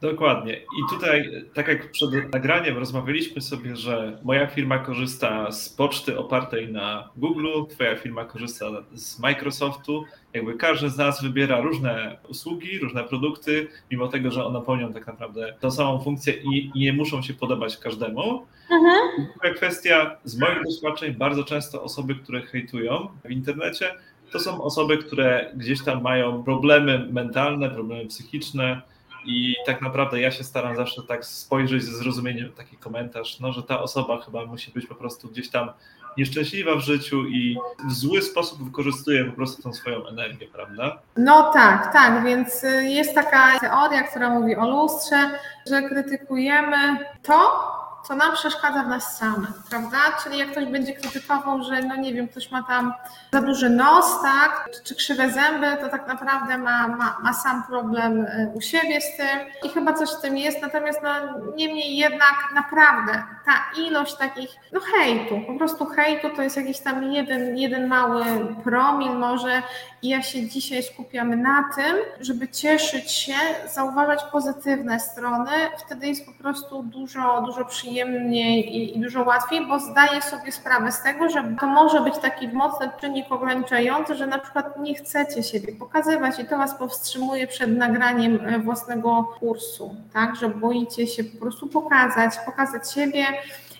Dokładnie. 0.00 0.56
I 0.56 0.94
tutaj, 0.94 1.30
tak 1.54 1.68
jak 1.68 1.90
przed 1.90 2.10
nagraniem 2.32 2.78
rozmawialiśmy 2.78 3.40
sobie, 3.40 3.76
że 3.76 4.18
moja 4.22 4.46
firma 4.46 4.78
korzysta 4.78 5.52
z 5.52 5.68
poczty 5.68 6.18
opartej 6.18 6.72
na 6.72 7.08
Google, 7.16 7.48
twoja 7.68 7.96
firma 7.96 8.24
korzysta 8.24 8.66
z 8.92 9.18
Microsoftu. 9.18 10.04
Jakby 10.32 10.54
każdy 10.54 10.90
z 10.90 10.96
nas 10.96 11.22
wybiera 11.22 11.60
różne 11.60 12.16
usługi, 12.28 12.78
różne 12.78 13.04
produkty, 13.04 13.68
mimo 13.90 14.08
tego, 14.08 14.30
że 14.30 14.44
one 14.44 14.62
pełnią 14.62 14.92
tak 14.92 15.06
naprawdę 15.06 15.54
tą 15.60 15.70
samą 15.70 16.00
funkcję 16.00 16.34
i 16.34 16.70
nie 16.74 16.92
muszą 16.92 17.22
się 17.22 17.34
podobać 17.34 17.76
każdemu. 17.76 18.46
Mhm. 18.70 19.26
Druga 19.32 19.56
kwestia, 19.56 20.16
z 20.24 20.38
moich 20.38 20.64
doświadczeń, 20.64 21.14
bardzo 21.14 21.44
często 21.44 21.82
osoby, 21.82 22.14
które 22.14 22.42
hejtują 22.42 23.08
w 23.24 23.30
internecie, 23.30 23.94
to 24.32 24.40
są 24.40 24.62
osoby, 24.62 24.98
które 24.98 25.52
gdzieś 25.56 25.84
tam 25.84 26.02
mają 26.02 26.42
problemy 26.42 27.08
mentalne, 27.12 27.70
problemy 27.70 28.06
psychiczne, 28.06 28.82
i 29.24 29.54
tak 29.66 29.82
naprawdę 29.82 30.20
ja 30.20 30.30
się 30.30 30.44
staram 30.44 30.76
zawsze 30.76 31.02
tak 31.02 31.24
spojrzeć 31.24 31.82
ze 31.82 31.96
zrozumieniem 31.96 32.52
taki 32.52 32.76
komentarz, 32.76 33.40
no, 33.40 33.52
że 33.52 33.62
ta 33.62 33.80
osoba 33.80 34.22
chyba 34.22 34.46
musi 34.46 34.70
być 34.70 34.86
po 34.86 34.94
prostu 34.94 35.28
gdzieś 35.28 35.50
tam 35.50 35.70
nieszczęśliwa 36.16 36.76
w 36.76 36.80
życiu 36.80 37.24
i 37.26 37.58
w 37.88 37.92
zły 37.92 38.22
sposób 38.22 38.64
wykorzystuje 38.64 39.24
po 39.24 39.32
prostu 39.32 39.62
tą 39.62 39.72
swoją 39.72 40.06
energię, 40.06 40.46
prawda? 40.52 40.98
No 41.16 41.52
tak, 41.52 41.92
tak, 41.92 42.24
więc 42.24 42.64
y, 42.64 42.84
jest 42.84 43.14
taka 43.14 43.60
teoria, 43.60 44.02
która 44.02 44.30
mówi 44.30 44.56
o 44.56 44.70
lustrze, 44.70 45.30
że 45.70 45.82
krytykujemy 45.82 46.98
to, 47.22 47.62
co 48.08 48.16
nam 48.16 48.34
przeszkadza 48.34 48.82
w 48.82 48.88
nas 48.88 49.18
samych, 49.18 49.50
prawda? 49.70 49.98
Czyli 50.22 50.38
jak 50.38 50.50
ktoś 50.50 50.64
będzie 50.64 50.92
krytykował, 50.92 51.62
że 51.62 51.82
no 51.82 51.96
nie 51.96 52.14
wiem, 52.14 52.28
ktoś 52.28 52.50
ma 52.50 52.62
tam 52.62 52.94
za 53.32 53.40
duży 53.42 53.70
nos, 53.70 54.22
tak, 54.22 54.68
czy, 54.74 54.84
czy 54.84 54.94
krzywe 54.94 55.30
zęby, 55.30 55.66
to 55.80 55.88
tak 55.88 56.06
naprawdę 56.06 56.58
ma, 56.58 56.88
ma, 56.88 57.16
ma 57.22 57.32
sam 57.32 57.62
problem 57.62 58.20
y, 58.20 58.52
u 58.54 58.60
siebie 58.60 59.00
z 59.00 59.16
tym 59.16 59.38
i 59.64 59.68
chyba 59.68 59.92
coś 59.92 60.10
w 60.10 60.20
tym 60.20 60.38
jest, 60.38 60.62
natomiast 60.62 61.00
no 61.02 61.10
niemniej 61.56 61.96
jednak 61.96 62.34
naprawdę 62.54 63.22
ta 63.46 63.80
ilość 63.80 64.16
takich, 64.16 64.50
no 64.72 64.80
hejtu, 64.80 65.40
po 65.46 65.54
prostu 65.54 65.86
hejtu 65.86 66.30
to 66.36 66.42
jest 66.42 66.56
jakiś 66.56 66.78
tam 66.78 67.12
jeden, 67.12 67.56
jeden 67.56 67.88
mały 67.88 68.24
promil 68.64 69.12
może. 69.12 69.62
I 70.02 70.08
ja 70.08 70.22
się 70.22 70.48
dzisiaj 70.48 70.82
skupiam 70.82 71.42
na 71.42 71.64
tym, 71.76 71.96
żeby 72.20 72.48
cieszyć 72.48 73.10
się, 73.10 73.34
zauważać 73.74 74.24
pozytywne 74.32 75.00
strony, 75.00 75.50
wtedy 75.78 76.06
jest 76.06 76.26
po 76.26 76.32
prostu 76.32 76.82
dużo, 76.82 77.42
dużo 77.46 77.64
przyjemniej 77.98 78.76
i, 78.76 78.96
i 78.96 79.00
dużo 79.00 79.22
łatwiej, 79.22 79.66
bo 79.66 79.78
zdaję 79.78 80.22
sobie 80.22 80.52
sprawę 80.52 80.92
z 80.92 81.02
tego, 81.02 81.28
że 81.28 81.44
to 81.60 81.66
może 81.66 82.00
być 82.00 82.18
taki 82.18 82.48
mocny 82.48 82.90
czynnik 83.00 83.32
ograniczający, 83.32 84.14
że 84.14 84.26
na 84.26 84.38
przykład 84.38 84.78
nie 84.78 84.94
chcecie 84.94 85.42
siebie 85.42 85.72
pokazywać 85.72 86.38
i 86.38 86.44
to 86.44 86.58
Was 86.58 86.78
powstrzymuje 86.78 87.46
przed 87.46 87.76
nagraniem 87.76 88.46
e, 88.46 88.58
własnego 88.58 89.24
kursu, 89.40 89.96
tak, 90.12 90.36
że 90.36 90.48
boicie 90.48 91.06
się 91.06 91.24
po 91.24 91.38
prostu 91.40 91.66
pokazać, 91.66 92.32
pokazać 92.46 92.92
siebie, 92.92 93.24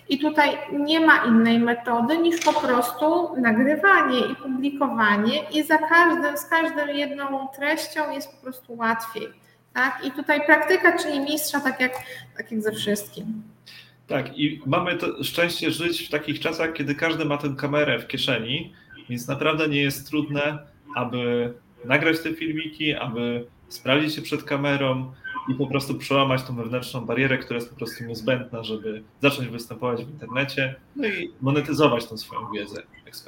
i 0.09 0.19
tutaj 0.19 0.57
nie 0.71 0.99
ma 0.99 1.25
innej 1.25 1.59
metody 1.59 2.17
niż 2.17 2.39
po 2.39 2.53
prostu 2.53 3.35
nagrywanie 3.35 4.19
i 4.19 4.35
publikowanie, 4.35 5.49
i 5.49 5.63
za 5.63 5.77
każdym, 5.77 6.37
z 6.37 6.45
każdą 6.45 6.87
jedną 6.87 7.47
treścią 7.47 8.11
jest 8.11 8.35
po 8.35 8.41
prostu 8.41 8.75
łatwiej. 8.75 9.27
Tak? 9.73 10.01
I 10.05 10.11
tutaj 10.11 10.45
praktyka 10.45 10.97
czyli 10.97 11.19
mistrza, 11.19 11.59
tak 11.59 11.79
jak, 11.79 11.93
tak 12.37 12.51
jak 12.51 12.61
ze 12.61 12.71
wszystkim. 12.71 13.43
Tak, 14.09 14.37
i 14.39 14.61
mamy 14.65 14.97
szczęście 15.23 15.71
żyć 15.71 16.07
w 16.07 16.09
takich 16.09 16.39
czasach, 16.39 16.73
kiedy 16.73 16.95
każdy 16.95 17.25
ma 17.25 17.37
tę 17.37 17.55
kamerę 17.57 17.99
w 17.99 18.07
kieszeni, 18.07 18.73
więc 19.09 19.27
naprawdę 19.27 19.67
nie 19.67 19.81
jest 19.81 20.09
trudne, 20.09 20.59
aby 20.95 21.53
nagrać 21.85 22.19
te 22.19 22.33
filmiki, 22.33 22.93
aby 22.93 23.45
sprawdzić 23.67 24.15
się 24.15 24.21
przed 24.21 24.43
kamerą, 24.43 25.11
i 25.49 25.53
po 25.53 25.67
prostu 25.67 25.95
przełamać 25.95 26.43
tą 26.43 26.55
wewnętrzną 26.55 27.01
barierę, 27.01 27.37
która 27.37 27.55
jest 27.55 27.69
po 27.69 27.75
prostu 27.75 28.03
niezbędna, 28.03 28.63
żeby 28.63 29.03
zacząć 29.21 29.49
występować 29.49 30.05
w 30.05 30.09
internecie, 30.09 30.75
no 30.95 31.07
i 31.07 31.31
monetyzować 31.41 32.05
tą 32.07 32.17
swoją 32.17 32.51
wiedzę. 32.51 32.83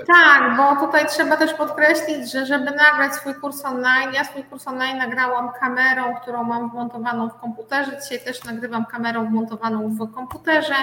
Tak, 0.08 0.58
bo 0.58 0.76
tutaj 0.76 1.08
trzeba 1.08 1.38
też 1.38 1.54
podkreślić, 1.54 2.32
że 2.32 2.46
żeby 2.46 2.66
nagrać 2.66 3.16
swój 3.16 3.36
kurs 3.36 3.66
online, 3.66 4.14
ja 4.14 4.24
swój 4.24 4.44
kurs 4.44 4.68
online 4.68 4.98
nagrałam 4.98 5.52
kamerą, 5.60 6.16
którą 6.22 6.44
mam 6.44 6.70
wmontowaną 6.70 7.30
w 7.30 7.36
komputerze. 7.36 7.92
Dzisiaj 8.04 8.20
też 8.26 8.44
nagrywam 8.44 8.86
kamerą 8.86 9.26
wmontowaną 9.26 9.90
w 9.90 10.14
komputerze. 10.14 10.76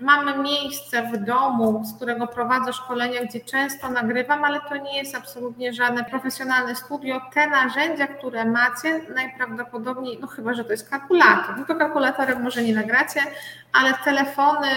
Mamy 0.00 0.38
miejsce 0.38 1.02
w 1.02 1.16
domu, 1.16 1.82
z 1.84 1.96
którego 1.96 2.26
prowadzę 2.26 2.72
szkolenia, 2.72 3.24
gdzie 3.24 3.40
często 3.40 3.88
nagrywam, 3.88 4.44
ale 4.44 4.60
to 4.60 4.76
nie 4.76 4.98
jest 4.98 5.14
absolutnie 5.14 5.72
żadne 5.72 6.04
profesjonalne 6.04 6.74
studio. 6.74 7.20
Te 7.34 7.46
narzędzia, 7.46 8.06
które 8.06 8.44
macie, 8.44 9.00
najprawdopodobniej, 9.14 10.18
no 10.20 10.26
chyba, 10.26 10.54
że 10.54 10.64
to 10.64 10.72
jest 10.72 10.90
kalkulator, 10.90 11.56
no 11.58 11.64
to 11.64 11.74
kalkulatorem 11.74 12.42
może 12.42 12.62
nie 12.62 12.74
nagracie, 12.74 13.20
ale 13.72 13.94
telefony 13.94 14.68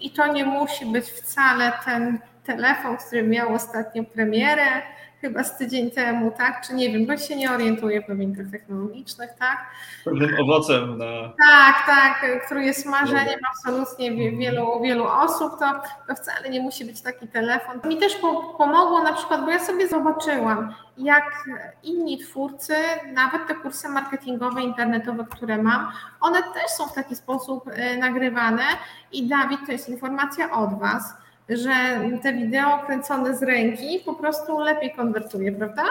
i 0.00 0.10
to 0.10 0.26
nie 0.26 0.44
musi 0.44 0.86
być 0.86 1.10
wcale 1.10 1.72
ten 1.84 2.18
telefon, 2.46 2.96
który 2.96 3.22
miał 3.22 3.54
ostatnio 3.54 4.04
premierę, 4.04 4.82
chyba 5.20 5.44
z 5.44 5.58
tydzień 5.58 5.90
temu, 5.90 6.30
tak? 6.30 6.66
Czy 6.66 6.74
nie 6.74 6.92
wiem, 6.92 7.06
bo 7.06 7.16
się 7.16 7.36
nie 7.36 7.52
orientuję 7.52 8.02
w 8.02 8.08
nowinkach 8.08 8.46
technologicznych, 8.50 9.30
tak? 9.38 9.66
Pewnym 10.04 10.36
owocem 10.40 10.98
na. 10.98 11.32
Tak, 11.48 11.86
tak, 11.86 12.44
który 12.46 12.64
jest 12.64 12.86
marzeniem 12.86 13.40
absolutnie 13.50 14.36
wielu, 14.36 14.80
wielu 14.82 15.04
osób, 15.04 15.52
to, 15.58 15.80
to 16.08 16.14
wcale 16.14 16.50
nie 16.50 16.60
musi 16.60 16.84
być 16.84 17.02
taki 17.02 17.28
telefon. 17.28 17.80
Mi 17.84 17.96
też 17.96 18.16
pomogło 18.58 19.02
na 19.02 19.12
przykład, 19.12 19.44
bo 19.44 19.50
ja 19.50 19.64
sobie 19.64 19.88
zobaczyłam, 19.88 20.74
jak 20.98 21.44
inni 21.82 22.18
twórcy, 22.18 22.74
nawet 23.12 23.46
te 23.48 23.54
kursy 23.54 23.88
marketingowe, 23.88 24.62
internetowe, 24.62 25.24
które 25.30 25.62
mam, 25.62 25.92
one 26.20 26.42
też 26.42 26.70
są 26.76 26.86
w 26.86 26.92
taki 26.92 27.16
sposób 27.16 27.68
y, 27.68 27.96
nagrywane 27.98 28.64
i 29.12 29.28
Dawid, 29.28 29.60
to 29.66 29.72
jest 29.72 29.88
informacja 29.88 30.50
od 30.50 30.78
Was 30.78 31.14
że 31.48 32.00
te 32.22 32.32
wideo 32.32 32.78
kręcone 32.86 33.36
z 33.36 33.42
ręki 33.42 34.00
po 34.04 34.14
prostu 34.14 34.60
lepiej 34.60 34.92
konwertuje, 34.92 35.52
prawda? 35.52 35.82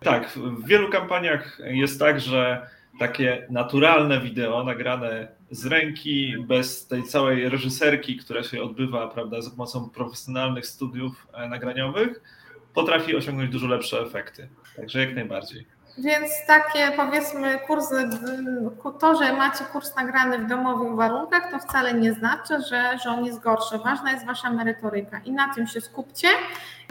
Tak, 0.00 0.28
w 0.28 0.66
wielu 0.66 0.88
kampaniach 0.90 1.58
jest 1.64 1.98
tak, 2.00 2.20
że 2.20 2.66
takie 2.98 3.46
naturalne 3.50 4.20
wideo 4.20 4.64
nagrane 4.64 5.28
z 5.50 5.66
ręki, 5.66 6.34
bez 6.38 6.86
tej 6.86 7.02
całej 7.02 7.48
reżyserki, 7.48 8.16
która 8.16 8.42
się 8.42 8.62
odbywa 8.62 9.08
prawda, 9.08 9.40
za 9.40 9.50
pomocą 9.50 9.90
profesjonalnych 9.90 10.66
studiów 10.66 11.26
e, 11.32 11.48
nagraniowych, 11.48 12.22
potrafi 12.74 13.16
osiągnąć 13.16 13.50
dużo 13.50 13.66
lepsze 13.66 14.00
efekty. 14.00 14.48
Także 14.76 15.00
jak 15.00 15.14
najbardziej. 15.14 15.66
Więc 15.98 16.30
takie 16.46 16.92
powiedzmy 16.96 17.58
kursy, 17.66 18.08
to, 19.00 19.16
że 19.16 19.32
macie 19.32 19.64
kurs 19.64 19.96
nagrany 19.96 20.38
w 20.38 20.48
domowych 20.48 20.96
warunkach, 20.96 21.50
to 21.50 21.58
wcale 21.58 21.94
nie 21.94 22.12
znaczy, 22.12 22.54
że, 22.70 22.98
że 23.04 23.10
on 23.10 23.24
jest 23.24 23.40
gorszy. 23.40 23.78
Ważna 23.78 24.12
jest 24.12 24.26
wasza 24.26 24.50
merytoryka 24.50 25.20
i 25.24 25.32
na 25.32 25.54
tym 25.54 25.66
się 25.66 25.80
skupcie, 25.80 26.28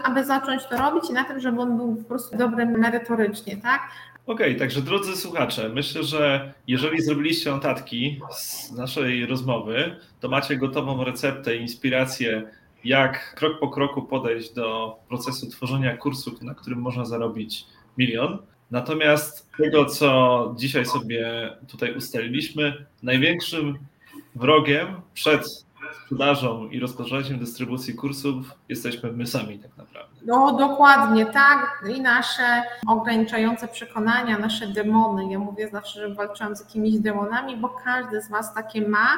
aby 0.04 0.24
zacząć 0.24 0.66
to 0.66 0.76
robić 0.76 1.10
i 1.10 1.12
na 1.12 1.24
tym, 1.24 1.40
żeby 1.40 1.60
on 1.60 1.76
był 1.76 1.96
po 1.96 2.04
prostu 2.04 2.36
dobry 2.36 2.66
merytorycznie, 2.66 3.56
tak? 3.56 3.80
Okej, 4.26 4.46
okay, 4.46 4.58
także 4.58 4.82
drodzy 4.82 5.16
słuchacze, 5.16 5.68
myślę, 5.68 6.02
że 6.02 6.52
jeżeli 6.66 7.02
zrobiliście 7.02 7.50
notatki 7.50 8.20
z 8.30 8.72
naszej 8.72 9.26
rozmowy, 9.26 9.96
to 10.20 10.28
macie 10.28 10.56
gotową 10.56 11.04
receptę, 11.04 11.56
inspirację, 11.56 12.42
jak 12.84 13.34
krok 13.34 13.58
po 13.60 13.68
kroku 13.68 14.02
podejść 14.02 14.52
do 14.52 14.96
procesu 15.08 15.50
tworzenia 15.50 15.96
kursu, 15.96 16.38
na 16.42 16.54
którym 16.54 16.78
można 16.78 17.04
zarobić 17.04 17.66
milion. 17.98 18.38
Natomiast 18.72 19.50
tego, 19.58 19.84
co 19.84 20.54
dzisiaj 20.58 20.86
sobie 20.86 21.50
tutaj 21.68 21.96
ustaliliśmy, 21.96 22.86
największym 23.02 23.78
wrogiem 24.34 24.86
przed 25.14 25.64
sprzedażą 26.04 26.68
i 26.68 26.80
rozpoczęciem 26.80 27.38
dystrybucji 27.38 27.94
kursów 27.94 28.46
jesteśmy 28.68 29.12
my 29.12 29.26
sami 29.26 29.58
tak 29.58 29.76
naprawdę. 29.76 30.16
No 30.26 30.52
dokładnie, 30.52 31.26
tak. 31.26 31.84
I 31.96 32.00
nasze 32.00 32.62
ograniczające 32.86 33.68
przekonania, 33.68 34.38
nasze 34.38 34.66
demony. 34.66 35.32
Ja 35.32 35.38
mówię 35.38 35.68
zawsze, 35.72 36.08
że 36.08 36.14
walczyłam 36.14 36.56
z 36.56 36.60
jakimiś 36.60 36.98
demonami, 36.98 37.56
bo 37.56 37.68
każdy 37.68 38.22
z 38.22 38.28
Was 38.28 38.54
takie 38.54 38.88
ma. 38.88 39.08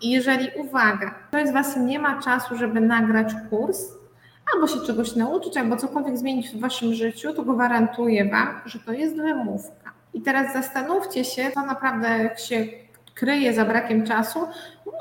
I 0.00 0.10
jeżeli, 0.10 0.48
uwaga, 0.56 1.10
ktoś 1.10 1.48
z 1.48 1.52
Was 1.52 1.76
nie 1.76 1.98
ma 1.98 2.22
czasu, 2.22 2.56
żeby 2.56 2.80
nagrać 2.80 3.32
kurs, 3.50 4.03
albo 4.54 4.66
się 4.66 4.80
czegoś 4.80 5.16
nauczyć, 5.16 5.56
albo 5.56 5.76
cokolwiek 5.76 6.18
zmienić 6.18 6.50
w 6.50 6.60
waszym 6.60 6.94
życiu, 6.94 7.34
to 7.34 7.42
gwarantuję 7.42 8.30
wam, 8.30 8.60
że 8.66 8.78
to 8.78 8.92
jest 8.92 9.16
wymówka. 9.16 9.92
I 10.14 10.20
teraz 10.20 10.52
zastanówcie 10.52 11.24
się, 11.24 11.50
co 11.54 11.66
naprawdę 11.66 12.30
się 12.36 12.66
kryje 13.14 13.54
za 13.54 13.64
brakiem 13.64 14.06
czasu. 14.06 14.38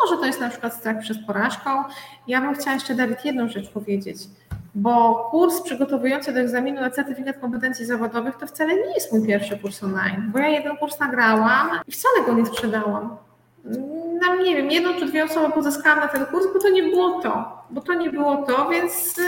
Może 0.02 0.18
to 0.18 0.26
jest 0.26 0.41
na 0.41 0.50
przykład 0.50 0.74
strach 0.74 1.00
przed 1.00 1.26
porażką. 1.26 1.84
Ja 2.28 2.41
bym 2.41 2.56
chciała 2.56 2.74
jeszcze 2.74 2.96
Dawid 2.96 3.26
jedną 3.26 3.48
rzecz 3.48 3.70
powiedzieć, 3.70 4.18
bo 4.76 5.16
kurs 5.32 5.62
przygotowujący 5.62 6.34
do 6.34 6.39
egzaminu 6.39 6.82
na 6.82 6.89
certyfikat 6.89 7.38
kompetencji 7.38 7.86
zawodowych 7.86 8.36
to 8.36 8.48
wcale 8.48 8.76
nie 8.76 8.94
jest 8.94 9.12
mój 9.12 9.28
pierwszy 9.28 9.58
kurs 9.58 9.84
online, 9.84 10.32
bo 10.34 10.39
ja 10.39 10.48
jeden 10.48 10.78
kurs 10.78 11.00
nagrałam 11.00 11.70
i 11.88 11.91
wcale 11.91 12.26
go 12.26 12.34
nie 12.34 12.46
sprzedałam. 12.46 13.18
Nam 14.22 14.43
nie 14.43 14.55
wiem, 14.55 14.72
jedną 14.72 14.93
czy 14.99 15.05
dwie 15.05 15.24
osoby 15.24 15.53
pozyskałam 15.53 15.99
na 15.99 16.07
ten 16.07 16.26
kurs, 16.26 16.45
bo 16.53 16.59
to 16.59 16.70
nie 16.70 16.84
było 16.84 17.22
to 17.22 17.64
bo 17.74 17.82
to 17.82 17.93
nie 17.93 18.09
było 18.09 18.38
to, 18.38 18.70
więc 18.70 19.20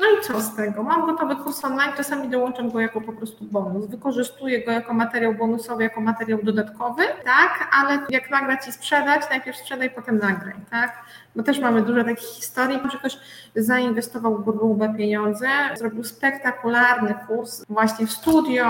no 0.00 0.06
i 0.06 0.24
co 0.24 0.40
z 0.40 0.56
tego? 0.56 0.82
Mam 0.82 1.06
gotowy 1.06 1.36
kurs 1.36 1.64
online, 1.64 1.92
czasami 1.96 2.28
dołączam 2.28 2.70
go 2.70 2.80
jako 2.80 3.00
po 3.00 3.12
prostu 3.12 3.44
bonus. 3.44 3.86
Wykorzystuję 3.86 4.64
go 4.64 4.70
jako 4.70 4.94
materiał 4.94 5.34
bonusowy, 5.34 5.82
jako 5.82 6.00
materiał 6.00 6.38
dodatkowy, 6.42 7.02
tak, 7.24 7.68
ale 7.72 7.98
jak 8.10 8.30
nagrać 8.30 8.68
i 8.68 8.72
sprzedać, 8.72 9.22
najpierw 9.30 9.56
sprzedaj, 9.56 9.90
potem 9.90 10.18
nagraj, 10.18 10.54
tak? 10.70 11.04
Bo 11.36 11.42
też 11.42 11.58
mamy 11.58 11.82
dużo 11.82 12.04
takich 12.04 12.28
historii, 12.28 12.78
że 12.92 12.98
ktoś 12.98 13.18
zainwestował 13.56 14.38
grube 14.38 14.94
pieniądze, 14.94 15.48
zrobił 15.74 16.04
spektakularny 16.04 17.14
kurs 17.26 17.64
właśnie 17.68 18.06
w 18.06 18.10
studio, 18.10 18.66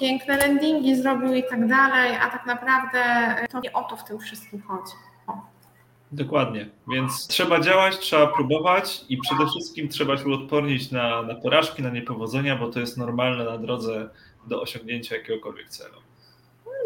piękne 0.00 0.36
landingi 0.36 0.96
zrobił 0.96 1.34
i 1.34 1.42
tak 1.50 1.68
dalej, 1.68 2.16
a 2.22 2.30
tak 2.30 2.46
naprawdę 2.46 2.98
to 3.50 3.60
nie 3.60 3.72
o 3.72 3.82
to 3.82 3.96
w 3.96 4.04
tym 4.04 4.18
wszystkim 4.18 4.62
chodzi. 4.62 4.92
Dokładnie, 6.12 6.68
więc 6.88 7.26
trzeba 7.26 7.60
działać, 7.60 7.98
trzeba 7.98 8.26
próbować 8.26 9.04
i 9.08 9.18
przede 9.18 9.46
wszystkim 9.46 9.88
trzeba 9.88 10.16
się 10.16 10.32
odpornić 10.32 10.90
na, 10.90 11.22
na 11.22 11.34
porażki, 11.34 11.82
na 11.82 11.90
niepowodzenia, 11.90 12.56
bo 12.56 12.68
to 12.68 12.80
jest 12.80 12.98
normalne 12.98 13.44
na 13.44 13.58
drodze 13.58 14.08
do 14.46 14.62
osiągnięcia 14.62 15.16
jakiegokolwiek 15.16 15.68
celu. 15.68 15.94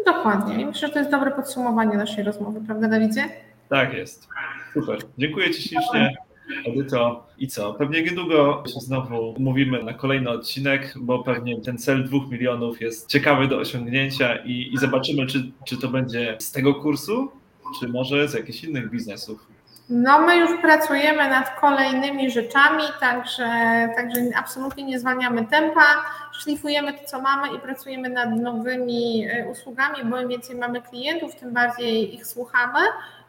Dokładnie. 0.05 0.61
I 0.61 0.65
myślę, 0.65 0.87
że 0.87 0.93
to 0.93 0.99
jest 0.99 1.11
dobre 1.11 1.31
podsumowanie 1.31 1.97
naszej 1.97 2.23
rozmowy, 2.23 2.61
prawda, 2.65 2.87
Dawidzie? 2.87 3.29
Tak 3.69 3.93
jest. 3.93 4.27
Super. 4.73 4.99
Dziękuję 5.17 5.51
Ci 5.51 5.61
ślicznie, 5.61 6.15
Edyto. 6.65 7.27
I 7.37 7.47
co? 7.47 7.73
Pewnie 7.73 8.01
niedługo 8.01 8.63
się 8.67 8.79
znowu 8.79 9.29
umówimy 9.29 9.83
na 9.83 9.93
kolejny 9.93 10.29
odcinek, 10.29 10.93
bo 10.95 11.23
pewnie 11.23 11.61
ten 11.61 11.77
cel 11.77 12.03
dwóch 12.03 12.29
milionów 12.29 12.81
jest 12.81 13.09
ciekawy 13.09 13.47
do 13.47 13.57
osiągnięcia 13.57 14.35
i, 14.35 14.69
i 14.73 14.77
zobaczymy, 14.77 15.27
czy, 15.27 15.51
czy 15.65 15.77
to 15.77 15.87
będzie 15.87 16.37
z 16.39 16.51
tego 16.51 16.75
kursu, 16.75 17.31
czy 17.79 17.87
może 17.87 18.27
z 18.27 18.33
jakichś 18.33 18.63
innych 18.63 18.89
biznesów? 18.89 19.47
No 19.89 20.21
my 20.21 20.37
już 20.37 20.61
pracujemy 20.61 21.29
nad 21.29 21.59
kolejnymi 21.59 22.31
rzeczami, 22.31 22.83
także, 22.99 23.47
także 23.95 24.21
absolutnie 24.35 24.83
nie 24.83 24.99
zwalniamy 24.99 25.45
tempa, 25.45 25.85
szlifujemy 26.31 26.93
to, 26.93 27.03
co 27.05 27.21
mamy 27.21 27.55
i 27.55 27.59
pracujemy 27.59 28.09
nad 28.09 28.29
nowymi 28.29 29.27
e, 29.29 29.47
usługami, 29.51 29.95
bo 30.05 30.21
im 30.21 30.29
więcej 30.29 30.55
mamy 30.55 30.81
klientów, 30.81 31.35
tym 31.35 31.53
bardziej 31.53 32.15
ich 32.15 32.27
słuchamy 32.27 32.79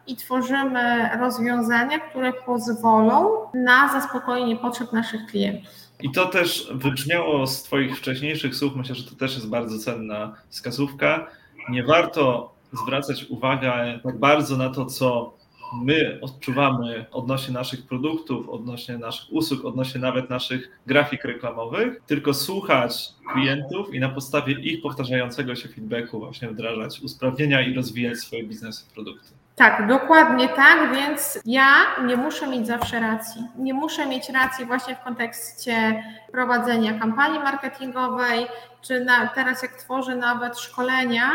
i 0.07 0.15
tworzymy 0.15 1.09
rozwiązania, 1.19 1.99
które 1.99 2.33
pozwolą 2.33 3.29
na 3.53 3.91
zaspokojenie 3.93 4.55
potrzeb 4.55 4.93
naszych 4.93 5.25
klientów. 5.25 5.83
I 6.01 6.11
to 6.11 6.25
też 6.25 6.71
wybrzmiało 6.73 7.47
z 7.47 7.63
Twoich 7.63 7.97
wcześniejszych 7.97 8.55
słów, 8.55 8.75
myślę, 8.75 8.95
że 8.95 9.03
to 9.03 9.15
też 9.15 9.35
jest 9.35 9.49
bardzo 9.49 9.79
cenna 9.79 10.35
wskazówka. 10.49 11.27
Nie 11.69 11.83
warto 11.83 12.53
zwracać 12.73 13.25
uwagę 13.29 13.99
tak 14.03 14.19
bardzo 14.19 14.57
na 14.57 14.69
to, 14.69 14.85
co 14.85 15.33
my 15.81 16.19
odczuwamy 16.21 17.05
odnośnie 17.11 17.53
naszych 17.53 17.87
produktów, 17.87 18.49
odnośnie 18.49 18.97
naszych 18.97 19.33
usług, 19.33 19.65
odnośnie 19.65 20.01
nawet 20.01 20.29
naszych 20.29 20.79
grafik 20.87 21.23
reklamowych, 21.25 22.01
tylko 22.07 22.33
słuchać 22.33 23.09
klientów 23.33 23.93
i 23.93 23.99
na 23.99 24.09
podstawie 24.09 24.53
ich 24.53 24.81
powtarzającego 24.81 25.55
się 25.55 25.69
feedbacku 25.69 26.19
właśnie 26.19 26.49
wdrażać 26.49 26.99
usprawnienia 26.99 27.61
i 27.61 27.73
rozwijać 27.73 28.17
swoje 28.17 28.43
biznesy, 28.43 28.85
produkty. 28.93 29.42
Tak, 29.55 29.87
dokładnie 29.87 30.49
tak, 30.49 30.95
więc 30.95 31.39
ja 31.45 31.67
nie 32.05 32.17
muszę 32.17 32.47
mieć 32.47 32.67
zawsze 32.67 32.99
racji. 32.99 33.47
Nie 33.55 33.73
muszę 33.73 34.05
mieć 34.05 34.29
racji 34.29 34.65
właśnie 34.65 34.95
w 34.95 35.03
kontekście 35.03 36.03
prowadzenia 36.31 36.99
kampanii 36.99 37.39
marketingowej, 37.39 38.47
czy 38.81 39.05
na, 39.05 39.27
teraz 39.27 39.63
jak 39.63 39.71
tworzę 39.71 40.15
nawet 40.15 40.59
szkolenia, 40.59 41.31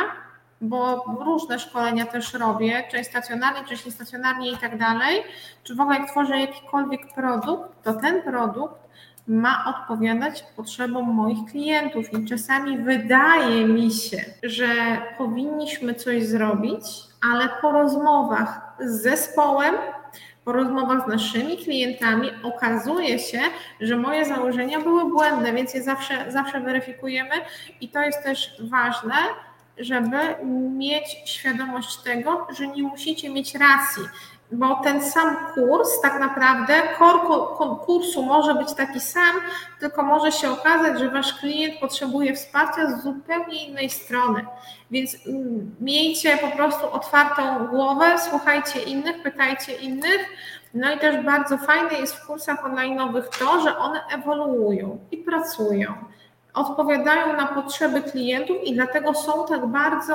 bo 0.60 1.04
różne 1.24 1.58
szkolenia 1.58 2.06
też 2.06 2.34
robię, 2.34 2.82
część 2.90 3.10
stacjonarnie, 3.10 3.68
część 3.68 3.86
niestacjonarnie 3.86 4.52
i 4.52 4.56
tak 4.56 4.78
dalej, 4.78 5.22
czy 5.64 5.74
w 5.74 5.80
ogóle 5.80 5.98
jak 5.98 6.10
tworzę 6.10 6.38
jakikolwiek 6.38 7.14
produkt, 7.14 7.82
to 7.84 7.94
ten 7.94 8.22
produkt 8.22 8.88
ma 9.28 9.64
odpowiadać 9.66 10.44
potrzebom 10.56 11.14
moich 11.14 11.50
klientów 11.50 12.12
i 12.12 12.24
czasami 12.24 12.78
wydaje 12.78 13.66
mi 13.66 13.90
się, 13.90 14.18
że 14.42 14.66
powinniśmy 15.18 15.94
coś 15.94 16.26
zrobić, 16.26 17.07
ale 17.20 17.48
po 17.60 17.72
rozmowach 17.72 18.60
z 18.80 19.02
zespołem, 19.02 19.74
po 20.44 20.52
rozmowach 20.52 21.04
z 21.04 21.06
naszymi 21.06 21.56
klientami 21.56 22.30
okazuje 22.42 23.18
się, 23.18 23.40
że 23.80 23.96
moje 23.96 24.24
założenia 24.24 24.80
były 24.80 25.10
błędne, 25.10 25.52
więc 25.52 25.74
je 25.74 25.82
zawsze, 25.82 26.32
zawsze 26.32 26.60
weryfikujemy 26.60 27.34
i 27.80 27.88
to 27.88 28.00
jest 28.02 28.22
też 28.22 28.56
ważne, 28.60 29.14
żeby 29.78 30.18
mieć 30.76 31.16
świadomość 31.24 31.96
tego, 31.96 32.46
że 32.58 32.66
nie 32.66 32.82
musicie 32.82 33.30
mieć 33.30 33.54
racji, 33.54 34.02
bo 34.52 34.80
ten 34.84 35.02
sam 35.02 35.36
kurs, 35.54 36.00
tak 36.00 36.20
naprawdę, 36.20 36.74
kursu 37.86 38.22
może 38.22 38.54
być 38.54 38.74
taki 38.74 39.00
sam, 39.00 39.36
tylko 39.80 40.02
może 40.02 40.32
się 40.32 40.50
okazać, 40.50 40.98
że 40.98 41.10
wasz 41.10 41.34
klient 41.34 41.80
potrzebuje 41.80 42.34
wsparcia 42.34 42.90
z 42.90 43.02
zupełnie 43.02 43.66
innej 43.66 43.90
strony. 43.90 44.46
Więc 44.90 45.16
mm, 45.26 45.76
miejcie 45.80 46.36
po 46.36 46.56
prostu 46.56 46.92
otwartą 46.92 47.66
głowę, 47.66 48.06
słuchajcie 48.30 48.82
innych, 48.82 49.22
pytajcie 49.22 49.74
innych, 49.74 50.28
No 50.74 50.94
i 50.94 50.98
też 50.98 51.24
bardzo 51.24 51.58
fajne 51.58 51.98
jest 51.98 52.14
w 52.14 52.26
kursach 52.26 52.64
online'owych 52.64 53.22
to, 53.38 53.60
że 53.60 53.78
one 53.78 54.00
ewoluują 54.14 54.98
i 55.10 55.16
pracują, 55.16 55.94
odpowiadają 56.54 57.36
na 57.36 57.46
potrzeby 57.46 58.02
klientów 58.02 58.56
i 58.64 58.74
dlatego 58.74 59.14
są 59.14 59.46
tak 59.46 59.66
bardzo 59.66 60.14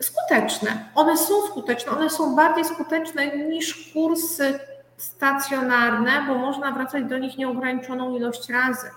skuteczne. 0.00 0.88
One 0.94 1.16
są 1.16 1.46
skuteczne, 1.46 1.92
one 1.92 2.10
są 2.10 2.36
bardziej 2.36 2.64
skuteczne 2.64 3.36
niż 3.36 3.92
kursy 3.92 4.58
stacjonarne, 4.96 6.10
bo 6.28 6.34
można 6.34 6.72
wracać 6.72 7.04
do 7.04 7.18
nich 7.18 7.38
nieograniczoną 7.38 8.16
ilość 8.16 8.50
razy 8.50 8.90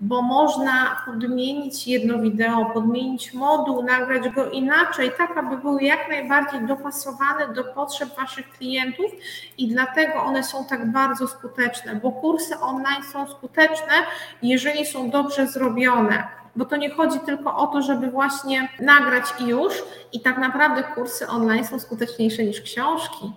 bo 0.00 0.22
można 0.22 1.02
podmienić 1.06 1.88
jedno 1.88 2.18
wideo, 2.18 2.64
podmienić 2.64 3.34
moduł, 3.34 3.82
nagrać 3.82 4.28
go 4.28 4.50
inaczej, 4.50 5.10
tak 5.18 5.36
aby 5.36 5.56
były 5.56 5.82
jak 5.82 6.08
najbardziej 6.08 6.60
dopasowane 6.66 7.48
do 7.54 7.64
potrzeb 7.64 8.16
Waszych 8.16 8.50
klientów 8.50 9.06
i 9.58 9.68
dlatego 9.68 10.22
one 10.22 10.44
są 10.44 10.64
tak 10.64 10.92
bardzo 10.92 11.28
skuteczne, 11.28 11.94
bo 11.94 12.12
kursy 12.12 12.60
online 12.60 13.02
są 13.12 13.26
skuteczne, 13.26 13.92
jeżeli 14.42 14.86
są 14.86 15.10
dobrze 15.10 15.46
zrobione 15.46 16.43
bo 16.56 16.64
to 16.64 16.76
nie 16.76 16.90
chodzi 16.90 17.20
tylko 17.20 17.56
o 17.56 17.66
to, 17.66 17.82
żeby 17.82 18.10
właśnie 18.10 18.68
nagrać 18.80 19.24
i 19.40 19.46
już, 19.46 19.82
i 20.12 20.20
tak 20.20 20.38
naprawdę 20.38 20.82
kursy 20.82 21.28
online 21.28 21.64
są 21.64 21.78
skuteczniejsze 21.78 22.44
niż 22.44 22.60
książki. 22.60 23.32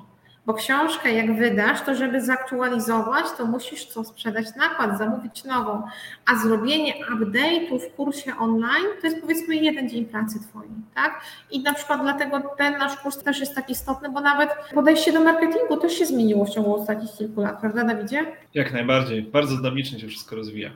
Bo 0.46 0.54
książkę 0.54 1.12
jak 1.12 1.38
wydasz, 1.38 1.82
to 1.82 1.96
żeby 1.96 2.22
zaktualizować, 2.22 3.26
to 3.38 3.46
musisz 3.46 3.86
co 3.86 4.04
sprzedać 4.04 4.46
nakład, 4.56 4.98
zamówić 4.98 5.44
nową. 5.44 5.84
A 6.26 6.36
zrobienie 6.36 6.94
update'u 7.06 7.80
w 7.80 7.96
kursie 7.96 8.38
online 8.40 8.86
to 9.02 9.08
jest 9.08 9.22
powiedzmy 9.22 9.56
jeden 9.56 9.90
dzień 9.90 10.06
pracy 10.06 10.40
twojej, 10.50 10.72
tak? 10.96 11.22
I 11.52 11.64
na 11.64 11.74
przykład 11.74 12.02
dlatego 12.02 12.42
ten 12.58 12.78
nasz 12.78 12.98
kurs 12.98 13.24
też 13.24 13.40
jest 13.40 13.56
tak 13.56 13.70
istotny, 13.70 14.10
bo 14.10 14.22
nawet 14.22 14.50
podejście 14.74 15.14
do 15.14 15.20
marketingu 15.20 15.78
też 15.78 15.94
się 15.94 16.06
zmieniło 16.06 16.46
w 16.46 16.50
ciągu 16.50 16.76
ostatnich 16.76 17.12
kilku 17.18 17.42
lat, 17.42 17.60
prawda 17.60 17.84
Dawidzie? 17.84 18.26
Jak 18.54 18.74
najbardziej. 18.74 19.24
Bardzo 19.24 19.58
dynamicznie 19.58 20.00
się 20.00 20.08
wszystko 20.08 20.36
rozwija. 20.36 20.72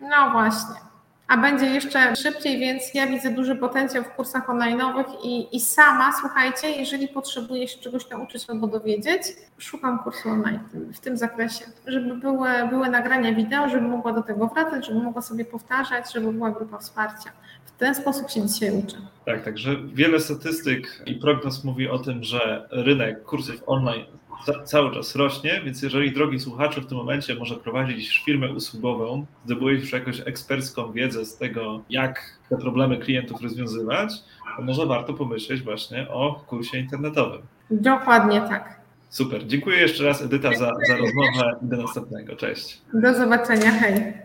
No 0.00 0.30
właśnie 0.32 0.93
a 1.28 1.36
będzie 1.36 1.66
jeszcze 1.66 2.16
szybciej, 2.16 2.58
więc 2.58 2.94
ja 2.94 3.06
widzę 3.06 3.30
duży 3.30 3.56
potencjał 3.56 4.04
w 4.04 4.10
kursach 4.10 4.48
online'owych 4.48 5.04
i, 5.24 5.56
i 5.56 5.60
sama, 5.60 6.12
słuchajcie, 6.20 6.70
jeżeli 6.70 7.08
potrzebuję 7.08 7.68
się 7.68 7.78
czegoś 7.78 8.10
nauczyć 8.10 8.44
albo 8.48 8.66
dowiedzieć, 8.66 9.22
szukam 9.58 9.98
kursu 9.98 10.28
online 10.28 10.60
w 10.94 11.00
tym 11.00 11.16
zakresie, 11.16 11.64
żeby 11.86 12.14
były, 12.14 12.48
były 12.70 12.88
nagrania 12.88 13.32
wideo, 13.34 13.68
żeby 13.68 13.88
mogła 13.88 14.12
do 14.12 14.22
tego 14.22 14.46
wracać, 14.48 14.86
żeby 14.86 15.00
mogła 15.02 15.22
sobie 15.22 15.44
powtarzać, 15.44 16.12
żeby 16.12 16.32
była 16.32 16.50
grupa 16.50 16.78
wsparcia. 16.78 17.30
W 17.64 17.78
ten 17.78 17.94
sposób 17.94 18.30
się 18.30 18.46
dzisiaj 18.46 18.78
uczę. 18.78 18.96
Tak, 19.26 19.44
także 19.44 19.76
wiele 19.94 20.20
statystyk 20.20 21.02
i 21.06 21.14
prognoz 21.14 21.64
mówi 21.64 21.88
o 21.88 21.98
tym, 21.98 22.24
że 22.24 22.68
rynek 22.70 23.24
kursów 23.24 23.62
online 23.66 24.06
cały 24.64 24.94
czas 24.94 25.14
rośnie, 25.16 25.60
więc 25.64 25.82
jeżeli 25.82 26.12
drogi 26.12 26.40
słuchacze 26.40 26.80
w 26.80 26.86
tym 26.86 26.98
momencie 26.98 27.34
może 27.34 27.56
prowadzić 27.56 28.22
firmę 28.24 28.52
usługową, 28.52 29.26
zdobyłeś 29.44 29.80
już 29.80 29.92
jakąś 29.92 30.20
ekspercką 30.20 30.92
wiedzę 30.92 31.24
z 31.24 31.36
tego, 31.36 31.82
jak 31.90 32.38
te 32.48 32.56
problemy 32.56 32.98
klientów 32.98 33.42
rozwiązywać, 33.42 34.12
to 34.56 34.62
może 34.62 34.86
warto 34.86 35.14
pomyśleć 35.14 35.62
właśnie 35.62 36.08
o 36.08 36.44
kursie 36.48 36.78
internetowym. 36.78 37.42
Dokładnie 37.70 38.40
tak. 38.40 38.80
Super. 39.08 39.46
Dziękuję 39.46 39.78
jeszcze 39.78 40.04
raz 40.04 40.22
Edyta 40.22 40.48
za, 40.48 40.70
za 40.88 40.96
rozmowę 40.96 41.56
i 41.62 41.66
do 41.66 41.76
następnego. 41.76 42.36
Cześć. 42.36 42.82
Do 42.94 43.14
zobaczenia. 43.14 43.70
Hej. 43.70 44.23